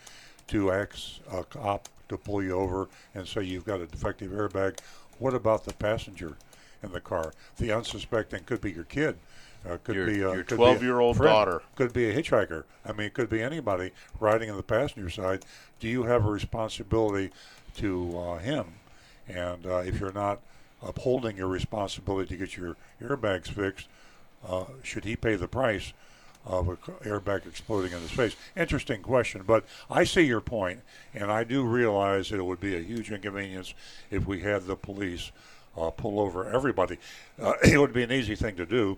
[0.47, 4.79] to ask a cop to pull you over and say you've got a defective airbag,
[5.19, 6.37] what about the passenger
[6.81, 7.33] in the car?
[7.57, 9.17] The unsuspecting could be your kid.
[9.67, 11.61] Uh, could Your- be uh, your could be a 12-year-old friend, daughter.
[11.75, 12.63] Could be a hitchhiker.
[12.85, 15.43] I mean, it could be anybody riding in the passenger side.
[15.79, 17.31] Do you have a responsibility
[17.77, 18.65] to uh, him?
[19.27, 20.39] And uh, if you're not
[20.81, 23.87] upholding your responsibility to get your airbags fixed,
[24.47, 25.91] uh, should he pay the price
[26.47, 28.35] of an airbag exploding in his face?
[28.55, 30.81] Interesting question, but I see your point,
[31.13, 33.73] and I do realize that it would be a huge inconvenience
[34.09, 35.31] if we had the police
[35.77, 36.97] uh, pull over everybody.
[37.39, 38.97] Uh, it would be an easy thing to do.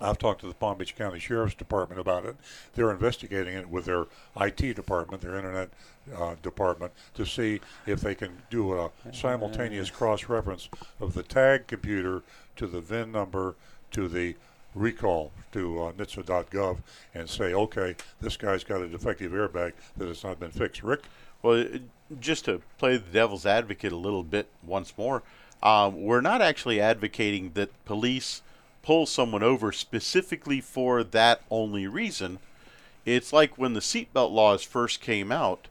[0.00, 2.36] I've talked to the Palm Beach County Sheriff's Department about it.
[2.74, 4.06] They're investigating it with their
[4.40, 5.70] IT department, their internet
[6.16, 10.68] uh, department, to see if they can do a simultaneous cross reference
[11.00, 12.22] of the tag computer
[12.56, 13.54] to the VIN number
[13.92, 14.34] to the
[14.74, 16.78] recall to uh, NHTSA.gov
[17.14, 20.82] and say, okay, this guy's got a defective airbag that has not been fixed.
[20.82, 21.02] Rick?
[21.42, 21.66] Well,
[22.20, 25.22] just to play the devil's advocate a little bit once more,
[25.62, 28.42] um, we're not actually advocating that police
[28.82, 32.38] pull someone over specifically for that only reason.
[33.04, 35.68] It's like when the seatbelt laws first came out.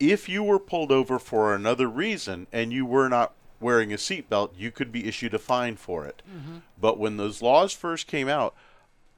[0.00, 4.50] If you were pulled over for another reason and you were not wearing a seatbelt,
[4.56, 6.22] you could be issued a fine for it.
[6.28, 6.58] Mm-hmm.
[6.80, 8.54] But when those laws first came out,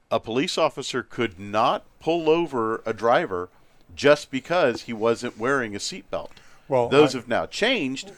[0.09, 3.49] a police officer could not pull over a driver
[3.95, 6.29] just because he wasn't wearing a seatbelt.
[6.67, 8.11] Well, those I- have now changed.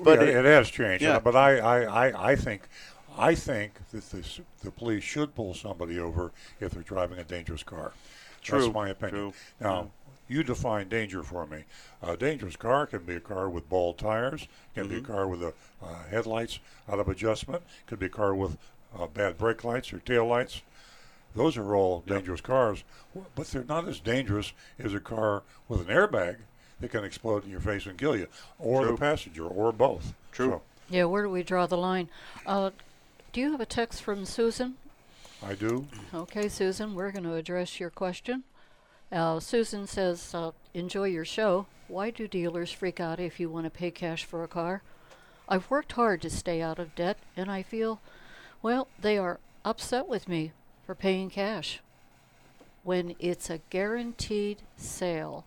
[0.00, 1.02] But yeah, it, has changed.
[1.02, 1.18] yeah.
[1.18, 2.68] But I, I, I, I think,
[3.16, 4.24] I think that the,
[4.62, 7.92] the police should pull somebody over if they're driving a dangerous car.
[8.40, 9.32] True, That's my opinion.
[9.32, 9.90] true, Now,
[10.28, 11.64] you define danger for me.
[12.02, 15.12] A dangerous car can be a car with bald tires, can be a Mm-hmm.
[15.12, 15.52] car with a
[15.82, 16.58] uh, headlights
[16.88, 18.56] out of adjustment, could be a car with
[18.98, 20.62] uh, bad brake lights or tail lights.
[21.34, 22.84] Those are all dangerous cars,
[23.34, 26.36] but they're not as dangerous as a car with an airbag
[26.80, 30.14] that can explode in your face and kill you, or the passenger, or both.
[30.32, 30.48] True.
[30.50, 32.08] So, Yeah, where do we draw the line?
[32.46, 32.70] Uh,
[33.32, 34.76] do you have a text from Susan?
[35.46, 35.86] I do.
[36.14, 38.44] Okay, Susan, we're going to address your question.
[39.10, 41.66] Uh, Susan says, uh, Enjoy your show.
[41.88, 44.82] Why do dealers freak out if you want to pay cash for a car?
[45.48, 48.00] I've worked hard to stay out of debt, and I feel,
[48.60, 50.52] well, they are upset with me
[50.84, 51.80] for paying cash
[52.84, 55.46] when it's a guaranteed sale.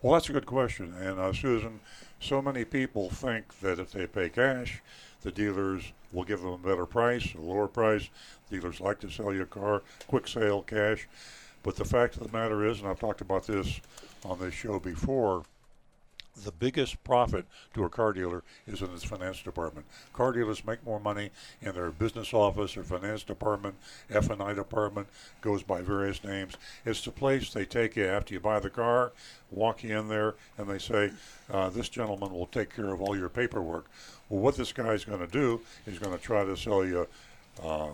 [0.00, 0.94] Well, that's a good question.
[0.94, 1.80] And uh, Susan,
[2.20, 4.80] so many people think that if they pay cash,
[5.22, 8.08] the dealers will give them a better price, a lower price.
[8.50, 11.08] Dealers like to sell you a car, quick sale, cash.
[11.62, 13.80] But the fact of the matter is, and I've talked about this
[14.24, 15.44] on this show before,
[16.44, 17.44] the biggest profit
[17.74, 19.86] to a car dealer is in its finance department.
[20.12, 21.30] Car dealers make more money
[21.60, 23.74] in their business office or finance department,
[24.08, 25.08] F&I department,
[25.40, 26.54] goes by various names.
[26.84, 29.12] It's the place they take you after you buy the car,
[29.50, 31.10] walk you in there, and they say,
[31.50, 33.90] uh, this gentleman will take care of all your paperwork.
[34.28, 37.06] Well, what this guy's going to do is going to try to sell you
[37.62, 37.88] uh,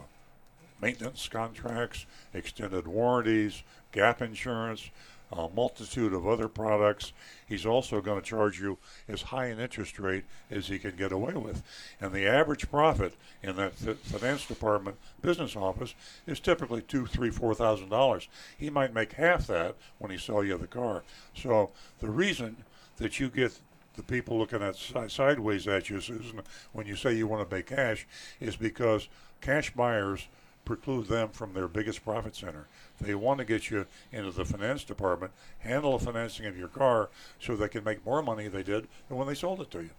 [0.81, 3.63] maintenance contracts, extended warranties,
[3.93, 4.91] gap insurance,
[5.33, 7.13] a multitude of other products.
[7.49, 11.11] He's also going to charge you as high an interest rate as he can get
[11.13, 11.63] away with.
[12.01, 15.95] And the average profit in that fi- finance department business office
[16.27, 18.29] is typically two, three, four thousand dollars.
[18.57, 21.03] He might make half that when he sells you the car.
[21.35, 22.57] So the reason
[22.99, 23.59] that you get
[23.97, 27.57] the people looking at si- sideways at you, Susan, when you say you want to
[27.57, 28.07] pay cash,
[28.41, 29.09] is because
[29.41, 30.29] cash buyers
[30.67, 32.67] preclude them from their biggest profit center.
[33.01, 37.09] They want to get you into the finance department, handle the financing of your car,
[37.41, 39.91] so they can make more money they did than when they sold it to you.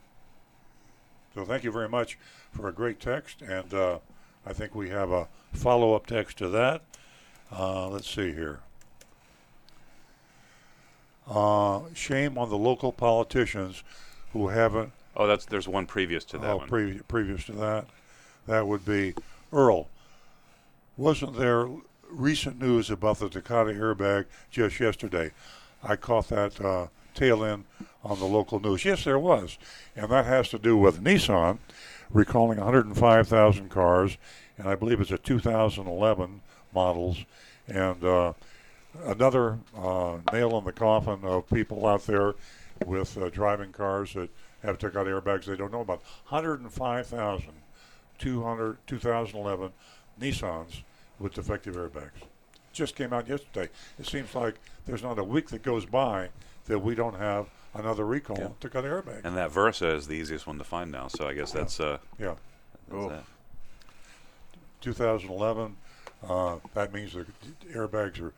[1.34, 2.20] So thank you very much
[2.52, 3.98] for a great text, and uh,
[4.46, 6.84] I think we have a follow-up text to that.
[7.52, 8.60] Uh, let's see here.
[11.28, 13.84] Uh, shame on the local politicians
[14.34, 17.88] who haven't Oh, that's there's one previous to that oh, previ- previous to that,
[18.46, 19.16] that would be
[19.52, 19.88] Earl.
[20.98, 21.70] Wasn't there
[22.10, 25.32] recent news about the Takata airbag just yesterday?
[25.84, 27.66] I caught that uh, tail end
[28.04, 28.84] on the local news.
[28.84, 29.60] Yes, there was,
[29.96, 31.60] and that has to do with Nissan
[32.10, 34.18] recalling 105,000 cars,
[34.58, 36.42] and I believe it's a 2011
[36.74, 37.26] models,
[37.68, 38.34] and uh,
[39.04, 42.34] another uh, nail in the coffin of people out there
[42.88, 44.32] with uh, driving cars that
[44.64, 46.02] have out airbags they don't know about.
[46.30, 47.50] 105,000
[48.18, 49.72] 200 2011
[50.20, 50.82] Nissans
[51.20, 52.12] with defective airbags.
[52.74, 53.70] Just came out yesterday.
[54.00, 54.56] It seems like
[54.86, 56.30] there's not a week that goes by
[56.66, 58.50] that we don't have another recall Yeah.
[58.60, 59.22] Takata airbags.
[59.24, 61.08] And that Versa is the easiest one to find now.
[61.08, 62.36] So I guess that's uh, yeah.
[62.90, 63.20] that's Oh.
[64.82, 65.76] 2011.
[66.28, 67.26] Uh, that means the
[67.74, 68.34] airbags are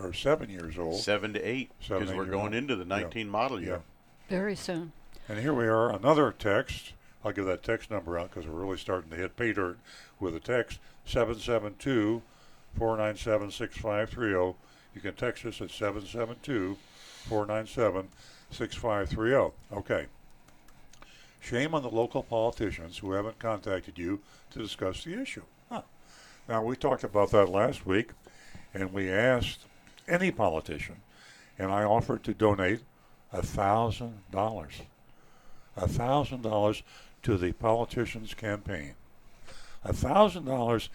[0.00, 1.00] are seven years old.
[1.00, 2.54] Seven to eight, Seven, because eight we're going old.
[2.54, 3.02] into the Yeah.
[3.02, 3.80] 19 model year.
[4.28, 4.92] Very soon.
[5.28, 6.92] And here we are, another text.
[7.24, 9.78] I'll give that text number out because we're really starting to hit pay dirt
[10.20, 12.22] with a text 772
[12.78, 14.56] 497 6530.
[14.94, 16.76] You can text us at 772
[17.28, 18.08] 497
[18.50, 19.54] 6530.
[19.72, 20.06] Okay.
[21.40, 24.20] Shame on the local politicians who haven't contacted you
[24.50, 25.42] to discuss the issue.
[25.68, 25.82] Huh.
[26.48, 28.10] Now, we talked about that last week,
[28.72, 29.60] and we asked
[30.08, 30.96] any politician,
[31.58, 32.80] and I offered to donate
[33.34, 34.12] $1,000.
[35.76, 36.82] $1,000
[37.24, 38.94] to the politician's campaign.
[39.84, 40.88] A thousand dollars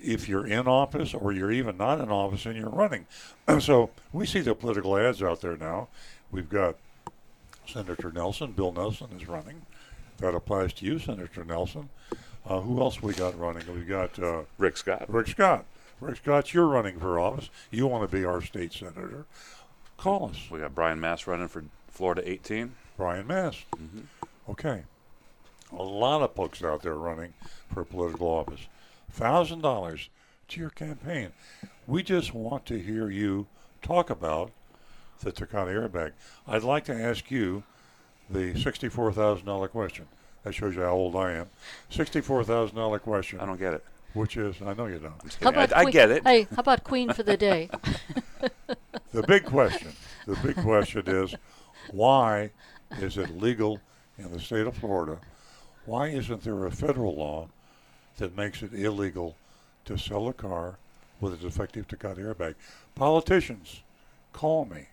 [0.00, 3.06] if you're in office or you're even not in office and you're running.
[3.60, 5.88] so we see the political ads out there now.
[6.30, 6.76] We've got
[7.66, 9.62] Senator Nelson, Bill Nelson is running.
[10.18, 11.90] That applies to you, Senator Nelson.
[12.46, 13.62] Uh, who else we got running?
[13.72, 15.04] We got uh, Rick Scott.
[15.08, 15.64] Rick Scott.
[16.00, 17.50] Rick Scott, you're running for office.
[17.70, 19.26] You want to be our state senator.
[19.96, 20.48] Call us.
[20.50, 22.72] We got Brian Mast running for Florida 18.
[22.96, 23.64] Brian Mast.
[24.48, 24.84] Okay.
[25.72, 27.34] A lot of folks out there running
[27.72, 28.60] for political office.
[29.10, 30.08] Thousand dollars
[30.48, 31.30] to your campaign.
[31.86, 33.46] We just want to hear you
[33.82, 34.50] talk about
[35.20, 36.12] the Takata airbag.
[36.46, 37.64] I'd like to ask you
[38.30, 40.06] the sixty-four thousand dollar question.
[40.44, 41.50] That shows you how old I am.
[41.90, 43.40] Sixty-four thousand dollar question.
[43.40, 43.84] I don't get it.
[44.14, 45.36] Which is, I know you don't.
[45.42, 46.26] How about I, I get it.
[46.26, 47.68] Hey, how about Queen for the day?
[49.10, 49.92] The big question,
[50.26, 51.34] the big question is,
[51.90, 52.50] why
[52.98, 53.80] is it legal
[54.18, 55.18] in the state of Florida?
[55.88, 57.48] Why isn't there a federal law
[58.18, 59.36] that makes it illegal
[59.86, 60.76] to sell a car
[61.18, 62.56] with a defective Takata airbag?
[62.94, 63.80] Politicians,
[64.34, 64.88] call me,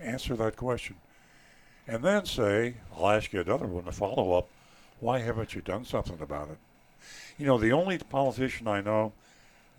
[0.00, 0.96] answer that question,
[1.86, 4.48] and then say, I'll ask you another one to follow up.
[5.00, 6.56] Why haven't you done something about it?
[7.36, 9.12] You know, the only politician I know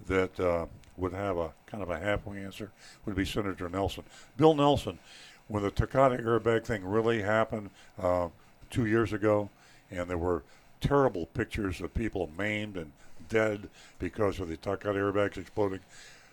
[0.06, 0.68] that uh,
[0.98, 2.70] would have a kind of a halfway answer
[3.08, 4.04] would be Senator Nelson.
[4.38, 5.00] Bill Nelson,
[5.48, 8.28] when the Takata airbag thing really happened uh,
[8.70, 9.50] two years ago,
[9.92, 10.44] and there were
[10.82, 12.92] terrible pictures of people maimed and
[13.30, 13.70] dead
[14.00, 15.80] because of the Takata airbags exploding,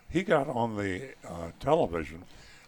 [0.09, 2.23] he got on the uh, television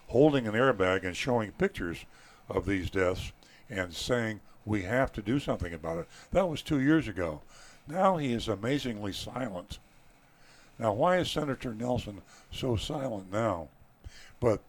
[0.08, 2.04] holding an airbag and showing pictures
[2.48, 3.32] of these deaths
[3.70, 6.08] and saying, we have to do something about it.
[6.32, 7.40] That was two years ago.
[7.86, 9.78] Now he is amazingly silent.
[10.78, 12.22] Now, why is Senator Nelson
[12.52, 13.68] so silent now?
[14.40, 14.60] But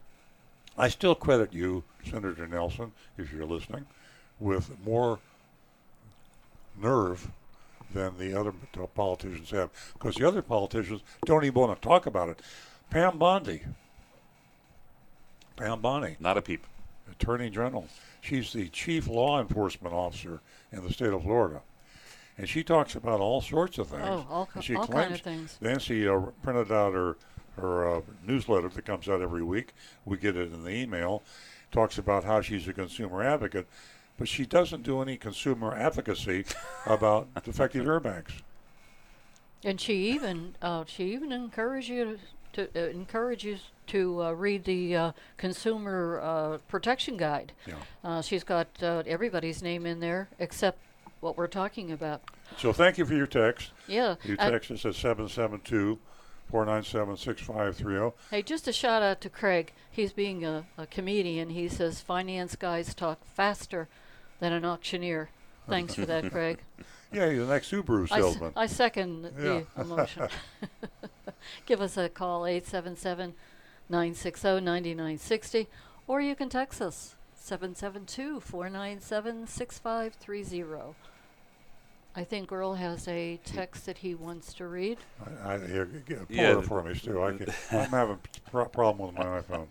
[0.78, 3.86] I still credit you, Senator Nelson, if you're listening,
[4.39, 5.20] with more
[6.82, 7.32] nerve
[7.93, 8.51] than the other
[8.93, 9.69] politicians have.
[9.93, 12.41] Because the other politicians don't even want to talk about it.
[12.89, 13.61] Pam Bondi.
[15.55, 16.15] Pam Bondi.
[16.19, 16.65] Not a peep.
[17.11, 17.88] Attorney General.
[18.21, 21.61] She's the chief law enforcement officer in the state of Florida.
[22.38, 24.03] And she talks about all sorts of things.
[24.05, 25.57] Oh, all And ki- all kind of things.
[25.59, 27.17] Nancy uh, printed out her
[27.59, 29.73] her uh, newsletter that comes out every week.
[30.05, 31.23] We get it in the email.
[31.73, 33.67] Talks about how she's a consumer advocate,
[34.20, 36.45] but she doesn't do any consumer advocacy
[36.86, 38.41] about defective airbags.
[39.63, 42.20] And she even uh, she even encourages you
[42.53, 47.53] to uh, encourages to uh, read the uh, consumer uh, protection guide.
[47.65, 47.76] Yeah.
[48.03, 50.80] Uh, she's got uh, everybody's name in there except
[51.22, 52.22] what we're talking about.
[52.57, 53.72] So thank you for your text.
[53.88, 54.15] Yeah.
[54.24, 55.97] You I- text us at 772
[56.49, 58.15] 497 6530.
[58.32, 59.74] Hey, just a shout out to Craig.
[59.89, 61.49] He's being a, a comedian.
[61.51, 63.88] He says finance guys talk faster
[64.40, 65.30] than an auctioneer.
[65.68, 66.60] Thanks for that, Craig.
[67.12, 68.54] Yeah, you're the next Subaru I, s- salesman.
[68.56, 69.32] I second the
[69.76, 69.82] Yeah.
[69.82, 70.28] emotion.
[71.66, 73.34] Give us a call, 877
[73.90, 75.68] 960 9960,
[76.08, 80.96] or you can text us, 772 497 6530.
[82.16, 85.00] I think Earl has a text that he wants to read.
[85.44, 87.24] I, I, here, g- g- pull Yeah, it the- for me, Stu.
[87.24, 89.68] I can, I'm having a pro- problem with my iPhone.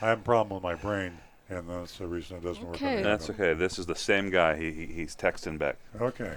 [0.00, 1.18] I have a problem with my brain,
[1.48, 2.82] and that's the reason it doesn't work.
[2.82, 3.02] on Okay.
[3.02, 3.34] That's iPhone.
[3.34, 3.54] okay.
[3.54, 4.56] This is the same guy.
[4.56, 5.76] He, he he's texting back.
[6.00, 6.34] Okay.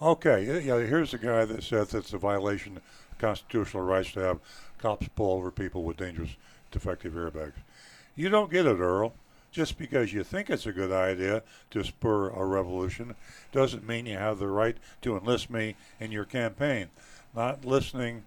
[0.00, 0.44] Okay.
[0.44, 2.82] Yeah, yeah, here's the guy that says it's a violation of
[3.18, 4.40] constitutional rights to have
[4.78, 6.30] cops pull over people with dangerous
[6.70, 7.52] defective airbags.
[8.16, 9.14] You don't get it, Earl.
[9.52, 11.42] Just because you think it's a good idea
[11.72, 13.14] to spur a revolution
[13.52, 16.88] doesn't mean you have the right to enlist me in your campaign.
[17.36, 18.24] Not listening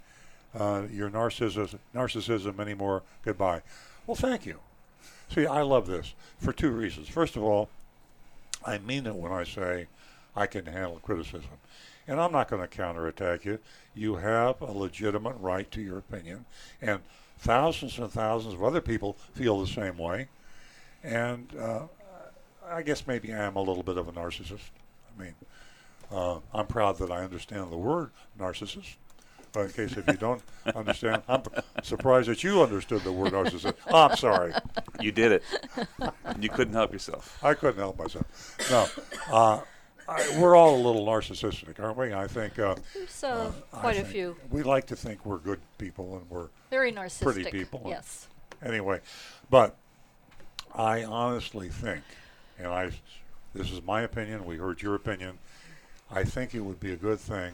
[0.54, 3.02] uh, your narcissism, narcissism anymore.
[3.24, 3.64] Goodbye.
[4.06, 4.60] Well, thank you.
[5.36, 7.10] See, I love this for two reasons.
[7.10, 7.68] First of all,
[8.66, 9.88] I mean it when I say
[10.34, 11.50] I can handle criticism.
[12.08, 13.60] And I'm not going to counterattack you.
[13.94, 16.46] You have a legitimate right to your opinion.
[16.82, 17.02] And
[17.40, 20.30] thousands and thousands of other people feel the same way.
[21.04, 21.82] And uh,
[22.66, 24.70] I guess maybe I am a little bit of a narcissist.
[25.18, 25.36] I mean,
[26.14, 28.96] uh, I'm proud that I understand the word narcissist.
[29.56, 30.42] But in case if you don't
[30.76, 31.42] understand, I'm
[31.82, 33.74] surprised that you understood the word narcissist.
[33.88, 34.54] Oh, I'm sorry.
[35.00, 35.44] You did it.
[36.42, 37.40] you couldn't help yourself.
[37.42, 38.58] I couldn't help myself.
[38.70, 39.62] No, uh,
[40.10, 42.14] I, we're all a little narcissistic, aren't we?
[42.14, 42.60] I think.
[42.60, 44.36] Uh, There's uh, I quite a few.
[44.52, 47.24] We like to think we're good people and we're Very narcissistic.
[47.24, 47.84] pretty people.
[47.88, 48.28] Yes.
[48.62, 49.00] Anyway,
[49.50, 49.78] but
[50.74, 52.04] I honestly think,
[52.60, 52.92] and I,
[53.54, 54.44] this is my opinion.
[54.46, 55.38] We heard your opinion.
[56.12, 57.54] I think it would be a good thing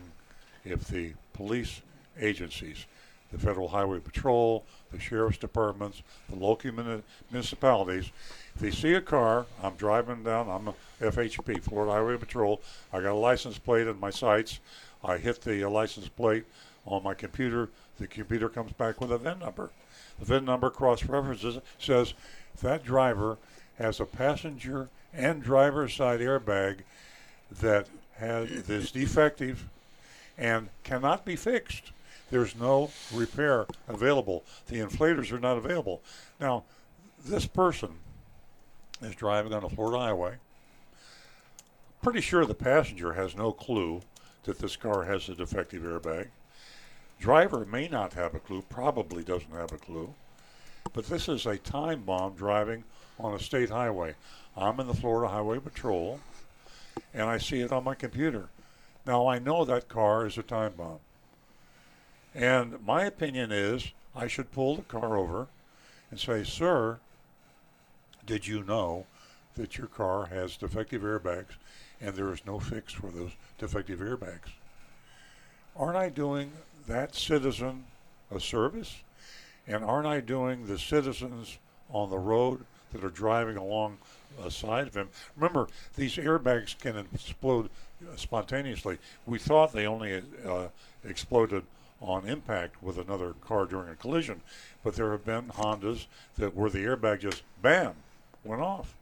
[0.66, 1.82] if the police
[2.20, 2.86] agencies
[3.32, 8.12] the Federal Highway Patrol, the sheriff's departments, the local muni- municipalities.
[8.56, 12.62] If they see a car, I'm driving down, I'm a FHP, Florida Highway Patrol.
[12.92, 14.60] I got a license plate in my sights.
[15.04, 16.44] I hit the uh, license plate
[16.86, 17.70] on my computer.
[18.00, 19.70] The computer comes back with a VIN number.
[20.20, 22.14] The VIN number cross references says
[22.62, 23.38] that driver
[23.78, 26.80] has a passenger and driver's side airbag
[27.60, 27.88] that
[28.18, 29.68] has is defective
[30.38, 31.92] and cannot be fixed.
[32.32, 34.44] There's no repair available.
[34.68, 36.02] The inflators are not available.
[36.40, 36.64] Now,
[37.24, 37.92] this person
[39.02, 40.36] is driving on a Florida highway.
[42.02, 44.02] Pretty sure the passenger has no clue
[44.46, 46.30] that this car has a defective airbag.
[47.20, 50.14] Driver may not have a clue, probably doesn't have a clue.
[50.94, 52.86] But this is a time bomb driving
[53.20, 54.16] on a state highway.
[54.58, 56.20] I'm in the Florida Highway Patrol
[57.14, 58.50] and I see it on my computer.
[59.06, 61.00] Now I know that car is a time bomb.
[62.34, 65.48] And my opinion is I should pull the car over
[66.10, 67.00] and say, Sir,
[68.26, 69.06] did you know
[69.56, 71.56] that your car has defective airbags
[72.00, 74.50] and there is no fix for those defective airbags?
[75.76, 76.52] Aren't I doing
[76.88, 77.86] that citizen
[78.34, 78.98] a service?
[79.68, 81.58] And aren't I doing the citizens
[81.92, 83.98] on the road that are driving along
[84.50, 85.10] side of him?
[85.36, 87.70] Remember, these airbags can explode
[88.16, 88.98] spontaneously.
[89.26, 90.68] We thought they only uh,
[91.06, 91.64] exploded
[92.02, 94.42] on impact with another car during a collision,
[94.84, 97.94] but there have been Hondas that where the airbag just bam
[98.44, 98.96] went off.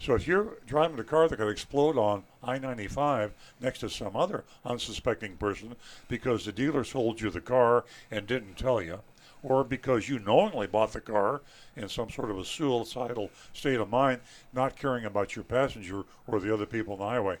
[0.00, 4.44] So if you're driving a car that could explode on I-95 next to some other
[4.64, 5.76] unsuspecting person
[6.08, 9.00] because the dealer sold you the car and didn't tell you,
[9.42, 11.42] or because you knowingly bought the car
[11.76, 14.20] in some sort of a suicidal state of mind,
[14.54, 17.36] not caring about your passenger or the other people on the highway,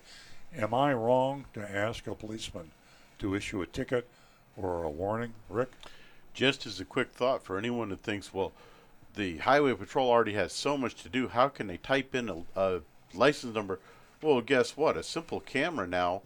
[0.54, 2.72] am I wrong to ask a policeman
[3.20, 4.06] to issue a ticket
[4.64, 5.70] or a warning, Rick?
[6.34, 8.52] Just as a quick thought for anyone that thinks, well,
[9.16, 11.28] the highway patrol already has so much to do.
[11.28, 12.80] How can they type in a, a
[13.14, 13.80] license number?
[14.22, 14.96] Well, guess what?
[14.96, 16.22] A simple camera now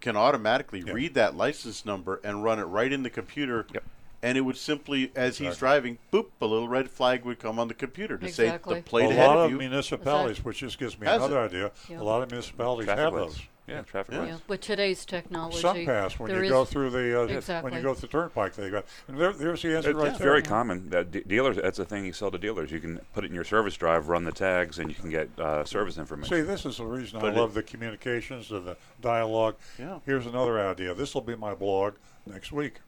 [0.00, 0.94] can automatically Yep.
[0.94, 3.66] read that license number and run it right in the computer.
[3.72, 3.84] Yep.
[4.22, 5.58] And it would simply, as he's Exactly.
[5.60, 9.06] driving, boop, a little red flag would come on the computer to say the plate
[9.06, 11.46] a ahead lot of of municipalities, which just gives me another it?
[11.46, 12.00] idea, Yeah.
[12.00, 13.34] a lot of municipalities Traffic have lights.
[13.36, 13.42] those.
[13.70, 14.20] Yeah, traffic Yeah.
[14.20, 14.30] lights.
[14.32, 18.08] Yeah, with today's technology, SunPass when you go through the uh, when you go through
[18.08, 20.28] the turnpike, they got and there, there's the answer It- right it's there.
[20.28, 21.56] very common that de- dealers.
[21.56, 22.70] That's a thing you sell to dealers.
[22.70, 25.28] You can put it in your service drive, run the tags, and you can get
[25.38, 26.34] uh, service information.
[26.36, 29.56] See, this is the reason But I love the communications and the dialogue.
[29.78, 30.00] Yeah.
[30.04, 30.94] Here's another idea.
[30.94, 31.94] This will be my blog
[32.26, 32.80] next week.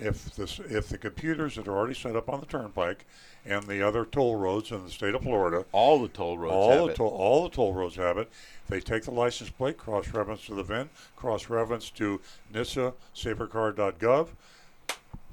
[0.00, 3.04] If this, if the computers that are already set up on the turnpike
[3.44, 6.70] and the other toll roads in the state of Florida, all the toll roads all
[6.70, 6.96] have the it.
[6.96, 8.30] toll, all the toll roads have it.
[8.68, 12.20] They take the license plate, cross reference to the VIN, cross reference to
[12.52, 14.28] NHTSA, safercar.gov,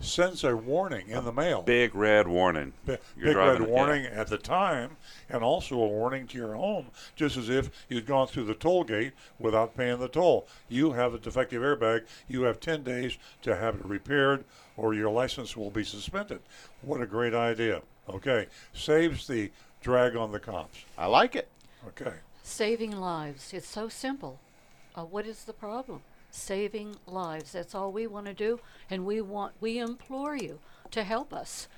[0.05, 1.61] sends a warning in the mail.
[1.61, 2.73] Big red warning.
[2.85, 3.75] Bi- You're big driving- red yeah.
[3.75, 4.97] warning at the time,
[5.29, 8.83] and also a warning to your home, just as if you'd gone through the toll
[8.83, 10.47] gate without paying the toll.
[10.69, 12.05] You have a defective airbag.
[12.27, 14.45] You have 10 days to have it repaired,
[14.77, 16.41] or your license will be suspended.
[16.81, 17.81] What a great idea.
[18.09, 18.47] Okay.
[18.73, 19.51] Saves the
[19.81, 20.79] drag on the cops.
[20.97, 21.49] I like it.
[21.87, 22.13] Okay.
[22.43, 23.53] saving lives.
[23.53, 24.39] It's so simple.
[24.95, 26.01] Uh, what is the problem?
[26.35, 27.53] Saving lives.
[27.53, 28.59] That's all we want to do,
[28.89, 30.59] and we want we implore you
[30.91, 31.69] to help us.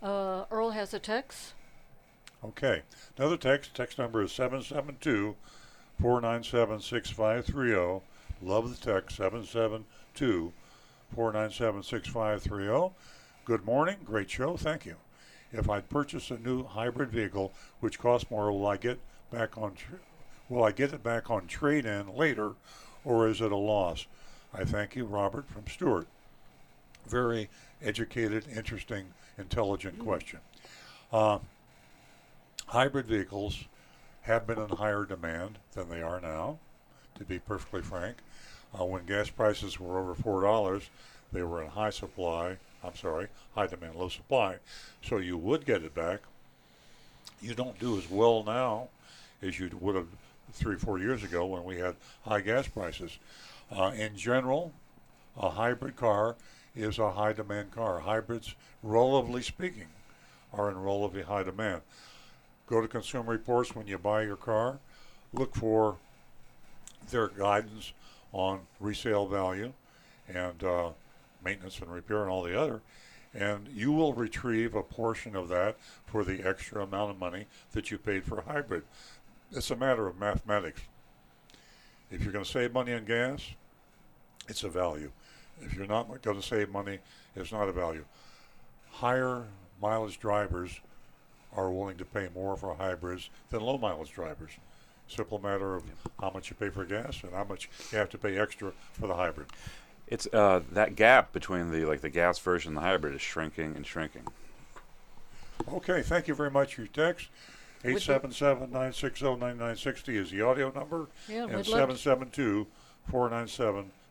[0.00, 1.52] Uh, Earl has a text.
[2.44, 2.82] Okay.
[3.18, 3.74] Another text.
[3.74, 5.34] Text number is seven seven two
[6.00, 8.02] four nine seven six five three zero.
[8.40, 9.84] Love the text seven seven
[10.14, 10.52] two
[11.12, 12.92] four nine seven six five three zero.
[13.44, 13.96] Good morning.
[14.04, 14.56] Great show.
[14.56, 14.94] Thank you.
[15.52, 19.00] If I'd purchased a new hybrid vehicle, which costs more, will I get
[19.32, 19.74] back on?
[19.74, 19.96] Tr-
[20.48, 22.52] will I get it back on trade-in later,
[23.04, 24.06] or is it a loss?
[24.52, 26.06] I thank you, Robert from Stuart.
[27.06, 27.48] Very
[27.82, 29.06] educated, interesting,
[29.36, 30.40] intelligent question.
[31.12, 31.38] Uh,
[32.66, 33.64] hybrid vehicles
[34.22, 36.58] have been in higher demand than they are now,
[37.18, 38.16] to be perfectly frank.
[38.78, 40.88] Uh, when gas prices were over four dollars,
[41.32, 42.56] they were in high supply.
[42.82, 44.56] I'm sorry, high demand, low supply.
[45.02, 46.20] So you would get it back.
[47.40, 48.88] You don't do as well now
[49.42, 50.08] as you would have
[50.54, 53.18] three, or four years ago when we had high gas prices.
[53.70, 54.72] Uh, in general,
[55.36, 56.36] a hybrid car
[56.76, 58.00] is a high demand car.
[58.00, 59.88] Hybrids, relatively speaking,
[60.52, 61.82] are in relatively high demand.
[62.66, 64.78] Go to Consumer Reports when you buy your car.
[65.32, 65.96] Look for
[67.10, 67.92] their guidance
[68.32, 69.72] on resale value
[70.28, 70.90] and uh,
[71.44, 72.80] maintenance and repair and all the other.
[73.34, 75.76] And you will retrieve a portion of that
[76.06, 78.84] for the extra amount of money that you paid for a hybrid.
[79.54, 80.80] It's a matter of mathematics.
[82.10, 83.40] If you're going to save money on gas,
[84.48, 85.12] it's a value.
[85.60, 86.98] If you're not going to save money,
[87.36, 88.04] it's not a value.
[88.90, 89.44] Higher
[89.80, 90.80] mileage drivers
[91.56, 94.50] are willing to pay more for hybrids than low mileage drivers.
[95.06, 95.84] Simple matter of
[96.20, 99.06] how much you pay for gas and how much you have to pay extra for
[99.06, 99.46] the hybrid.
[100.08, 103.76] It's uh, that gap between the like the gas version and the hybrid is shrinking
[103.76, 104.26] and shrinking.
[105.72, 107.28] Okay, thank you very much for your text.
[107.84, 111.08] Would you- 877-960-9960 is the audio number.
[111.28, 111.94] Yeah, and we'd love to-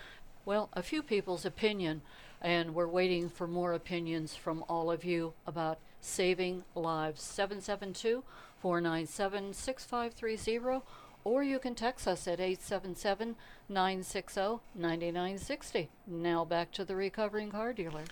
[0.45, 2.01] well, a few people's opinion,
[2.41, 7.21] and we're waiting for more opinions from all of you about saving lives.
[7.21, 8.23] 772
[8.59, 10.83] 497 6530,
[11.23, 13.35] or you can text us at 877
[13.69, 14.41] 960
[14.73, 15.89] 9960.
[16.07, 18.05] Now back to the recovering car dealer.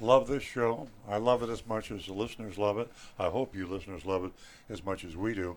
[0.00, 0.88] Love this show.
[1.08, 2.90] I love it as much as the listeners love it.
[3.18, 4.32] I hope you listeners love it
[4.68, 5.56] as much as we do.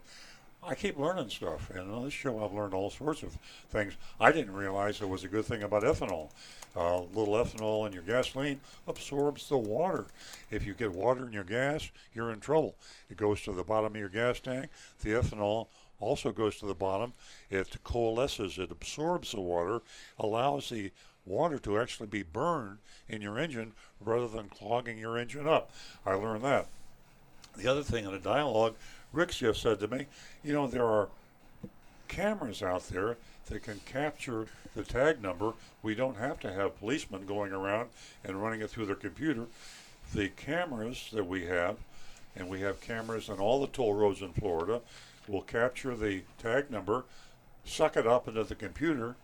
[0.68, 3.38] I keep learning stuff, and on this show I've learned all sorts of
[3.70, 3.94] things.
[4.20, 6.32] I didn't realize there was a good thing about ethanol.
[6.76, 10.08] A little ethanol in your gasoline absorbs the water.
[10.50, 12.76] If you get water in your gas, you're in trouble.
[13.12, 14.70] It goes to the bottom of your gas tank.
[15.02, 15.68] The ethanol
[16.00, 17.14] also goes to the bottom.
[17.52, 19.82] It coalesces, it absorbs the water,
[20.20, 20.92] allows the
[21.28, 25.72] water to actually be burned in your engine rather than clogging your engine up.
[26.06, 26.68] I learned that.
[27.56, 28.76] The other thing in the dialogue,
[29.16, 30.08] Rick said to me,
[30.44, 31.08] you know, there are
[32.10, 33.16] cameras out there
[33.48, 35.54] that can capture the tag number.
[35.82, 37.90] We don't have to have policemen going around
[38.26, 39.46] and running it through their computer.
[40.14, 41.78] The cameras that we have,
[42.36, 44.82] and we have cameras on all the toll roads in Florida,
[45.30, 47.06] will capture the tag number,
[47.64, 49.16] suck it up into the computer,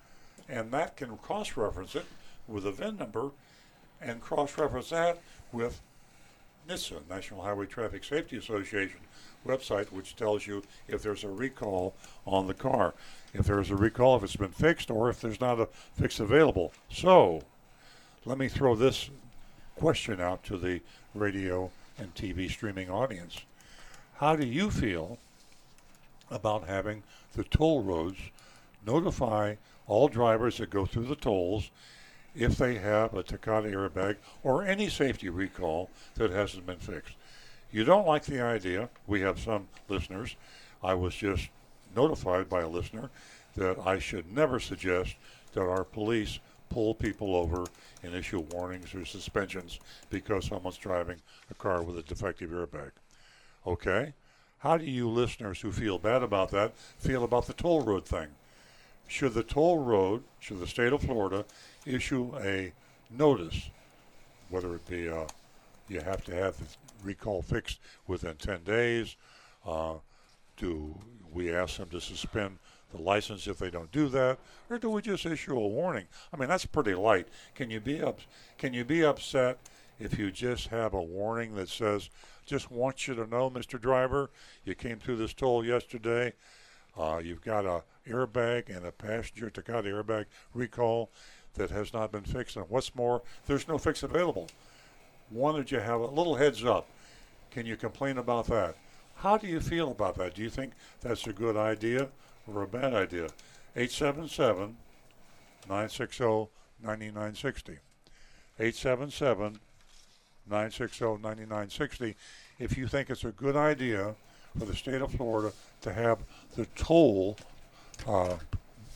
[0.47, 2.05] and that can cross reference it
[2.47, 3.31] with a VIN number
[4.01, 5.19] and cross reference that
[5.51, 5.81] with
[6.68, 8.99] NHTSA, National Highway Traffic Safety Association
[9.45, 11.95] website, which tells you if there's a recall
[12.26, 12.93] on the car,
[13.34, 16.73] if there's a recall, if it's been fixed, or if there's not a fix available.
[16.89, 17.43] So,
[18.26, 19.09] let me throw this
[19.76, 20.81] question out to the
[21.15, 23.41] radio and TV streaming audience.
[24.15, 25.18] How do you feel
[26.30, 27.03] about having
[27.35, 28.19] the toll roads
[28.85, 29.55] notify
[29.88, 31.69] all drivers that go through the tolls
[32.35, 37.15] if they have a Takata airbag or any safety recall that hasn't been fixed.
[37.72, 38.89] You don't like the idea.
[39.07, 40.35] We have some listeners.
[40.84, 41.49] I was just
[41.95, 43.10] notified by a listener
[43.56, 45.15] that I should never suggest
[45.53, 46.39] that our police
[46.69, 47.65] pull people over
[48.03, 49.80] and issue warnings or suspensions
[50.10, 52.91] because someone's driving a car with a defective airbag.
[53.68, 54.14] Okay?
[54.60, 58.27] How do you listeners who feel bad about that feel about the toll road thing?
[59.07, 61.45] Should the toll road, should the state of Florida
[61.85, 62.72] issue a
[63.10, 63.69] notice,
[64.49, 65.26] whether it be uh,
[65.89, 66.56] you have to have
[67.03, 69.15] recall fixed within 10 days,
[69.65, 69.95] uh,
[70.57, 70.97] do
[71.33, 72.57] we ask them to suspend
[72.91, 74.37] the license if they don't do that,
[74.69, 76.05] or do we just issue a warning?
[76.33, 77.27] I mean, that's pretty light.
[77.55, 78.19] Can you be up?
[78.57, 79.59] Can you be upset
[79.99, 82.09] if you just have a warning that says,
[82.45, 83.79] "Just want you to know, Mr.
[83.79, 84.29] Driver,
[84.65, 86.33] you came through this toll yesterday.
[86.97, 91.11] Uh, you've got a airbag and a passenger Takata airbag recall
[91.53, 94.49] that has not been fixed, and what's more, there's no fix available."
[95.31, 96.87] Wanted you have a little heads up.
[97.51, 98.75] Can you complain about that?
[99.15, 100.35] How do you feel about that?
[100.35, 102.09] Do you think that's a good idea
[102.47, 103.27] or a bad idea?
[103.75, 104.75] 877
[105.69, 106.49] 960
[106.83, 107.71] 9960.
[108.59, 109.59] 877
[110.49, 112.15] 960 9960.
[112.59, 114.15] If you think it's a good idea
[114.57, 116.19] for the state of Florida to have
[116.55, 117.37] the toll
[118.07, 118.37] uh,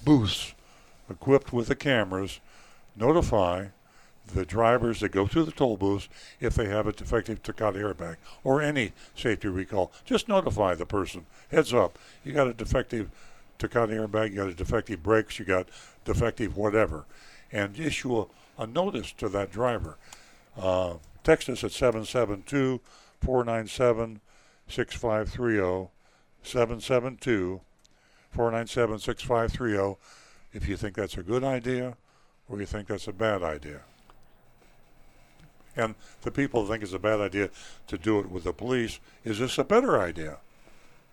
[0.04, 0.54] booths
[1.10, 2.40] equipped with the cameras
[2.96, 3.68] notify
[4.34, 8.18] the drivers that go through the toll booths if they have a defective Takata airbag
[8.44, 9.92] or any safety recall.
[10.04, 11.26] Just notify the person.
[11.52, 13.10] Heads up, you got a defective
[13.58, 15.68] Takata airbag, you got a defective brakes, you got
[16.04, 17.06] defective whatever,
[17.52, 18.26] and issue a,
[18.58, 19.98] a notice to that driver.
[20.58, 22.82] Uh, text us at 772
[23.22, 24.22] 497
[24.68, 25.90] 6530.
[26.46, 27.62] 772
[28.32, 29.98] 497 6530
[30.54, 31.98] if you think that's a good idea
[32.48, 33.82] or you think that's a bad idea.
[35.76, 37.50] And the people think it's a bad idea
[37.88, 40.38] to do it with the police, is this a better idea?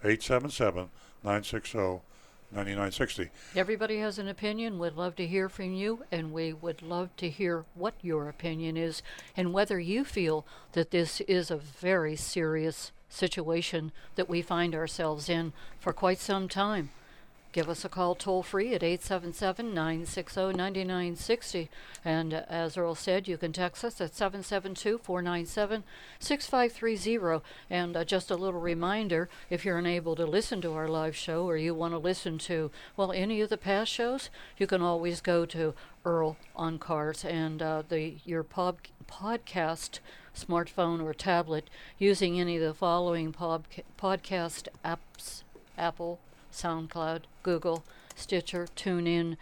[0.05, 0.91] 877
[1.25, 2.03] 960
[2.53, 3.31] 9960.
[3.57, 4.79] Everybody has an opinion.
[4.79, 8.77] We'd love to hear from you, and we would love to hear what your opinion
[8.77, 9.03] is
[9.37, 15.31] and whether you feel that this is a very serious situation that we find ourselves
[15.31, 16.91] in for quite some time.
[17.53, 21.69] Give us a call toll free at 877 960 9960.
[22.03, 25.85] And as Earl said, you can text us at 772 497
[26.19, 27.45] 6530.
[27.69, 31.45] And uh, just a little reminder if you're unable to listen to our live show
[31.45, 35.21] or you want to listen to, well, any of the past shows, you can always
[35.21, 35.75] go to
[36.07, 38.77] Earl on Cars and uh, the your pod,
[39.07, 39.99] podcast
[40.35, 41.69] smartphone or tablet
[41.99, 43.65] using any of the following pod,
[43.99, 45.43] podcast apps
[45.79, 46.19] Apple,
[46.53, 47.85] SoundCloud, Google,
[48.15, 49.37] Stitcher, TuneIn,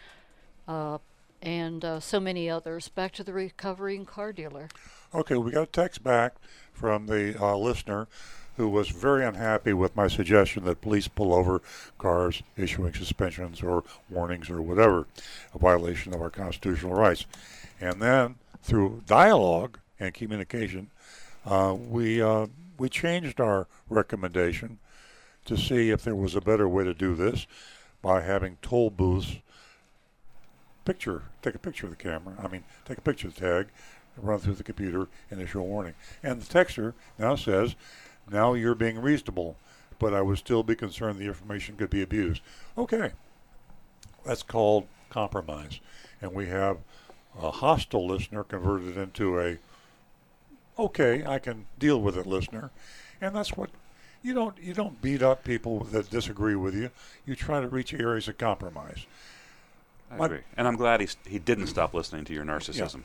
[0.67, 0.99] uh,
[1.43, 2.89] and uh, so many others.
[2.89, 4.69] Back to the recovering car dealer.
[5.15, 6.35] Okay, we got a text back
[6.73, 8.07] from the uh, listener
[8.57, 11.63] who was very unhappy with my suggestion that police pull over
[11.99, 15.07] cars issuing suspensions or warnings or whatever,
[15.55, 17.25] a violation of our constitutional rights.
[17.81, 20.91] And then through dialogue and communication,
[21.47, 24.79] uh, we uh, we changed our recommendation
[25.51, 27.49] to see if there was a better way to do this
[28.03, 29.39] by having toll booths
[30.85, 32.37] picture take a picture of the camera.
[32.41, 33.67] I mean, take a picture of the tag,
[34.17, 35.95] run through the computer, and issue a warning.
[36.23, 37.75] And the texter now says,
[38.31, 39.57] "Now you're being reasonable."
[39.99, 42.43] But I would still be concerned the information could be abused.
[42.79, 43.13] Okay,
[44.25, 45.81] that's called compromise,
[46.23, 46.79] and we have
[47.37, 49.59] a hostile listener converted into a
[50.79, 52.71] okay, I can deal with it listener,
[53.21, 53.71] and that's what
[54.23, 56.91] you don't you don't beat up people that disagree with you.
[57.27, 59.07] You try to reach areas of compromise.
[60.11, 60.41] I My- agree.
[60.57, 63.03] And I'm glad he, he didn't stop listening to your narcissism.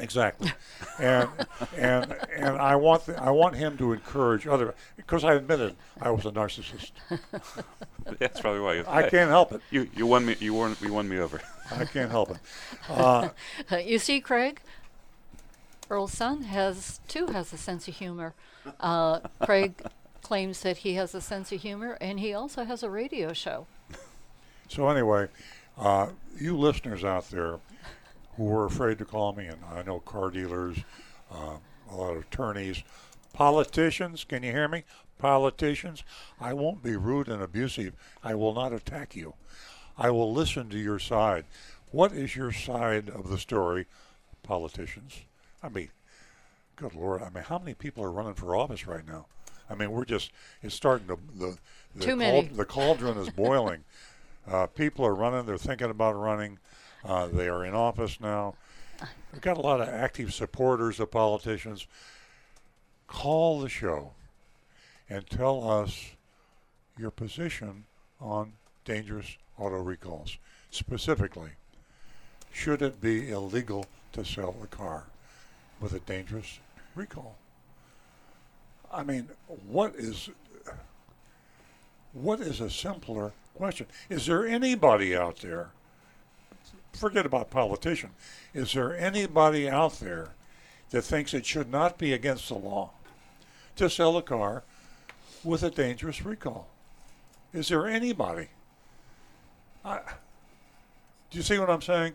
[0.00, 0.50] Exactly,
[0.98, 1.28] and
[1.76, 6.10] and and I want the, I want him to encourage other because I admitted I
[6.10, 6.90] was a narcissist.
[8.18, 8.84] That's probably why you.
[8.88, 9.60] I can't help it.
[9.70, 10.34] You you won me.
[10.40, 10.76] You won.
[10.80, 11.40] You won me over.
[11.70, 12.38] I can't help it.
[12.88, 13.28] Uh,
[13.70, 14.60] Uh, you see, Craig,
[15.90, 18.34] Earl's son has too has a sense of humor.
[18.80, 19.74] Uh, Craig
[20.32, 23.66] claims that he has a sense of humor, and he also has a radio show.
[24.66, 25.28] So anyway,
[25.76, 26.06] uh,
[26.40, 27.58] you listeners out there
[28.38, 30.78] who are afraid to call me, and I know car dealers,
[31.30, 31.58] uh,
[31.90, 32.82] a lot of attorneys,
[33.34, 34.24] politicians.
[34.24, 34.84] Can you hear me?
[35.18, 36.02] Politicians.
[36.40, 37.92] I won't be rude and abusive.
[38.24, 39.34] I will not attack you.
[39.98, 41.44] I will listen to your side.
[41.90, 43.84] What is your side of the story,
[44.42, 45.12] politicians?
[45.62, 45.90] I mean,
[46.76, 47.20] good lord.
[47.20, 49.26] I mean, how many people are running for office right now?
[49.72, 50.30] I mean, we're just,
[50.62, 51.56] it's starting to, the,
[51.96, 52.46] the, Too many.
[52.48, 53.84] the cauldron is boiling.
[54.44, 55.46] Uh, people are running.
[55.46, 56.58] They're thinking about running.
[57.04, 58.56] Uh, they are in office now.
[59.32, 61.86] We've got a lot of active supporters of politicians.
[63.06, 64.14] Call the show
[65.08, 66.10] and tell us
[66.98, 67.84] your position
[68.20, 68.54] on
[68.84, 70.38] dangerous auto recalls.
[70.72, 71.50] Specifically,
[72.52, 75.04] should it be illegal to sell a car
[75.80, 76.58] with a dangerous
[76.96, 77.36] recall?
[78.92, 79.28] I mean,
[79.66, 80.30] what is
[82.12, 83.86] what is a simpler question?
[84.10, 85.70] Is there anybody out there?
[86.92, 88.10] Forget about politician.
[88.52, 90.28] Is there anybody out there
[90.90, 92.90] that thinks it should not be against the law
[93.76, 94.62] to sell a car
[95.42, 96.68] with a dangerous recall?
[97.54, 98.48] Is there anybody?
[99.84, 100.00] I,
[101.30, 102.12] do you see what I'm saying?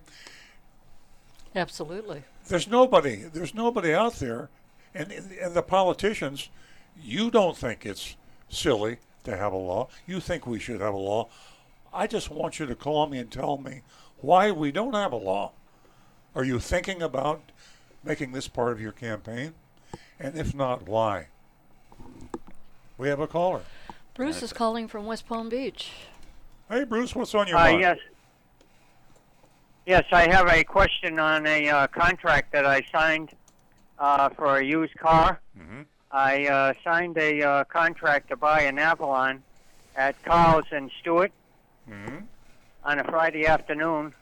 [1.55, 2.23] Absolutely.
[2.47, 3.15] There's nobody.
[3.15, 4.49] There's nobody out there,
[4.93, 6.49] and and the politicians.
[7.01, 8.15] You don't think it's
[8.49, 9.89] silly to have a law.
[10.05, 11.29] You think we should have a law.
[11.93, 13.81] I just want you to call me and tell me
[14.19, 15.51] why we don't have a law.
[16.35, 17.41] Are you thinking about
[18.03, 19.53] making this part of your campaign?
[20.19, 21.27] And if not, why?
[22.97, 23.61] We have a caller.
[24.13, 25.91] Bruce is calling from West Palm Beach.
[26.69, 27.79] Hey, Bruce, what's on your Uh, mind?
[27.81, 27.97] yes.
[29.85, 33.29] Yes, I have a question on a uh, contract that I signed
[33.99, 35.39] uh, for a used car.
[35.57, 35.81] Mm-hmm.
[36.11, 39.43] I uh, signed a uh, contract to buy an Avalon
[39.95, 41.31] at Carl's and Stuart
[41.89, 42.17] Mm-hmm.
[42.83, 44.13] on a Friday afternoon,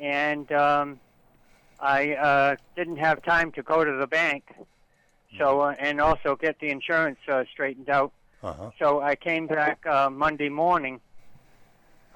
[0.00, 0.98] and um,
[1.78, 4.42] I uh, didn't have time to go to the bank,
[5.38, 8.12] so uh, and also get the insurance uh, straightened out.
[8.42, 8.70] Uh-huh.
[8.80, 11.00] So I came back uh, Monday morning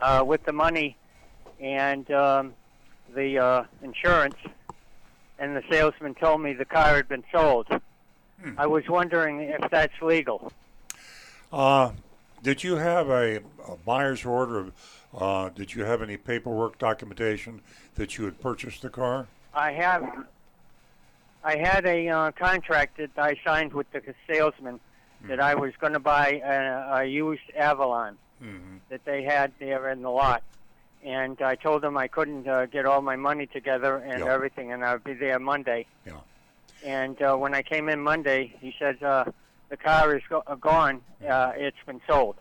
[0.00, 0.96] uh, with the money
[1.60, 2.54] and um,
[3.14, 4.36] the uh, insurance,
[5.38, 7.68] and the salesman told me the car had been sold.
[8.56, 10.52] I was wondering if that's legal.
[11.52, 11.92] Uh,
[12.42, 13.36] did you have a,
[13.66, 14.66] a buyer's order?
[15.16, 17.60] Uh, did you have any paperwork documentation
[17.94, 19.26] that you had purchased the car?
[19.54, 20.26] I have.
[21.42, 24.80] I had a uh, contract that I signed with the salesman
[25.26, 28.18] that I was going to buy a, a used Avalon.
[28.42, 28.76] Mm-hmm.
[28.90, 30.42] that they had there in the lot.
[31.04, 34.34] And I told them I couldn't uh, get all my money together and Yeah.
[34.34, 35.86] everything, and I'd be there Monday.
[36.04, 36.14] Yeah.
[36.84, 39.24] And uh, when I came in Monday, he said uh,
[39.70, 41.00] the car is go- uh, gone.
[41.26, 42.36] Uh, it's been sold.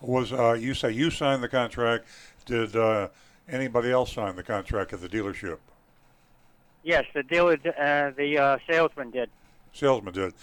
[0.00, 2.06] Was uh, you say you signed the contract?
[2.44, 3.08] Did uh,
[3.48, 5.58] anybody else sign the contract at the dealership?
[6.84, 9.28] Yes, the dealer, uh, the uh, salesman did.
[9.72, 10.34] Salesman did.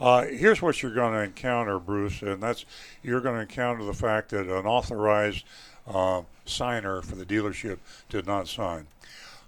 [0.00, 2.64] Uh, here's what you're going to encounter, Bruce, and that's
[3.02, 5.44] you're going to encounter the fact that an authorized
[5.88, 7.78] uh, signer for the dealership
[8.08, 8.86] did not sign.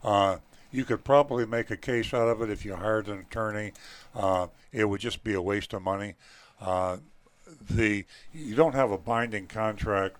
[0.03, 0.39] Uh,
[0.73, 3.73] you could probably make a case out of it if you hired an attorney.
[4.15, 6.15] Uh, it would just be a waste of money.
[6.61, 6.97] Uh,
[7.71, 10.17] the you don't have a binding contract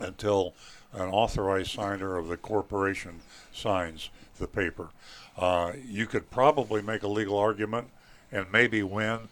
[0.00, 0.54] until
[0.92, 3.20] an authorized signer of the corporation
[3.52, 4.88] signs the paper.
[5.36, 7.88] Uh, you could probably make a legal argument
[8.32, 9.28] and maybe win,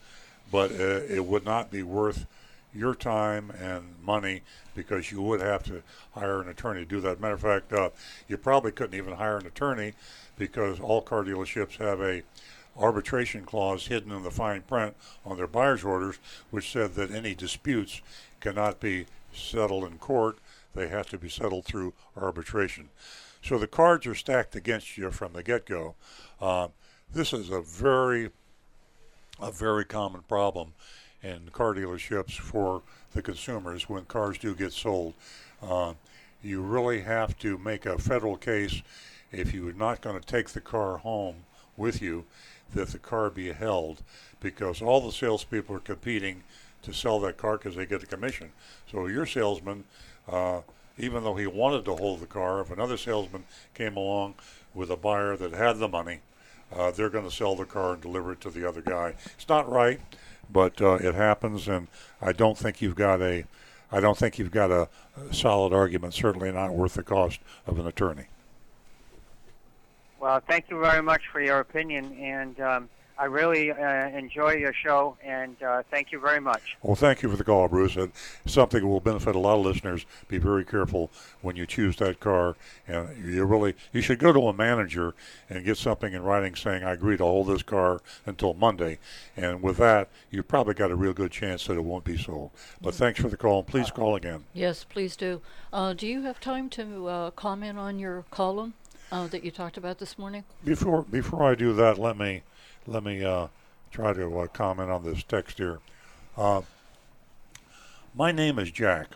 [0.51, 2.27] but uh, it would not be worth
[2.75, 4.43] your time and money
[4.75, 5.83] because you would have to
[6.15, 7.21] hire an attorney to do that.
[7.21, 7.91] Matter of fact, uh,
[8.29, 9.93] you probably couldn't even hire an attorney
[10.39, 12.23] because all car dealerships have a
[12.79, 14.97] arbitration clause hidden in the fine print
[15.27, 16.19] on their buyer's orders,
[16.51, 18.01] which said that any disputes
[18.41, 20.39] cannot be settled in court.
[20.75, 22.89] They have to be settled through arbitration.
[23.43, 25.95] So the cards are stacked against you from the get-go.
[26.41, 26.69] Uh,
[27.13, 28.31] this is a very,
[29.41, 30.73] a very common problem
[31.23, 32.83] in car dealerships for
[33.15, 35.15] the consumers when cars do get sold.
[35.63, 35.95] Uh,
[36.43, 38.83] you really have to make a federal case
[39.31, 41.37] if you're not going to take the car home
[41.77, 42.25] with you,
[42.75, 44.03] that the car be held
[44.41, 46.43] because all the salespeople are competing
[46.83, 48.51] to sell that car because they get a commission.
[48.91, 49.85] So your salesman,
[50.29, 50.63] uh,
[50.99, 53.45] even though he wanted to hold the car, if another salesman
[53.75, 54.35] came along
[54.75, 56.21] with a buyer that had the money,
[56.75, 59.15] uh, they're going to sell the car and deliver it to the other guy.
[59.35, 60.01] It's not right,
[60.51, 61.89] but uh, it happens, and
[62.21, 63.45] I don't think you've got a,
[63.91, 64.89] I don't think you've got a,
[65.31, 66.15] solid argument.
[66.15, 68.27] Certainly not worth the cost of an attorney.
[70.21, 74.73] Well, thank you very much for your opinion, and um, I really uh, enjoy your
[74.73, 76.77] show, and uh, thank you very much.
[76.83, 77.97] Well, thank you for the call, Bruce.
[77.97, 78.13] And
[78.47, 80.07] something will benefit a lot of listeners.
[80.29, 81.11] Be very careful
[81.41, 82.57] when you choose that car,
[82.89, 85.15] and you really you should go to a manager
[85.51, 88.99] and get something in writing saying I agree to hold this car until Monday.
[89.37, 92.51] And with that, you've probably got a real good chance that it won't be sold.
[92.81, 94.45] But thanks for the call, and please call again.
[94.55, 95.41] Yes, please do.
[95.73, 98.75] Uh, do you have time to uh, comment on your column
[99.11, 100.45] uh, that you talked about this morning?
[100.65, 102.43] Before before I do that, let me
[102.87, 103.49] let me uh,
[103.91, 105.81] try to uh, comment on this text here.
[106.37, 106.63] Uh,
[108.15, 109.09] my name is Jack.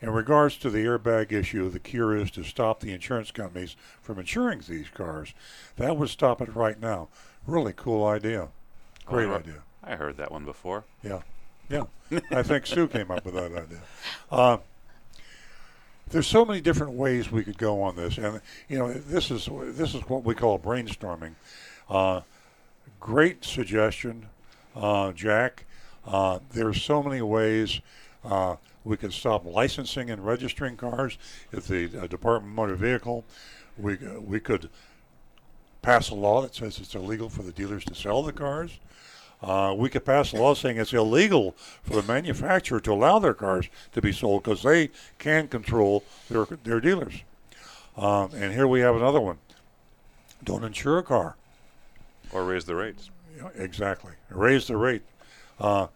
[0.00, 4.18] In regards to the airbag issue, the cure is to stop the insurance companies from
[4.20, 5.34] insuring these cars.
[5.76, 7.08] That would stop it right now.
[7.46, 8.48] Really cool idea.
[9.06, 9.62] Great Oh, I- idea.
[9.82, 10.84] I heard that one before.
[11.02, 11.22] Yeah,
[11.68, 11.84] yeah.
[12.30, 13.80] I think Sue came up with that idea.
[14.30, 14.58] Uh,
[16.10, 19.48] there's so many different ways we could go on this, and you know, this is
[19.76, 21.34] this is what we call brainstorming.
[21.88, 22.20] Uh,
[23.00, 24.26] great suggestion,
[24.74, 25.64] uh, Jack.
[26.06, 27.80] Uh, there's so many ways
[28.24, 31.18] uh, we can stop licensing and registering cars.
[31.52, 33.24] If the uh, Department of Motor Vehicle,
[33.76, 34.70] we we could
[35.82, 38.78] pass a law that says it's illegal for the dealers to sell the cars.
[39.40, 43.34] Uh, we could pass a law saying it's illegal for the manufacturer to allow their
[43.34, 47.22] cars to be sold because they can control their their dealers.
[47.96, 49.38] Um, and here we have another one:
[50.42, 51.36] don't insure a car.
[52.32, 53.10] Or raise the rates.
[53.36, 54.12] Yeah, exactly.
[54.30, 55.02] Raise the rate.
[55.60, 55.88] Uh,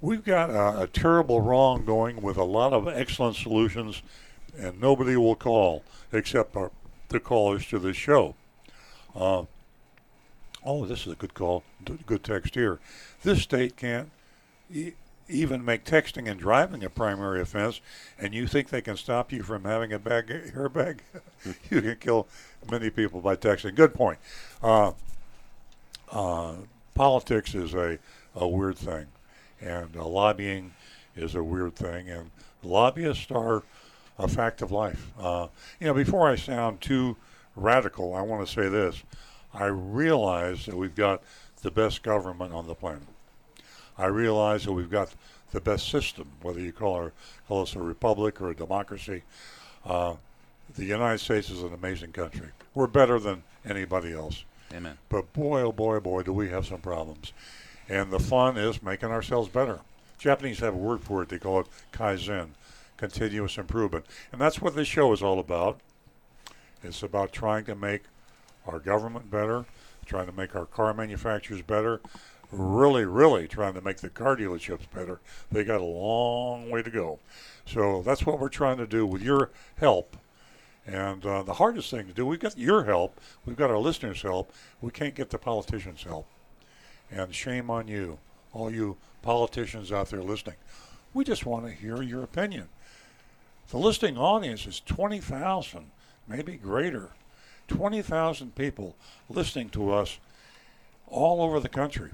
[0.00, 4.02] we've got a, a terrible wrong going with a lot of excellent solutions,
[4.58, 5.82] and nobody will call
[6.12, 6.70] except our,
[7.08, 8.34] the callers to this show.
[9.14, 9.44] Uh,
[10.64, 11.62] oh, this is a good call.
[12.06, 12.78] Good text here.
[13.22, 14.10] This state can't
[14.72, 14.92] e-
[15.28, 17.80] even make texting and driving a primary offense,
[18.18, 20.98] and you think they can stop you from having a bag airbag?
[21.70, 22.26] you can kill
[22.70, 23.74] many people by texting.
[23.74, 24.18] Good point.
[24.62, 24.92] Uh,
[26.12, 26.54] uh,
[26.94, 27.98] politics is a,
[28.34, 29.06] a weird thing,
[29.60, 30.72] and uh, lobbying
[31.16, 32.30] is a weird thing, and
[32.62, 33.62] lobbyists are
[34.18, 35.12] a fact of life.
[35.18, 35.48] Uh,
[35.80, 37.16] you know, before I sound too
[37.54, 39.02] radical, I want to say this.
[39.52, 41.22] I realize that we've got
[41.62, 43.02] the best government on the planet.
[43.98, 45.14] I realize that we've got
[45.52, 47.12] the best system, whether you call, our,
[47.48, 49.22] call us a republic or a democracy.
[49.84, 50.16] Uh,
[50.74, 52.48] the United States is an amazing country.
[52.74, 54.44] We're better than anybody else.
[54.72, 54.98] Amen.
[55.08, 57.32] But boy, oh boy, oh boy, do we have some problems.
[57.88, 59.80] And the fun is making ourselves better.
[60.18, 61.28] Japanese have a word for it.
[61.28, 62.50] They call it kaizen,
[62.96, 64.06] continuous improvement.
[64.32, 65.78] And that's what this show is all about.
[66.82, 68.02] It's about trying to make
[68.66, 69.66] our government better,
[70.04, 72.00] trying to make our car manufacturers better,
[72.52, 75.20] really, really trying to make the car dealerships better,
[75.50, 77.18] they got a long way to go.
[77.66, 80.16] So that's what we're trying to do with your help.
[80.86, 84.22] And uh, the hardest thing to do, we've got your help, we've got our listeners'
[84.22, 86.26] help, we can't get the politicians' help.
[87.10, 88.18] And shame on you,
[88.52, 90.56] all you politicians out there listening.
[91.12, 92.68] We just want to hear your opinion.
[93.70, 95.90] The listening audience is 20,000,
[96.28, 97.10] maybe greater.
[97.66, 98.94] 20,000 people
[99.28, 100.18] listening to us
[101.08, 102.10] all over the country.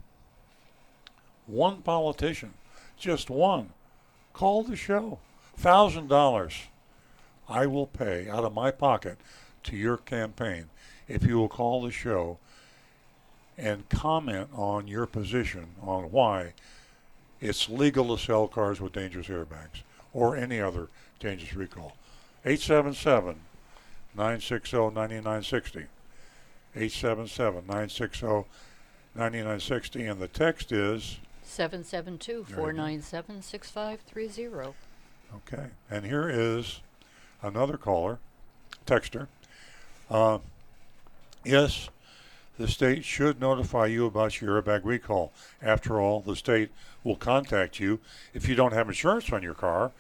[1.47, 2.55] One politician,
[2.97, 3.71] just one,
[4.33, 5.19] called the show.
[5.61, 6.53] $1,000
[7.49, 9.19] I will pay out of my pocket
[9.65, 10.71] to your campaign
[11.09, 12.39] if you will call the show
[13.59, 16.55] and comment on your position on why
[17.41, 19.83] it's legal to sell cars with dangerous airbags
[20.13, 20.89] or any other
[21.19, 21.97] dangerous recall.
[22.45, 23.41] 877
[24.15, 25.87] 960 9960.
[26.75, 28.27] 877 960
[29.15, 30.07] 9960.
[30.07, 34.75] And the text is 772 497 6530.
[35.35, 35.67] Okay.
[35.91, 36.81] And here is
[37.43, 38.19] another caller,
[38.87, 39.29] texter.
[40.11, 40.39] Uh,
[41.45, 41.89] yes,
[42.59, 45.33] the state should notify you about your airbag recall.
[45.61, 46.71] After all, the state
[47.03, 47.99] will contact you
[48.35, 49.93] if you don't have insurance on your car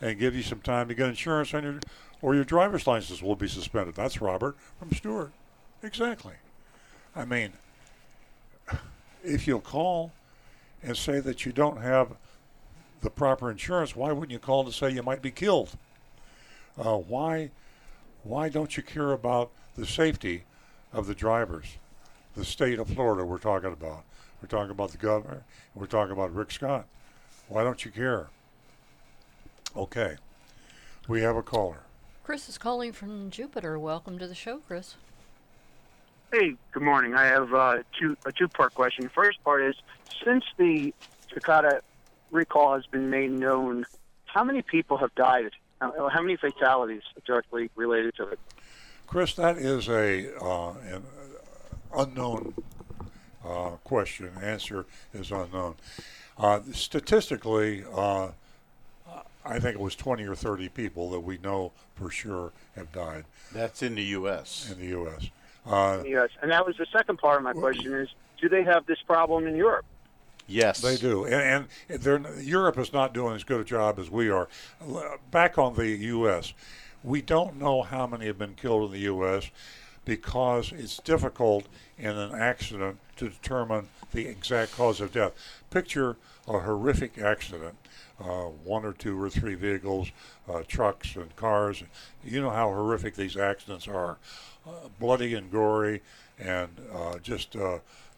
[0.00, 1.80] and give you some time to get insurance on your
[2.20, 3.94] or your driver's license will be suspended.
[3.94, 5.30] That's Robert from Stuart.
[5.82, 6.34] Exactly.
[7.14, 7.52] I mean,
[9.22, 10.12] if you'll call
[10.82, 12.16] and say that you don't have
[13.00, 15.70] the proper insurance, why wouldn't you call to say you might be killed?
[16.78, 17.50] Uh, why,
[18.22, 20.44] why don't you care about the safety
[20.92, 21.76] of the drivers?
[22.36, 24.04] The state of Florida, we're talking about.
[24.40, 25.42] We're talking about the governor.
[25.74, 26.86] We're talking about Rick Scott.
[27.48, 28.28] Why don't you care?
[29.76, 30.16] Okay,
[31.08, 31.80] we have a caller.
[32.22, 33.78] Chris is calling from Jupiter.
[33.78, 34.94] Welcome to the show, Chris.
[36.32, 37.14] Hey, good morning.
[37.14, 39.04] I have uh, two, a two-part question.
[39.04, 39.74] The first part is,
[40.24, 40.94] since the
[41.28, 41.80] Takata
[42.30, 43.84] recall has been made known,
[44.26, 45.50] how many people have died?
[45.80, 48.38] How, how many fatalities directly related to it?
[49.06, 51.02] Chris, that is a uh, an
[51.96, 52.54] unknown
[53.44, 54.30] uh, question.
[54.42, 55.76] Answer is unknown.
[56.36, 58.28] Uh, statistically, uh,
[59.44, 63.24] I think it was 20 or 30 people that we know for sure have died.
[63.52, 64.70] That's in the U.S.
[64.70, 65.30] In the U.S.
[65.66, 68.08] Uh, yes, and that was the second part of my question: is
[68.40, 69.84] do they have this problem in Europe?
[70.48, 74.30] Yes, they do, and, and Europe is not doing as good a job as we
[74.30, 74.48] are.
[75.30, 76.54] Back on the U.S.,
[77.04, 79.50] we don't know how many have been killed in the U.S.
[80.06, 81.66] because it's difficult
[81.98, 85.32] in an accident to determine the exact cause of death.
[85.70, 86.16] Picture
[86.48, 87.76] a horrific accident.
[88.20, 90.10] Uh, one or two or three vehicles,
[90.48, 91.84] uh, trucks and cars.
[92.24, 94.16] You know how horrific these accidents are
[94.66, 96.02] uh, bloody and gory,
[96.36, 97.54] and uh, just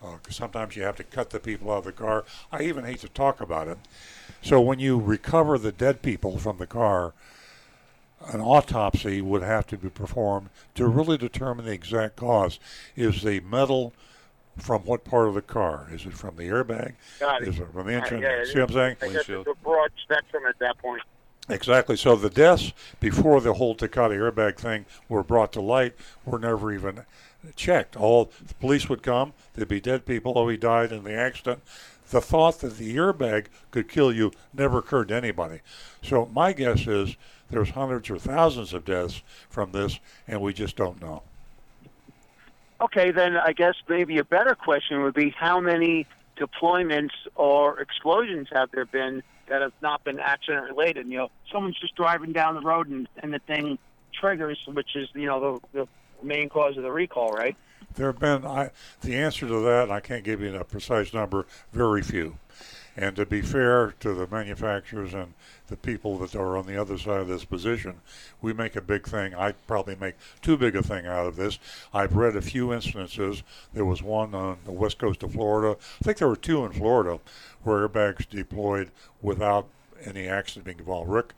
[0.03, 2.25] uh, sometimes you have to cut the people out of the car.
[2.51, 3.79] I even hate to talk about it.
[4.43, 7.13] So when you recover the dead people from the car,
[8.29, 12.59] an autopsy would have to be performed to really determine the exact cause.
[12.97, 13.93] Is the metal
[14.59, 15.89] from what part of the car?
[15.93, 16.95] Is it from the airbag?
[17.19, 17.49] Got it.
[17.49, 18.25] Is it from the engine?
[18.25, 19.15] Uh, yeah, See what I'm saying?
[19.15, 21.03] It's a broad spectrum at that point.
[21.49, 21.97] Exactly.
[21.97, 25.95] So the deaths before the whole Takata airbag thing were brought to light
[26.25, 27.03] were never even
[27.57, 27.97] checked.
[27.97, 30.33] All the police would come, there'd be dead people.
[30.37, 31.63] Oh, he died in the accident.
[32.11, 35.61] The thought that the airbag could kill you never occurred to anybody.
[36.03, 37.17] So my guess is
[37.51, 41.23] there's hundreds or thousands of deaths from this, and we just don't know.
[42.81, 46.07] Okay, then I guess maybe a better question would be how many
[46.37, 51.07] deployments or explosions have there been that have not been accident related?
[51.07, 53.79] You know, someone's just driving down the road and, and the thing
[54.19, 55.89] triggers, which is, you know, the, the
[56.23, 57.57] main cause of the recall, right?
[57.95, 58.71] There have been, I,
[59.01, 62.37] the answer to that, and I can't give you a precise number, very few.
[62.97, 65.35] And to be fair to the manufacturers and
[65.69, 68.01] the people that are on the other side of this position,
[68.43, 69.35] we make a big thing.
[69.35, 71.59] I probably make too big a thing out of this.
[71.95, 73.43] I've read a few instances.
[73.73, 75.79] There was one on the west coast of Florida.
[76.01, 77.21] I think there were two in Florida
[77.63, 78.91] where airbags deployed
[79.23, 79.69] without
[80.05, 81.11] any accident being involved.
[81.11, 81.33] Rick?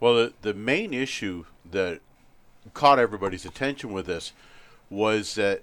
[0.00, 2.00] Well, the, the main issue that
[2.74, 4.32] caught everybody's attention with this
[4.90, 5.62] was that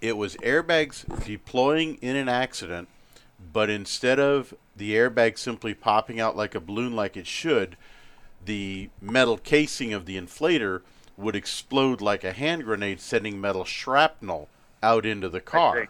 [0.00, 2.88] it was airbags deploying in an accident,
[3.52, 7.76] but instead of the airbag simply popping out like a balloon like it should,
[8.44, 10.82] the metal casing of the inflator
[11.16, 14.48] would explode like a hand grenade, sending metal shrapnel
[14.82, 15.88] out into the car.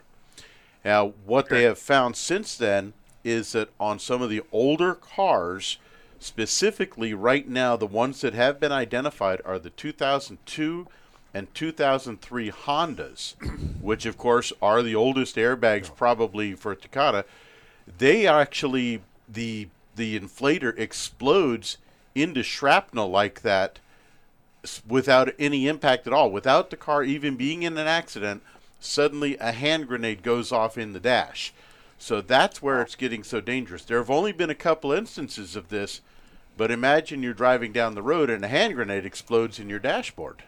[0.85, 2.93] Now, what they have found since then
[3.25, 5.79] is that on some of the older cars,
[6.23, 10.87] specifically right now, the ones that have been identified are the 2002
[11.35, 13.35] and 2003 Hondas,
[13.81, 17.25] which of course are the oldest airbags probably for Takata,
[17.99, 21.77] they actually the the inflator explodes
[22.15, 23.79] into shrapnel like that
[24.87, 28.43] without any impact at all, without the car even being in an accident.
[28.81, 31.53] Suddenly, a hand grenade goes off in the dash.
[31.99, 33.85] So that's where it's getting so dangerous.
[33.85, 36.01] There have only been a couple instances of this,
[36.57, 40.43] but imagine you're driving down the road and a hand grenade explodes in your dashboard.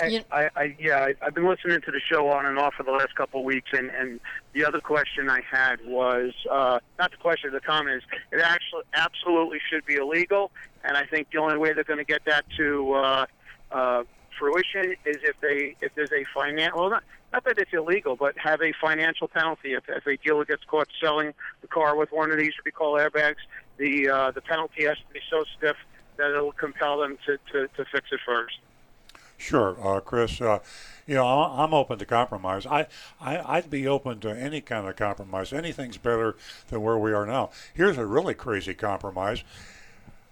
[0.00, 2.82] I, I, I yeah, I, I've been listening to the show on and off for
[2.82, 4.20] the last couple of weeks, and and
[4.52, 8.02] the other question I had was uh, not the question, the comment is
[8.32, 10.50] it actually absolutely should be illegal,
[10.84, 13.26] and I think the only way they're going to get that to uh,
[13.72, 14.04] uh,
[14.38, 18.38] fruition is if they if there's a financial well not not that it's illegal, but
[18.38, 22.30] have a financial penalty if if a dealer gets caught selling the car with one
[22.30, 23.36] of these recall airbags,
[23.78, 25.76] the uh, the penalty has to be so stiff
[26.16, 28.58] that it'll compel them to to, to fix it first.
[29.38, 30.40] Sure, uh, Chris.
[30.40, 30.58] Uh,
[31.06, 32.66] you know, I'm open to compromise.
[32.66, 32.86] I,
[33.18, 35.54] I, I'd be open to any kind of compromise.
[35.54, 36.36] Anything's better
[36.68, 37.50] than where we are now.
[37.72, 39.42] Here's a really crazy compromise.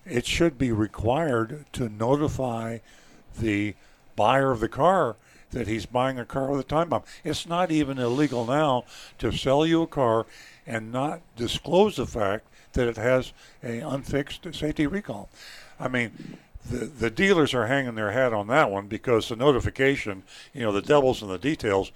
[0.04, 2.78] It should be required to notify
[3.38, 3.74] the
[4.16, 5.16] buyer of the car
[5.50, 7.04] that he's buying a car with a time bomb.
[7.24, 8.84] It's not even illegal now
[9.18, 10.26] to sell you a car
[10.66, 12.46] and not disclose the fact
[12.76, 13.32] that it has
[13.62, 15.28] a unfixed safety recall.
[15.78, 16.38] I mean,
[16.70, 20.22] the the dealers are hanging their hat on that one because the notification,
[20.54, 21.90] you know, the devil's in the details.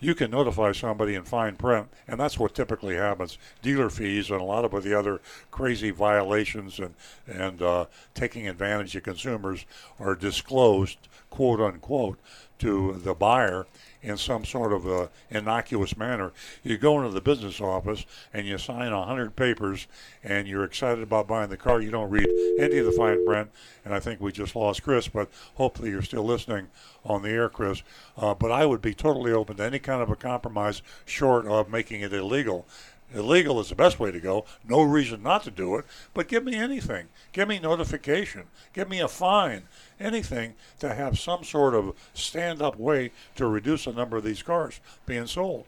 [0.00, 3.38] You can notify somebody in fine print, and that's what typically happens.
[3.62, 6.94] Dealer fees and a lot of the other crazy violations and
[7.26, 9.64] and uh, taking advantage of consumers
[9.98, 10.98] are disclosed,
[11.30, 12.18] quote unquote,
[12.58, 13.66] to the buyer
[14.04, 16.32] in some sort of a innocuous manner.
[16.62, 19.86] You go into the business office and you sign a hundred papers,
[20.22, 21.80] and you're excited about buying the car.
[21.80, 22.28] You don't read
[22.58, 23.50] any of the fine print,
[23.84, 26.68] and I think we just lost Chris, but hopefully you're still listening
[27.04, 27.82] on the air, Chris.
[28.16, 31.70] Uh, but I would be totally open to any kind of a compromise, short of
[31.70, 32.66] making it illegal.
[33.12, 34.44] Illegal is the best way to go.
[34.68, 37.08] No reason not to do it, but give me anything.
[37.32, 38.44] Give me notification.
[38.72, 39.64] Give me a fine.
[40.00, 44.42] Anything to have some sort of stand up way to reduce the number of these
[44.42, 45.66] cars being sold.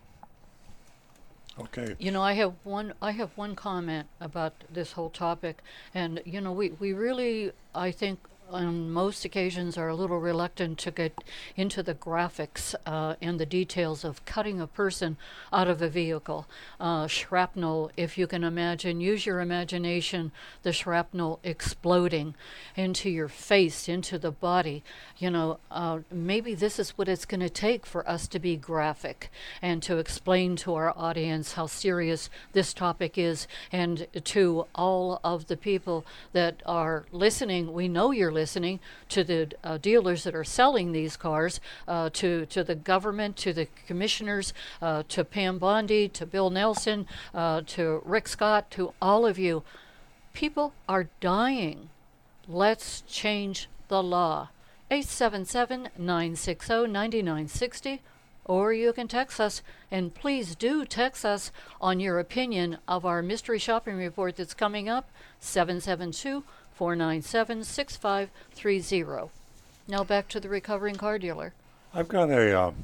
[1.59, 1.97] Okay.
[1.99, 2.93] You know, I have one.
[3.01, 5.63] I have one comment about this whole topic,
[5.95, 8.19] and you know, we we really, I think,
[8.51, 11.25] on most occasions, are a little reluctant to get
[11.57, 15.17] into the graphics uh, and the details of cutting a person
[15.53, 16.47] out of a vehicle.
[16.79, 20.33] Uh, shrapnel, if you can imagine, use your imagination.
[20.63, 22.35] The shrapnel exploding
[22.77, 24.85] into your face, into the body.
[25.19, 28.57] You know, uh, maybe this is what it's going to take for us to be
[28.57, 35.21] graphic and to explain to our audience how serious this topic is, and to all
[35.25, 37.73] of the people that are listening.
[37.73, 41.59] We know you're listening to the uh, dealers that are selling these cars,
[41.89, 44.53] uh, to to the government, to the commissioners,
[44.83, 49.63] uh, to Pam Bondi, to Bill Nelson, uh, to Rick Scott, to all of you.
[50.35, 51.89] People are dying.
[52.47, 54.51] Let's change the law.
[54.91, 58.03] 877 960 9960,
[58.45, 59.63] or you can text us.
[59.91, 61.51] And please do text us
[61.81, 65.11] on your opinion of our mystery shopping report that's coming up
[65.41, 66.45] 772
[66.77, 69.31] 497 6530.
[69.89, 71.55] Now back to the recovering car dealer.
[71.95, 72.75] I've got a um,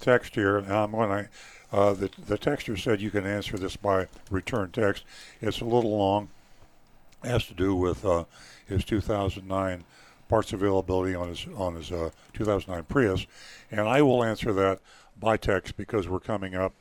[0.00, 0.58] text here.
[0.70, 1.28] Um, when I,
[1.72, 5.04] uh, the the texter said you can answer this by return text.
[5.40, 6.28] It's a little long.
[7.24, 8.24] It has to do with uh,
[8.66, 9.84] his 2009
[10.28, 13.26] parts availability on his on his uh, 2009 Prius,
[13.70, 14.80] and I will answer that
[15.18, 16.74] by text because we're coming up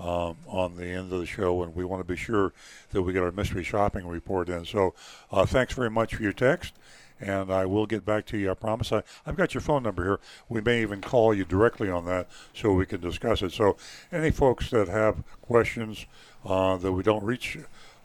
[0.00, 2.52] um, on the end of the show, and we want to be sure
[2.90, 4.64] that we get our mystery shopping report in.
[4.64, 4.94] So,
[5.30, 6.74] uh, thanks very much for your text,
[7.20, 8.50] and I will get back to you.
[8.50, 8.92] I promise.
[8.92, 10.20] I, I've got your phone number here.
[10.48, 13.52] We may even call you directly on that so we can discuss it.
[13.52, 13.76] So,
[14.10, 16.06] any folks that have questions
[16.46, 17.58] uh, that we don't reach.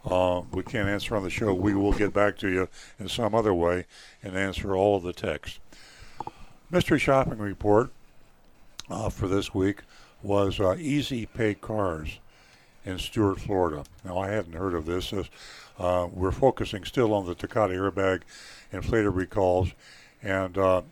[0.04, 1.52] Uh, we can't answer on the show.
[1.52, 2.68] We will get back to you
[3.00, 3.86] in some other way
[4.22, 5.58] and answer all of the text.
[6.70, 7.90] Mystery shopping report
[8.88, 9.80] uh, for this week
[10.22, 12.18] was uh, E-Z Pay Cars
[12.84, 13.84] in Stuart, Florida.
[14.04, 15.12] Now, I hadn't heard of this.
[15.78, 18.22] Uh, we're focusing still on the Takata airbag
[18.72, 19.72] inflator recalls,
[20.22, 20.82] and uh,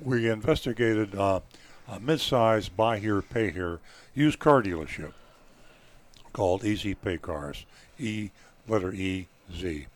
[0.00, 1.40] we investigated uh,
[1.88, 3.80] a mid-sized buy here, pay here
[4.14, 5.12] used car dealership
[6.32, 7.66] called E-Z Pay Cars.
[7.98, 8.30] E
[8.66, 9.86] letter E Z.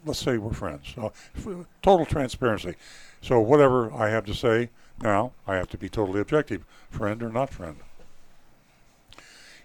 [0.06, 0.94] let's say we're friends.
[0.94, 1.12] So
[1.82, 2.76] total transparency.
[3.20, 4.70] So whatever I have to say
[5.02, 7.76] now, I have to be totally objective, friend or not friend.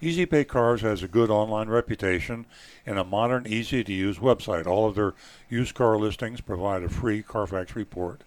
[0.04, 2.48] E-Z Pay Cars has a good online reputation
[2.88, 4.66] and a modern, easy to use website.
[4.66, 5.14] All of their
[5.48, 8.22] used car listings provide a free Carfax report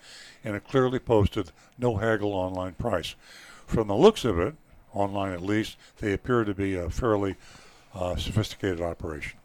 [0.44, 3.16] and a clearly posted, no haggle online price.
[3.66, 4.54] From the looks of it,
[4.92, 7.34] online at least, they appear to be a fairly
[7.92, 9.38] uh, sophisticated operation.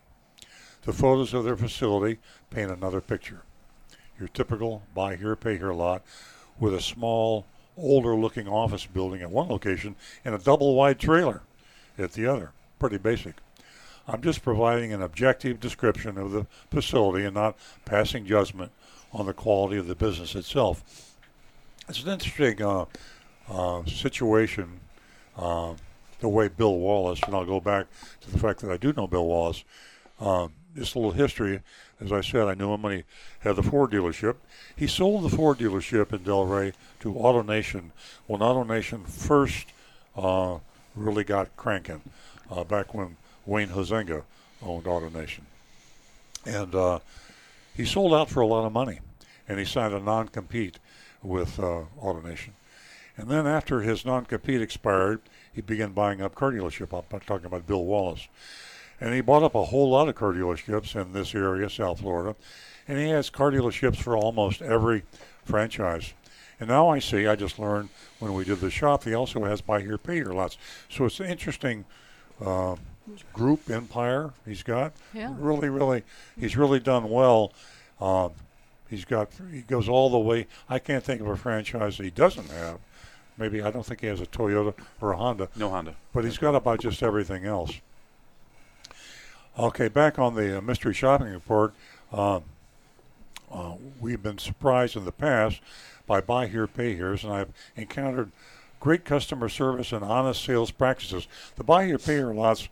[0.84, 2.20] The photos of their facility
[2.50, 3.42] paint another picture.
[4.18, 6.04] Your typical buy here, pay here lot
[6.60, 7.46] with a small,
[7.78, 9.96] older looking office building at one location
[10.26, 11.42] and a double wide trailer
[11.98, 12.52] at the other.
[12.80, 13.36] Pretty basic.
[14.08, 18.72] I'm just providing an objective description of the facility and not passing judgment
[19.14, 21.16] on the quality of the business itself.
[21.88, 22.86] It's an interesting uh,
[23.50, 24.80] uh, situation,
[25.38, 25.74] uh,
[26.20, 27.88] the way Bill Wallace, and I'll go back
[28.22, 29.64] to the fact that I do know Bill Wallace.
[30.20, 31.62] Um, just a little history.
[32.00, 33.04] As I said, I knew him when he
[33.40, 34.36] had the Ford dealership.
[34.76, 37.92] He sold the Ford dealership in Delray to AutoNation
[38.28, 39.68] when AutoNation first
[40.16, 40.60] uh,
[40.96, 42.02] really got cranking,
[42.50, 44.24] uh, back when Wayne Huizenga
[44.62, 45.42] owned AutoNation.
[46.46, 47.00] And uh,
[47.76, 49.00] he sold out for a lot of money,
[49.48, 50.80] and he signed a non-compete
[51.22, 52.52] with uh, AutoNation.
[53.18, 55.22] And then after his non-compete expired,
[55.52, 56.94] he began buying up car dealership.
[56.94, 58.28] I'm talking about Bill Wallace.
[59.02, 62.36] And he bought up a whole lot of car dealerships in this area, South Florida.
[62.88, 65.04] And he has car dealerships for almost every
[65.46, 66.14] franchise.
[66.60, 67.90] And now I see, I just learned
[68.20, 70.58] when we did the shop, he also has buy here, pay here lots.
[70.90, 71.86] So it's an interesting
[72.44, 72.76] uh,
[73.34, 74.92] group empire he's got.
[75.14, 75.34] Yeah.
[75.38, 76.04] Really, really,
[76.38, 77.54] he's really done well.
[78.02, 78.30] Uh,
[78.90, 80.48] he's got, he goes all the way.
[80.68, 82.80] I can't think of a franchise he doesn't have.
[83.38, 85.48] Maybe I don't think he has a Toyota or a Honda.
[85.56, 85.96] No Honda.
[86.14, 87.80] But he's got about just everything else.
[89.58, 91.74] Okay, back on the uh, mystery shopping report.
[92.14, 92.40] Uh,
[93.52, 95.60] uh, we've been surprised in the past
[96.08, 98.32] by buy here, pay here's, and I've encountered
[98.80, 101.28] great customer service and honest sales practices.
[101.56, 102.70] The buy here, pay here lots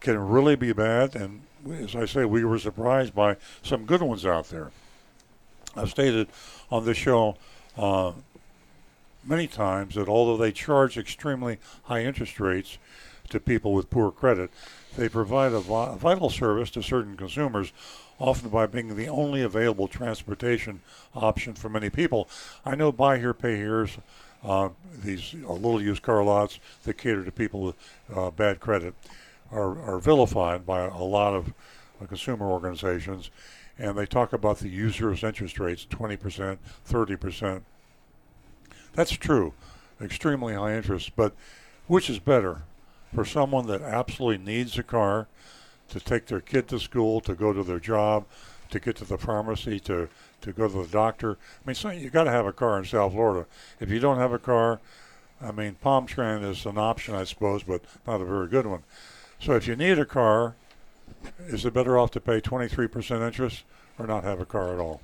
[0.00, 4.26] can really be bad, and as I say, we were surprised by some good ones
[4.26, 4.70] out there.
[5.74, 6.28] I've stated
[6.70, 7.36] on this show
[7.76, 8.12] uh,
[9.24, 12.78] many times that although they charge extremely high interest rates
[13.30, 14.50] to people with poor credit,
[14.96, 17.72] they provide a vital service to certain consumers,
[18.18, 20.80] often by being the only available transportation
[21.14, 22.28] option for many people.
[22.64, 23.98] I know buy here, pay here's,
[24.44, 24.70] uh,
[25.02, 27.76] these uh, little used car lots that cater to people with
[28.14, 28.94] uh, bad credit,
[29.50, 31.52] are, are vilified by a lot of
[32.00, 33.30] uh, consumer organizations.
[33.78, 36.58] And they talk about the user's interest rates 20%,
[36.88, 37.62] 30%.
[38.94, 39.54] That's true,
[40.00, 41.12] extremely high interest.
[41.16, 41.34] But
[41.86, 42.62] which is better?
[43.14, 45.26] For someone that absolutely needs a car
[45.90, 48.24] to take their kid to school, to go to their job,
[48.70, 50.08] to get to the pharmacy, to,
[50.40, 51.32] to go to the doctor.
[51.32, 53.46] I mean, so you got to have a car in South Florida.
[53.80, 54.80] If you don't have a car,
[55.40, 58.82] I mean, Palm Tran is an option, I suppose, but not a very good one.
[59.40, 60.54] So if you need a car,
[61.46, 63.64] is it better off to pay 23% interest
[63.98, 65.00] or not have a car at all?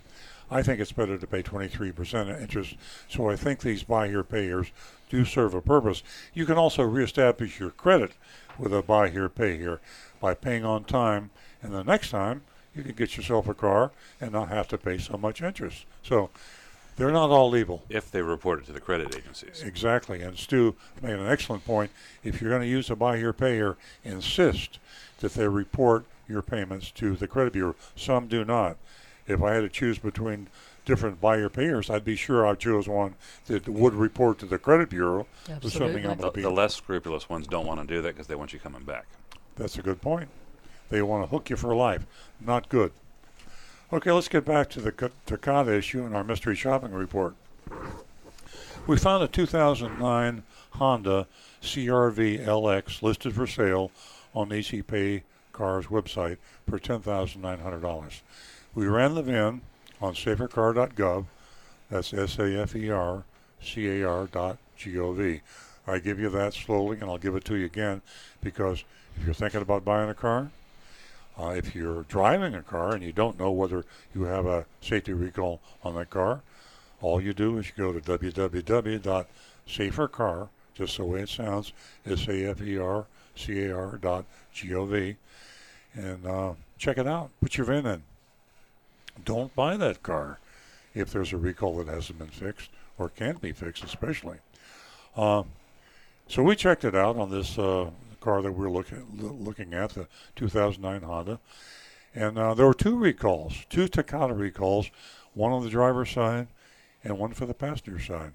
[0.50, 2.76] I think it's better to pay 23% interest.
[3.08, 4.70] So I think these buy here, pay here's
[5.08, 6.02] do serve a purpose.
[6.34, 8.12] You can also reestablish your credit
[8.58, 9.80] with a buy here, pay here
[10.20, 11.30] by paying on time.
[11.62, 12.42] And the next time,
[12.74, 13.90] you can get yourself a car
[14.20, 15.84] and not have to pay so much interest.
[16.02, 16.30] So
[16.96, 17.84] they're not all evil.
[17.88, 19.62] If they report it to the credit agencies.
[19.62, 20.20] Exactly.
[20.20, 21.90] And Stu made an excellent point.
[22.24, 24.78] If you're going to use a buy here, pay here, insist
[25.20, 27.76] that they report your payments to the credit bureau.
[27.96, 28.76] Some do not.
[29.26, 30.48] If I had to choose between
[30.88, 33.14] different buyer payers, I'd be sure I chose one
[33.46, 35.26] that would report to the credit bureau.
[35.62, 36.40] Was something I'm The, be.
[36.40, 39.04] the less scrupulous ones don't want to do that because they want you coming back.
[39.56, 40.30] That's a good point.
[40.88, 42.06] They want to hook you for life.
[42.40, 42.92] Not good.
[43.92, 47.34] Okay, let's get back to the K- Takata issue in our mystery shopping report.
[48.86, 51.26] We found a 2009 Honda
[51.60, 53.90] CRV LX listed for sale
[54.34, 58.20] on Easy Pay Cars website for $10,900.
[58.74, 59.60] We ran the VIN
[60.00, 61.26] on safercar.gov.
[61.90, 63.24] That's S A F E R
[63.62, 65.40] C A R dot G O V.
[65.86, 68.02] I give you that slowly, and I'll give it to you again
[68.42, 68.84] because
[69.16, 70.50] if you're thinking about buying a car,
[71.38, 73.84] uh, if you're driving a car and you don't know whether
[74.14, 76.42] you have a safety recall on that car,
[77.00, 81.72] all you do is you go to www.safercar, just the way it sounds,
[82.06, 85.14] S-A-F-E-R-C-A-R dot G-O-V,
[85.94, 87.30] and uh, check it out.
[87.40, 88.02] Put your VIN in.
[89.24, 90.38] Don't buy that car
[90.94, 94.38] if there's a recall that hasn't been fixed or can't be fixed, especially.
[95.16, 95.44] Uh,
[96.26, 97.90] so we checked it out on this uh,
[98.20, 101.40] car that we're looking looking at, the 2009 Honda,
[102.14, 104.90] and uh, there were two recalls, two Takata recalls,
[105.34, 106.48] one on the driver's side
[107.04, 108.32] and one for the passenger side.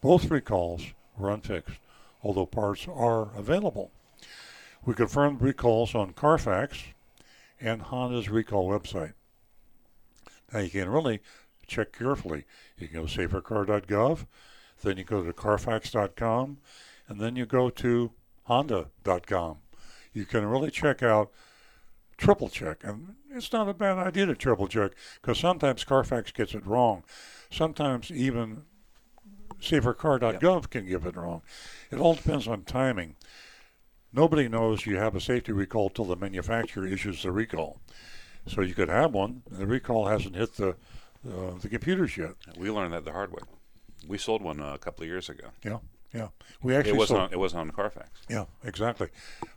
[0.00, 1.78] Both recalls were unfixed,
[2.22, 3.90] although parts are available.
[4.84, 6.78] We confirmed recalls on Carfax
[7.60, 9.14] and Honda's recall website.
[10.54, 11.20] Now you can really
[11.66, 12.44] check carefully.
[12.78, 14.26] You can go to safercar.gov,
[14.82, 16.58] then you go to carfax.com,
[17.08, 18.12] and then you go to
[18.44, 19.56] honda.com.
[20.12, 21.32] You can really check out,
[22.16, 26.54] triple check, and it's not a bad idea to triple check because sometimes Carfax gets
[26.54, 27.02] it wrong.
[27.50, 28.62] Sometimes even
[29.60, 31.42] safercar.gov can give it wrong.
[31.90, 33.16] It all depends on timing.
[34.12, 37.80] Nobody knows you have a safety recall till the manufacturer issues the recall.
[38.46, 40.70] So you could have one, the recall hasn't hit the
[41.26, 42.34] uh, the computers yet.
[42.58, 43.40] We learned that the hard way.
[44.06, 45.46] We sold one uh, a couple of years ago.
[45.64, 45.78] Yeah,
[46.12, 46.28] yeah.
[46.62, 48.10] We actually it wasn't sold- on, it wasn't on Carfax.
[48.28, 49.08] Yeah, exactly.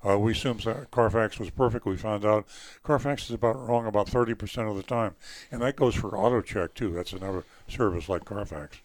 [0.07, 1.85] Uh, we assumed that Carfax was perfect.
[1.85, 2.47] We found out
[2.83, 5.15] Carfax is about wrong about 30% of the time.
[5.51, 6.93] And that goes for AutoCheck, too.
[6.93, 8.77] That's another service like Carfax.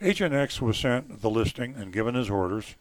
[0.00, 2.74] Agent X was sent the listing and given his orders.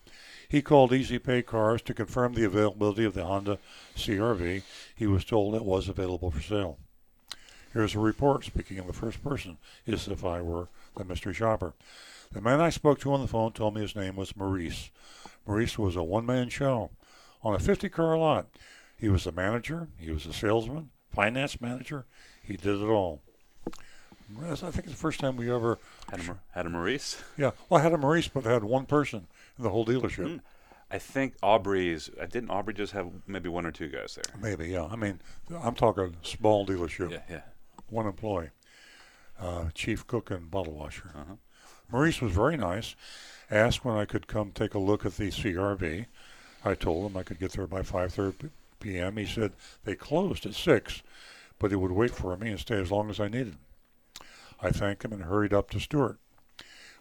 [0.49, 3.59] He called E-Z Pay Cars to confirm the availability of the Honda
[3.95, 4.61] CRV.
[4.95, 6.77] He was told it was available for sale.
[7.73, 9.57] Here's a report speaking in the first person,
[9.87, 11.73] as if I were the mystery shopper.
[12.31, 14.91] The man I spoke to on the phone told me his name was Maurice.
[15.47, 16.91] Maurice was a one man show
[17.43, 18.47] on a 50 car lot.
[18.97, 22.05] He was a manager, he was a salesman, finance manager,
[22.41, 23.21] he did it all.
[24.41, 25.77] I think it's the first time we ever
[26.09, 27.21] Had a, had a Maurice.
[27.37, 30.27] Yeah, well, I had a Maurice, but I had one person in the whole dealership.
[30.27, 30.37] Hmm.
[30.91, 32.09] I think Aubrey's.
[32.19, 34.39] Uh, didn't Aubrey just have maybe one or two guys there?
[34.41, 34.85] Maybe, yeah.
[34.85, 35.19] I mean,
[35.61, 37.11] I'm talking small dealership.
[37.11, 37.41] Yeah, yeah.
[37.89, 38.49] One employee,
[39.39, 41.11] uh, chief cook and bottle washer.
[41.15, 41.35] Uh-huh.
[41.91, 42.95] Maurice was very nice.
[43.51, 46.05] Asked when I could come take a look at the CRV.
[46.65, 48.49] I told him I could get there by 5:30
[48.79, 49.17] p.m.
[49.17, 49.53] He said
[49.83, 51.03] they closed at six,
[51.59, 53.57] but he would wait for me and stay as long as I needed.
[54.61, 56.17] I thanked him and hurried up to Stuart.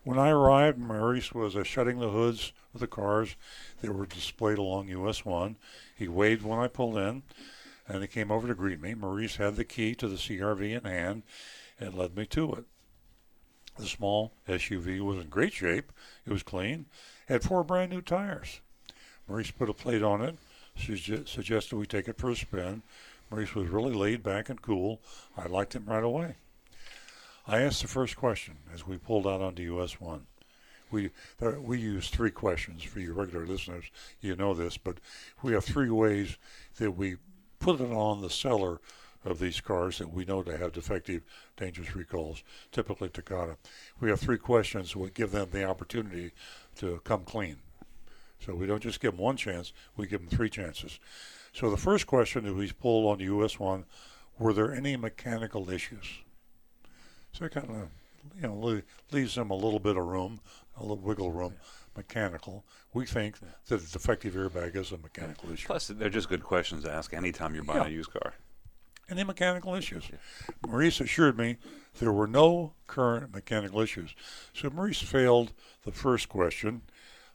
[0.04, 3.36] When I arrived, Maurice was uh, shutting the hoods of the cars
[3.80, 5.56] that were displayed along US 1.
[5.96, 7.22] He waved when I pulled in,
[7.86, 8.94] and he came over to greet me.
[8.94, 11.22] Maurice had the key to the CRV in hand
[11.78, 12.64] and led me to it.
[13.78, 15.92] The small SUV was in great shape.
[16.26, 16.86] It was clean,
[17.28, 18.60] had four brand new tires.
[19.28, 20.36] Maurice put a plate on it,
[20.76, 22.82] sugge- suggested we take it for a spin.
[23.30, 25.00] Maurice was really laid back and cool.
[25.36, 26.34] I liked him right away.
[27.46, 30.26] I asked the first question as we pulled out onto US 1.
[30.92, 33.84] We, there, we use three questions for you regular listeners.
[34.20, 34.98] You know this, but
[35.42, 36.36] we have three ways
[36.76, 37.16] that we
[37.58, 38.80] put it on the seller
[39.24, 41.22] of these cars that we know to have defective,
[41.56, 43.56] dangerous recalls, typically Takata.
[44.00, 46.32] We have three questions that give them the opportunity
[46.76, 47.56] to come clean.
[48.44, 50.98] So we don't just give them one chance, we give them three chances.
[51.52, 53.84] So the first question that we pulled on the US 1
[54.38, 56.21] were there any mechanical issues?
[57.32, 57.88] So it kind of,
[58.36, 60.40] you know, leaves them a little bit of room,
[60.76, 61.54] a little wiggle room,
[61.96, 62.64] mechanical.
[62.92, 65.66] We think that a defective airbag is a mechanical issue.
[65.66, 67.88] Plus, they're just good questions to ask anytime you're buying Yeah.
[67.88, 68.34] a used car.
[69.08, 70.04] Any mechanical issues?
[70.66, 71.56] Maurice assured me
[71.98, 74.14] there were no current mechanical issues.
[74.54, 75.52] So Maurice failed
[75.84, 76.82] the first question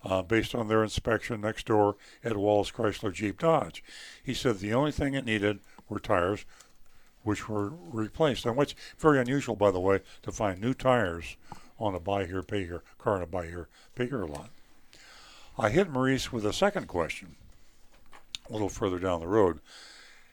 [0.03, 3.84] uh, based on their inspection next door at Wallace Chrysler Jeep Dodge.
[4.24, 5.60] He said the only thing it needed
[5.90, 6.45] were tires,
[7.28, 8.45] which were replaced.
[8.45, 11.36] And what's very unusual, by the way, to find new tires
[11.78, 14.49] on a buy here, pay here car in a buy here, pay here lot.
[15.60, 17.36] I hit Maurice with a second question
[18.49, 19.60] a little further down the road.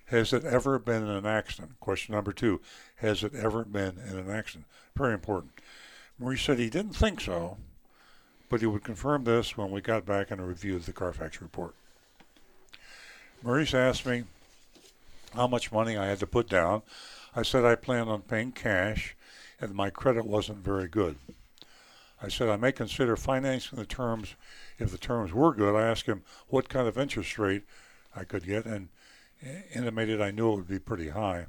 [0.06, 1.80] Has it ever been in an accident?
[1.80, 2.60] Question number two.
[2.96, 4.66] Has it ever been in an accident?
[4.94, 5.52] Very important.
[6.16, 7.56] Maurice said he didn't think so,
[8.48, 11.74] but he would confirm this when we got back and reviewed the Carfax report.
[13.42, 14.22] Maurice asked me
[15.34, 16.82] how much money I had to put down.
[17.34, 19.16] I said I planned on paying cash
[19.60, 21.16] and my credit wasn't very good.
[22.22, 24.34] I said I may consider financing the terms
[24.78, 25.74] if the terms were good.
[25.74, 27.64] I asked him what kind of interest rate
[28.14, 28.88] I could get and
[29.74, 31.46] intimated I knew it would be pretty high.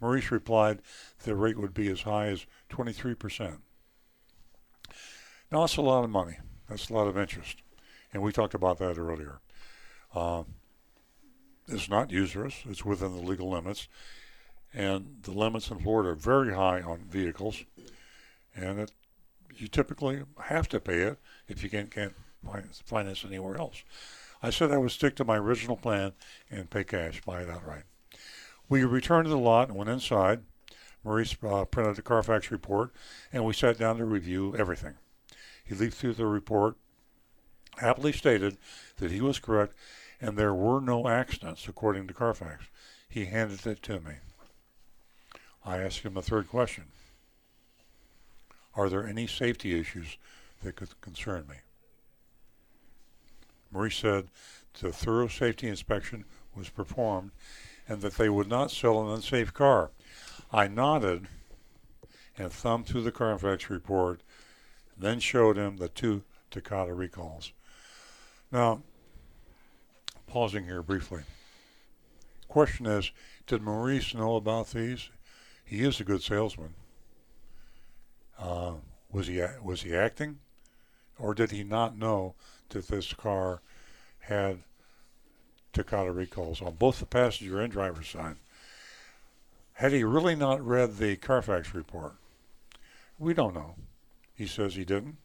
[0.00, 0.80] Maurice replied
[1.22, 3.58] the rate would be as high as 23%.
[5.50, 6.38] Now, that's a lot of money.
[6.68, 7.62] That's a lot of interest.
[8.12, 9.40] And we talked about that earlier.
[10.14, 10.44] Uh,
[11.68, 13.88] it's not usurious, it's within the legal limits.
[14.72, 17.64] And the limits in Florida are very high on vehicles.
[18.56, 18.92] And it,
[19.56, 21.18] you typically have to pay it
[21.48, 22.14] if you can't, can't
[22.84, 23.82] finance anywhere else.
[24.42, 26.12] I said I would stick to my original plan
[26.50, 27.84] and pay cash, buy it outright.
[28.68, 30.42] We returned to the lot and went inside.
[31.04, 32.90] Maurice uh, printed the Carfax report,
[33.32, 34.94] and we sat down to review everything.
[35.64, 36.76] He leafed through the report,
[37.76, 38.56] happily stated
[38.96, 39.74] that he was correct
[40.20, 42.64] and there were no accidents, according to Carfax.
[43.08, 44.14] He handed it to me.
[45.64, 46.84] I asked him a third question
[48.74, 50.18] Are there any safety issues
[50.62, 51.56] that could concern me?
[53.70, 54.28] Maurice said
[54.80, 56.24] the thorough safety inspection
[56.54, 57.30] was performed
[57.88, 59.90] and that they would not sell an unsafe car.
[60.52, 61.28] I nodded
[62.36, 64.20] and thumbed through the Carfax report,
[64.96, 67.52] then showed him the two Takata recalls.
[68.50, 68.82] Now,
[70.34, 71.22] pausing here briefly.
[72.48, 73.12] Question is,
[73.46, 75.08] did Maurice know about these?
[75.64, 76.74] He is a good salesman.
[78.36, 78.72] Uh,
[79.12, 80.40] was he was he acting,
[81.20, 82.34] or did he not know
[82.70, 83.62] that this car
[84.18, 84.58] had
[85.72, 88.34] Takata recalls on both the passenger and driver's side?
[89.74, 92.14] Had he really not read the Carfax report?
[93.20, 93.76] We don't know.
[94.34, 95.18] He says he didn't.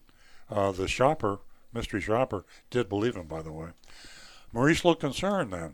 [0.51, 1.39] Uh, the shopper,
[1.73, 3.69] mystery shopper, did believe him, by the way.
[4.51, 5.73] Maurice looked concerned then.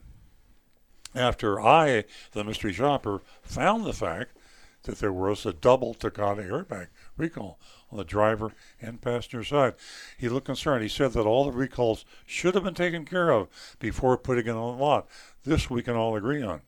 [1.13, 2.03] After I,
[2.33, 4.35] the mystery shopper, found the fact
[4.83, 6.87] that there was a double Takata airbag
[7.17, 7.59] recall
[7.91, 9.75] on the driver and passenger side.
[10.17, 10.83] He looked concerned.
[10.83, 13.47] He said that all the recalls should have been taken care of
[13.79, 15.07] before putting it on the lot.
[15.43, 16.61] This we can all agree on.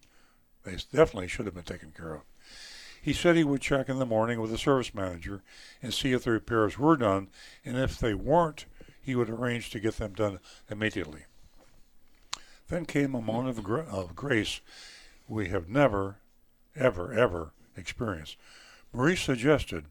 [0.64, 2.22] They definitely should have been taken care of.
[3.02, 5.44] He said he would check in the morning with the service manager
[5.82, 7.30] and see if the repairs were done,
[7.64, 8.66] and if they weren't,
[9.02, 10.40] he would arrange to get them done
[10.70, 11.26] immediately.
[12.70, 14.62] Then came a moment of, of grace
[15.28, 16.18] we have never,
[16.76, 18.38] ever, ever experienced.
[18.94, 19.86] Maurice suggested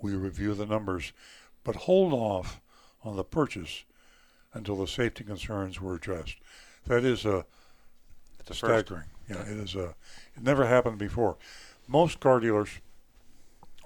[0.00, 1.12] we review the numbers,
[1.64, 2.60] but hold off
[3.02, 3.84] on the purchase
[4.52, 6.36] until the safety concerns were addressed.
[6.86, 7.44] That is a
[8.40, 9.06] it's a staggering.
[9.28, 9.94] Yeah, it is a.
[10.36, 11.36] It never happened before.
[11.88, 12.68] Most car dealers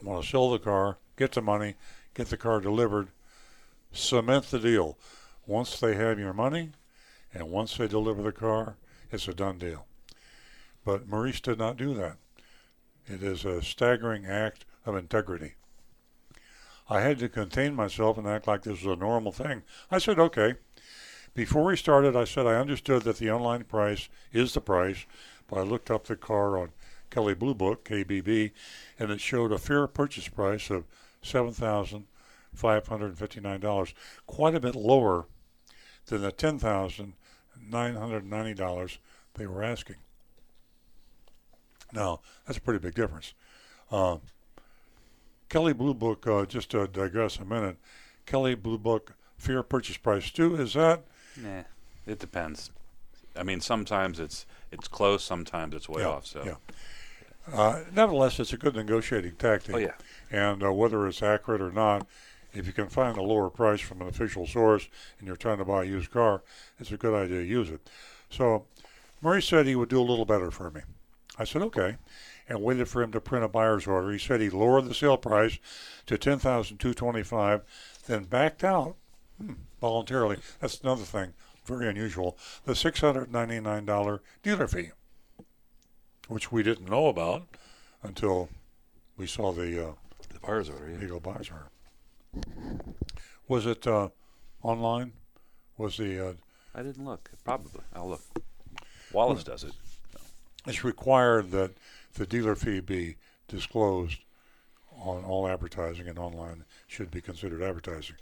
[0.03, 1.77] want to sell the car, get the money,
[2.15, 3.09] get the car delivered,
[3.93, 4.99] cement the deal.
[5.47, 6.71] Once they have your money,
[7.33, 8.77] and once they deliver the car,
[9.11, 9.87] it's a done deal.
[10.85, 12.17] But Maurice did not do that.
[13.07, 15.55] It is a staggering act of integrity.
[16.89, 19.63] I had to contain myself and act like this was a normal thing.
[19.91, 20.55] I said, okay.
[21.35, 25.07] Before we started, I said I understood that the online price is the price,
[25.47, 26.73] but I looked up the car on
[27.11, 28.51] Kelley Blue Book, KBB,
[28.99, 30.87] and it showed a fair purchase price of
[31.23, 33.93] $7,559,
[34.27, 35.27] quite a bit lower
[36.07, 36.33] than the
[37.71, 38.99] $10,990
[39.35, 39.97] they were asking.
[41.93, 43.35] Now, that's a pretty big difference.
[43.91, 44.19] Uh,
[45.49, 47.77] Kelley Blue Book, uh, just to digress a minute,
[48.27, 51.03] Kelley Blue Book fair purchase price too, is that?
[51.37, 51.63] Nah,
[52.07, 52.71] it depends.
[53.37, 56.27] I mean, sometimes it's it's close, sometimes it's way yeah, off.
[56.27, 57.53] So, yeah.
[57.53, 59.75] Uh, nevertheless, it's a good negotiating tactic.
[59.75, 59.95] Oh, yeah.
[60.31, 62.07] And uh, whether it's accurate or not,
[62.53, 65.65] if you can find a lower price from an official source and you're trying to
[65.65, 66.43] buy a used car,
[66.79, 67.89] it's a good idea to use it.
[68.29, 68.67] So
[69.21, 70.81] Murray said he would do a little better for me.
[71.39, 71.97] I said, okay,
[72.49, 74.11] and waited for him to print a buyer's order.
[74.11, 75.59] He said he lowered the sale price
[76.07, 77.63] to ten thousand two twenty-five,
[78.07, 78.97] then backed out
[79.39, 80.39] hmm, voluntarily.
[80.61, 81.33] That's another thing,
[81.65, 82.37] very unusual.
[82.65, 84.91] The six hundred ninety-nine dollar dealer fee,
[86.29, 87.45] which we didn't know about
[88.03, 88.49] until
[89.17, 89.93] we saw the uh,
[90.33, 90.91] the buyer's order.
[90.91, 90.99] Yeah.
[90.99, 91.71] legal buyer's order.
[93.49, 94.09] Was it uh,
[94.63, 95.13] online?
[95.77, 96.33] Was the uh,
[96.75, 97.31] I didn't look.
[97.45, 97.83] Probably.
[97.95, 98.23] I'll look.
[99.13, 99.73] Wallace does it.
[100.67, 101.73] it's required that
[102.15, 103.17] the dealer fee be
[103.49, 104.19] disclosed
[105.03, 108.17] on all advertising and online should be considered advertising.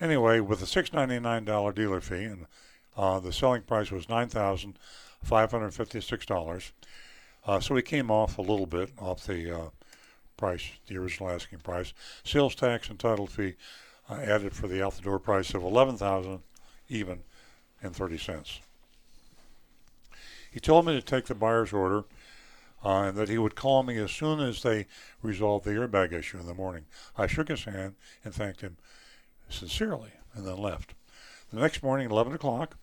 [0.00, 2.46] Anyway, with a six ninety nine dollar dealer fee and
[2.96, 4.78] Uh, the selling price was nine thousand
[5.22, 6.72] five hundred fifty-six dollars.
[7.44, 9.70] Uh, so he came off a little bit off the uh,
[10.36, 11.92] price, the original asking price.
[12.24, 13.54] Sales tax and title fee
[14.08, 16.40] uh, added for the out the door price of eleven thousand
[16.88, 17.20] even
[17.82, 18.60] and thirty cents.
[20.50, 22.04] He told me to take the buyer's order
[22.84, 24.86] uh, and that he would call me as soon as they
[25.22, 26.84] resolved the airbag issue in the morning.
[27.16, 27.94] I shook his hand
[28.24, 28.76] and thanked him
[29.48, 30.94] sincerely and then left.
[31.50, 32.76] The next morning, 11 o'clock,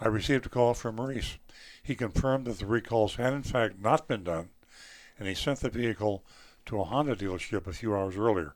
[0.00, 1.38] I received a call from Maurice.
[1.82, 4.50] He confirmed that the recalls had in fact not been done,
[5.18, 6.24] and he sent the vehicle
[6.66, 8.54] to a Honda dealership a few hours earlier.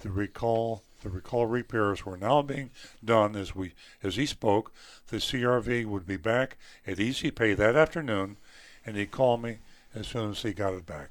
[0.00, 2.70] The recall the recall repairs were now being
[3.04, 3.72] done as we
[4.02, 4.72] as he spoke.
[5.08, 6.56] The CRV would be back
[6.86, 8.36] at E-Z Pay that afternoon,
[8.86, 9.58] and he'd call me
[9.94, 11.10] as soon as he got it back.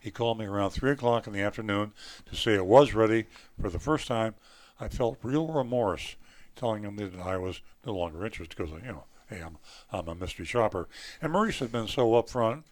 [0.00, 1.92] He called me around three o'clock in the afternoon
[2.26, 3.26] to say it was ready.
[3.60, 4.34] For the first time,
[4.80, 6.16] I felt real remorse,
[6.56, 9.58] telling him that I was no longer interested because you know, hey, I'm
[9.92, 10.88] I'm a mystery shopper,
[11.22, 12.64] and Maurice had been so upfront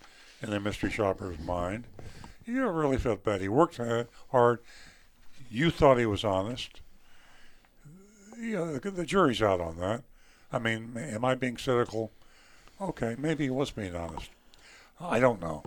[0.43, 1.85] in the mystery shopper's mind.
[2.45, 3.41] You really felt bad.
[3.41, 3.81] He worked
[4.31, 4.59] hard.
[5.51, 6.81] You thought he was honest.
[8.39, 10.05] You know, the, the jury's out on that.
[10.53, 12.13] I mean, am I being cynical?
[12.81, 14.31] Okay, maybe he was being honest.
[15.01, 15.65] I don't know.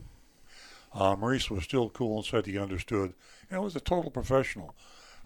[0.93, 3.14] Uh, Maurice was still cool and said he understood.
[3.49, 4.76] And was a total professional.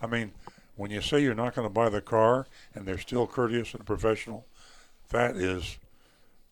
[0.01, 0.31] I mean,
[0.76, 3.85] when you say you're not going to buy the car and they're still courteous and
[3.85, 4.45] professional,
[5.09, 5.77] that is,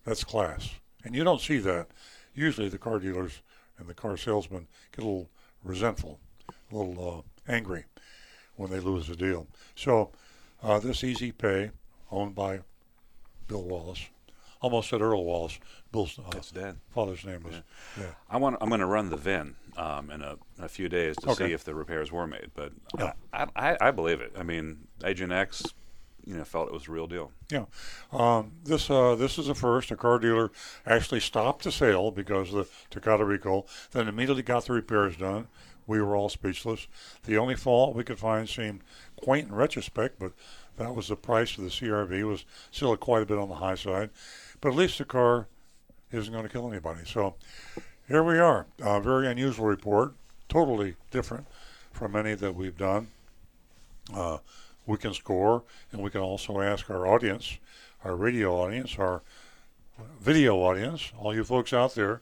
[0.05, 0.69] that's class.
[1.03, 1.87] And you don't see that.
[2.35, 3.41] Usually the car dealers
[3.77, 5.29] and the car salesmen get a little
[5.63, 6.19] resentful,
[6.71, 7.85] a little uh, angry
[8.55, 9.47] when they lose a deal.
[9.75, 10.11] So
[10.61, 11.71] uh, this E-Z Pay,
[12.11, 12.61] owned by
[13.47, 14.07] Bill Wallace,
[14.61, 15.59] almost said Earl Wallace.
[15.91, 16.77] Bill's uh, That's dad.
[16.89, 17.55] father's name was.
[17.99, 18.05] Yeah.
[18.29, 18.57] I want.
[18.61, 21.47] I'm going to run the VIN um, in a, a few days to Okay.
[21.47, 22.51] see if the repairs were made.
[22.55, 23.13] But Yeah.
[23.31, 24.33] I, I, I believe it.
[24.37, 25.63] I mean, Agent X,
[26.25, 27.31] you know, felt it was a real deal.
[27.49, 27.65] Yeah,
[28.11, 29.91] um, this uh, this is a first.
[29.91, 30.51] A car dealer
[30.85, 33.67] actually stopped the sale because of the Takata recall.
[33.91, 35.47] Then immediately got the repairs done.
[35.85, 36.87] We were all speechless.
[37.25, 38.81] The only fault we could find seemed
[39.17, 40.31] quaint in retrospect, but
[40.77, 42.11] that was the price of the CRV.
[42.11, 44.09] It was still quite a bit on the high side,
[44.61, 45.47] but at least the car
[46.11, 47.01] isn't going to kill anybody.
[47.05, 47.35] So
[48.07, 48.65] here we are.
[48.81, 50.13] A very unusual report,
[50.47, 51.47] totally different
[51.91, 53.07] from any that we've done.
[54.13, 54.37] Uh,
[54.85, 57.57] we can score, and we can also ask our audience,
[58.03, 59.21] our radio audience, our
[60.19, 62.21] video audience, all you folks out there,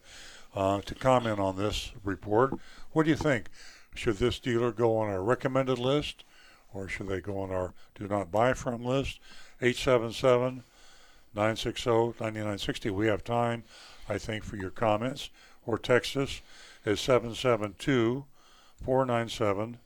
[0.56, 2.54] uh, to comment on this report.
[2.92, 3.48] What do you think?
[3.96, 6.24] Should this dealer go on our recommended list,
[6.74, 9.20] or should they go on our do not buy from list?
[9.62, 10.64] 877
[11.34, 12.90] 960 9960.
[12.90, 13.64] We have time,
[14.10, 15.30] I think, for your comments,
[15.66, 16.42] or text us
[16.86, 18.26] at 772
[18.84, 19.78] 497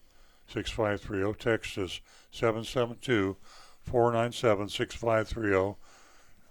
[0.48, 1.34] 6530.
[1.38, 2.02] Text is
[2.36, 3.38] 772
[3.84, 5.78] 497 6530.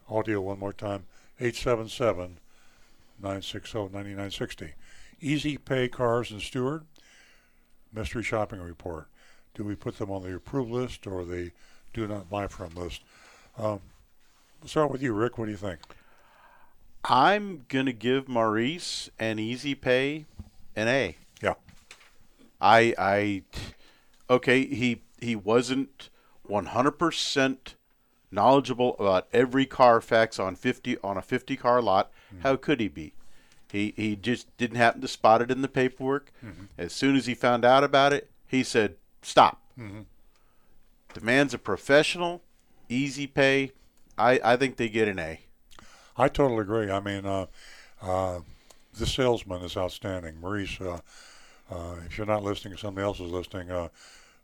[0.08, 1.04] Audio one more time
[1.38, 2.38] 877
[3.20, 4.74] 960 9960.
[5.20, 6.84] E-Z Pay Cars and Stuart,
[7.92, 9.06] Mystery Shopping Report.
[9.54, 11.52] Do we put them on the approved list or the
[11.92, 13.02] do not buy from list?
[13.56, 13.80] Um,
[14.60, 15.38] we'll start with you, Rick.
[15.38, 15.80] What do you think?
[17.04, 20.24] I'm gonna give Maurice and E-Z Pay
[20.74, 21.16] an A.
[21.42, 21.54] Yeah.
[22.60, 23.42] I I
[24.28, 26.10] okay, he he wasn't
[26.48, 27.74] 100%
[28.30, 32.10] knowledgeable about every Carfax on 50 on a 50 car lot.
[32.42, 33.12] How could he be?
[33.70, 36.30] He he just didn't happen to spot it in the paperwork.
[36.78, 40.06] As soon as he found out about it, he said, "Stop." Mhm.
[41.14, 42.42] The man's a professional,
[42.88, 43.72] E-Z Pay.
[44.18, 45.40] I I think they get an A.
[46.16, 46.90] I totally agree.
[46.90, 47.46] I mean, uh,
[48.02, 48.40] uh,
[48.92, 50.40] the salesman is outstanding.
[50.40, 51.00] Maurice, uh,
[51.70, 53.70] uh, if you're not listening, somebody else is listening.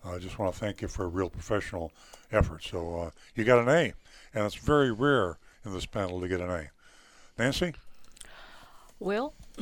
[0.04, 1.92] Uh, I just want to thank you for a real professional
[2.32, 2.64] effort.
[2.64, 3.92] So uh, you got an A,
[4.34, 6.70] and it's very rare in this panel to get an A.
[7.38, 7.74] Nancy?
[8.98, 9.34] Well,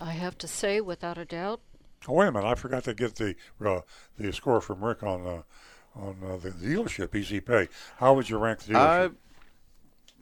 [0.00, 1.60] I have to say, without a doubt,
[2.08, 2.46] Oh, wait a minute.
[2.46, 3.80] I forgot to get the uh,
[4.18, 5.42] the score from Rick on uh,
[5.94, 7.68] on uh, the dealership, E-Z Pay.
[7.98, 9.10] How would you rank the dealership?
[9.10, 9.14] Uh,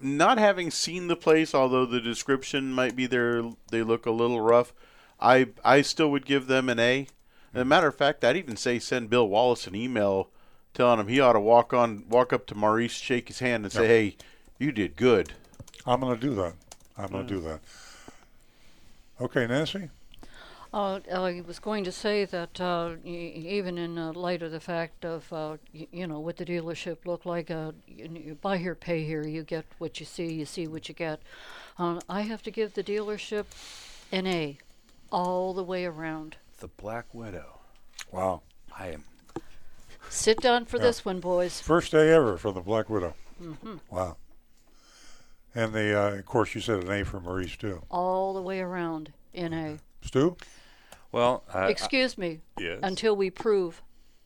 [0.01, 4.41] not having seen the place, although the description might be there, they look a little
[4.41, 4.73] rough.
[5.21, 7.07] I I still would give them an A.
[7.55, 10.29] As a matter of fact, I'd even say send Bill Wallace an email
[10.75, 13.73] telling him he ought to walk on, walk up to Maurice, shake his hand, and
[13.73, 13.89] say, Yep.
[13.89, 14.17] "Hey,
[14.59, 15.33] you did good."
[15.87, 16.55] I'm going to do that.
[16.97, 17.61] I'm going to do that.
[19.21, 19.89] Okay, Nancy?
[20.73, 24.61] Uh, I was going to say that uh, y- even in uh, light of the
[24.61, 28.59] fact of, uh, y- you know, what the dealership looked like, uh, you, you buy
[28.59, 31.21] here, pay here, you get what you see, you see what you get.
[31.79, 33.47] Uh, I have to give the dealership
[34.13, 34.59] an A
[35.11, 36.37] all the way around.
[36.59, 37.61] The Black Widow.
[38.11, 38.43] Wow.
[38.77, 39.05] I am.
[40.11, 40.85] Sit down for Yeah.
[40.85, 41.61] this one, boys.
[41.61, 43.15] First day ever for the Black Widow.
[43.39, 44.17] hmm Wow.
[45.55, 47.83] And the uh, of course you said an A for Maurice too.
[47.91, 49.79] All the way around in a.
[50.03, 50.37] Stu?
[51.11, 52.41] Well, uh, Excuse me.
[52.59, 52.81] yes.
[52.83, 53.83] Until we prove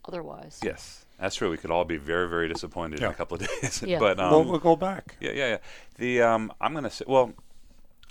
[0.06, 0.58] otherwise.
[0.62, 1.48] Yes, that's true.
[1.50, 3.82] We could all be very, very disappointed in a couple of days.
[3.82, 3.98] Yeah.
[3.98, 5.16] but um, well, we'll go back.
[5.20, 5.58] Yeah, yeah, yeah.
[5.96, 7.32] The um, I'm gonna say, well,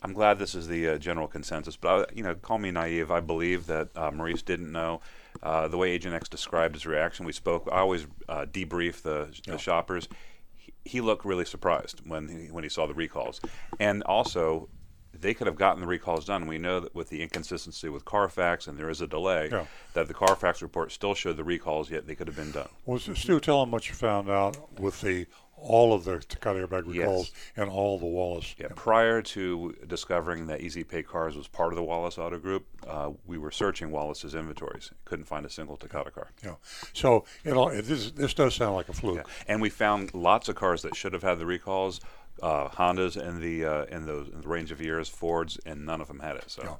[0.03, 1.75] I'm glad this is the uh, general consensus.
[1.77, 3.11] But I, you know, call me naive.
[3.11, 5.01] I believe that uh, Maurice didn't know
[5.43, 7.25] uh, the way Agent X described his reaction.
[7.25, 7.69] We spoke.
[7.71, 10.07] I always uh, debrief the, the shoppers.
[10.55, 13.41] He, he looked really surprised when he, when he saw the recalls,
[13.79, 14.69] and also.
[15.13, 16.47] They could have gotten the recalls done.
[16.47, 19.65] We know that with the inconsistency with Carfax, and there is a delay, Yeah.
[19.93, 22.69] that the Carfax report still showed the recalls, yet they could have been done.
[22.85, 25.27] Well, Stu, tell them what you found out with the
[25.61, 28.55] all of the Takata airbag recalls and all the Wallace.
[28.57, 32.65] Yeah, prior to discovering that E-Z Pay Cars was part of the Wallace Auto Group,
[32.87, 34.91] uh, we were searching Wallace's inventories.
[35.05, 36.31] Couldn't find a single Takata car.
[36.43, 36.55] Yeah.
[36.93, 39.17] So it all, it, this this does sound like a fluke.
[39.17, 39.23] Yeah.
[39.47, 42.01] And we found lots of cars that should have had the recalls,
[42.41, 46.01] uh, Hondas in the uh, in those in the range of years, Fords, and none
[46.01, 46.45] of them had it.
[46.47, 46.79] So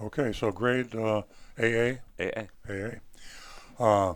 [0.00, 1.22] Okay, so grade uh,
[1.58, 1.94] AA.
[2.18, 2.46] AA.
[3.78, 4.14] AA.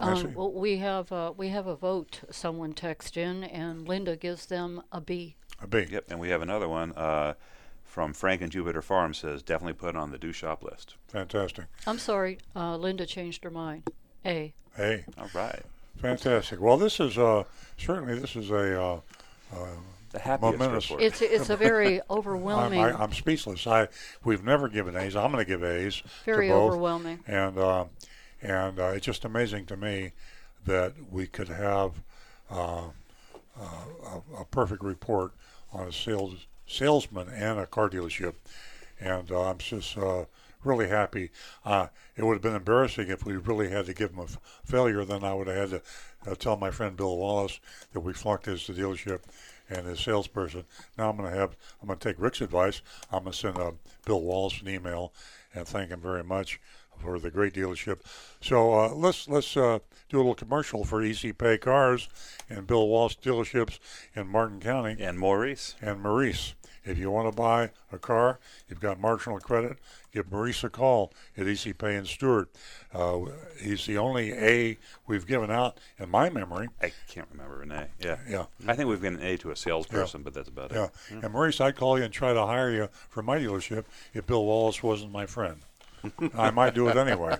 [0.00, 0.26] Uh, Nancy?
[0.26, 2.20] Um, well, we have uh, we have a vote.
[2.30, 5.36] Someone text in, and Linda gives them a B.
[5.62, 5.86] A B.
[5.90, 6.04] Yep.
[6.10, 7.34] And we have another one uh,
[7.84, 10.94] from Frank and Jupiter Farm says definitely put on the do shop list.
[11.08, 11.64] Fantastic.
[11.86, 13.84] I'm sorry, uh, Linda changed her mind.
[14.24, 14.52] A.
[14.78, 15.04] A.
[15.18, 15.62] All right.
[15.98, 16.60] Fantastic.
[16.60, 17.44] Well, this is uh,
[17.78, 19.00] certainly this is a uh,
[19.54, 19.66] uh,
[20.12, 20.90] The happiest momentous.
[20.90, 21.02] report.
[21.04, 22.80] It's it's a very overwhelming.
[22.84, 23.66] I'm, I, I'm speechless.
[23.66, 23.88] I
[24.24, 25.16] we've never given A's.
[25.16, 26.02] I'm going to give A's.
[26.26, 26.72] Very to both.
[26.72, 27.20] overwhelming.
[27.26, 27.84] And uh,
[28.46, 30.12] and uh, it's just amazing to me
[30.64, 32.02] that we could have
[32.48, 32.84] uh,
[33.60, 35.32] uh, a, a perfect report
[35.72, 38.34] on a sales salesman and a car dealership.
[39.00, 40.26] And uh, I'm just uh,
[40.62, 41.30] really happy.
[41.64, 44.38] Uh, it would have been embarrassing if we really had to give him a f-
[44.64, 45.04] failure.
[45.04, 45.82] Then I would have had
[46.24, 47.58] to uh, tell my friend Bill Wallace
[47.92, 49.20] that we flunked his dealership
[49.68, 50.64] and his salesperson.
[50.96, 52.80] Now I'm going to have I'm going to take Rick's advice.
[53.12, 53.72] I'm going to send uh,
[54.04, 55.12] Bill Wallace an email
[55.52, 56.60] and thank him very much
[56.98, 58.00] for the great dealership.
[58.40, 59.78] So uh, let's let's uh,
[60.08, 62.08] do a little commercial for E-Z Pay Cars
[62.48, 63.78] and Bill Wallace dealerships
[64.14, 66.54] in Martin County and Maurice and Maurice.
[66.84, 69.76] If you want to buy a car, you've got marginal credit,
[70.12, 72.48] give Maurice a call at E-Z Pay and Stuart.
[72.94, 73.22] Uh,
[73.60, 74.78] he's the only A
[75.08, 76.68] we've given out in my memory.
[76.80, 77.88] I can't remember an A.
[77.98, 78.18] Yeah.
[78.28, 78.44] Yeah.
[78.68, 80.84] I think we've given an A to a salesperson, but that's about Yeah.
[81.10, 81.24] it.
[81.24, 84.44] And Maurice, I'd call you and try to hire you for my dealership if Bill
[84.44, 85.62] Wallace wasn't my friend.
[86.34, 87.38] I might do it anyway.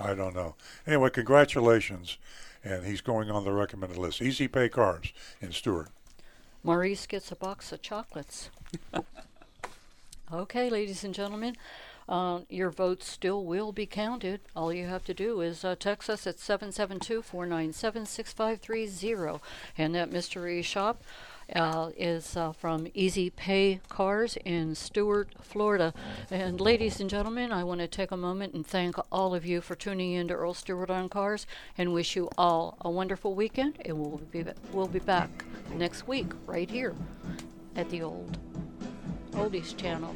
[0.00, 0.54] I don't know.
[0.86, 2.18] Anyway, congratulations.
[2.64, 4.20] And he's going on the recommended list.
[4.20, 5.88] E-Z Pay Cars in Stuart.
[6.62, 8.50] Maurice gets a box of chocolates.
[10.32, 11.56] okay, ladies and gentlemen,
[12.08, 14.40] uh, your votes still will be counted.
[14.56, 19.40] All you have to do is uh, text us at 772 497 6530.
[19.76, 21.02] And that mystery shop
[21.54, 25.94] uh, is uh, from E-Z Pay Cars in Stuart, Florida.
[26.30, 29.60] And ladies and gentlemen, I want to take a moment and thank all of you
[29.60, 31.46] for tuning in to Earl Stewart on Cars
[31.76, 33.78] and wish you all a wonderful weekend.
[33.84, 35.44] And we'll be, we'll be back
[35.74, 36.94] next week right here
[37.76, 38.38] at the old
[39.32, 40.14] Oldies channel.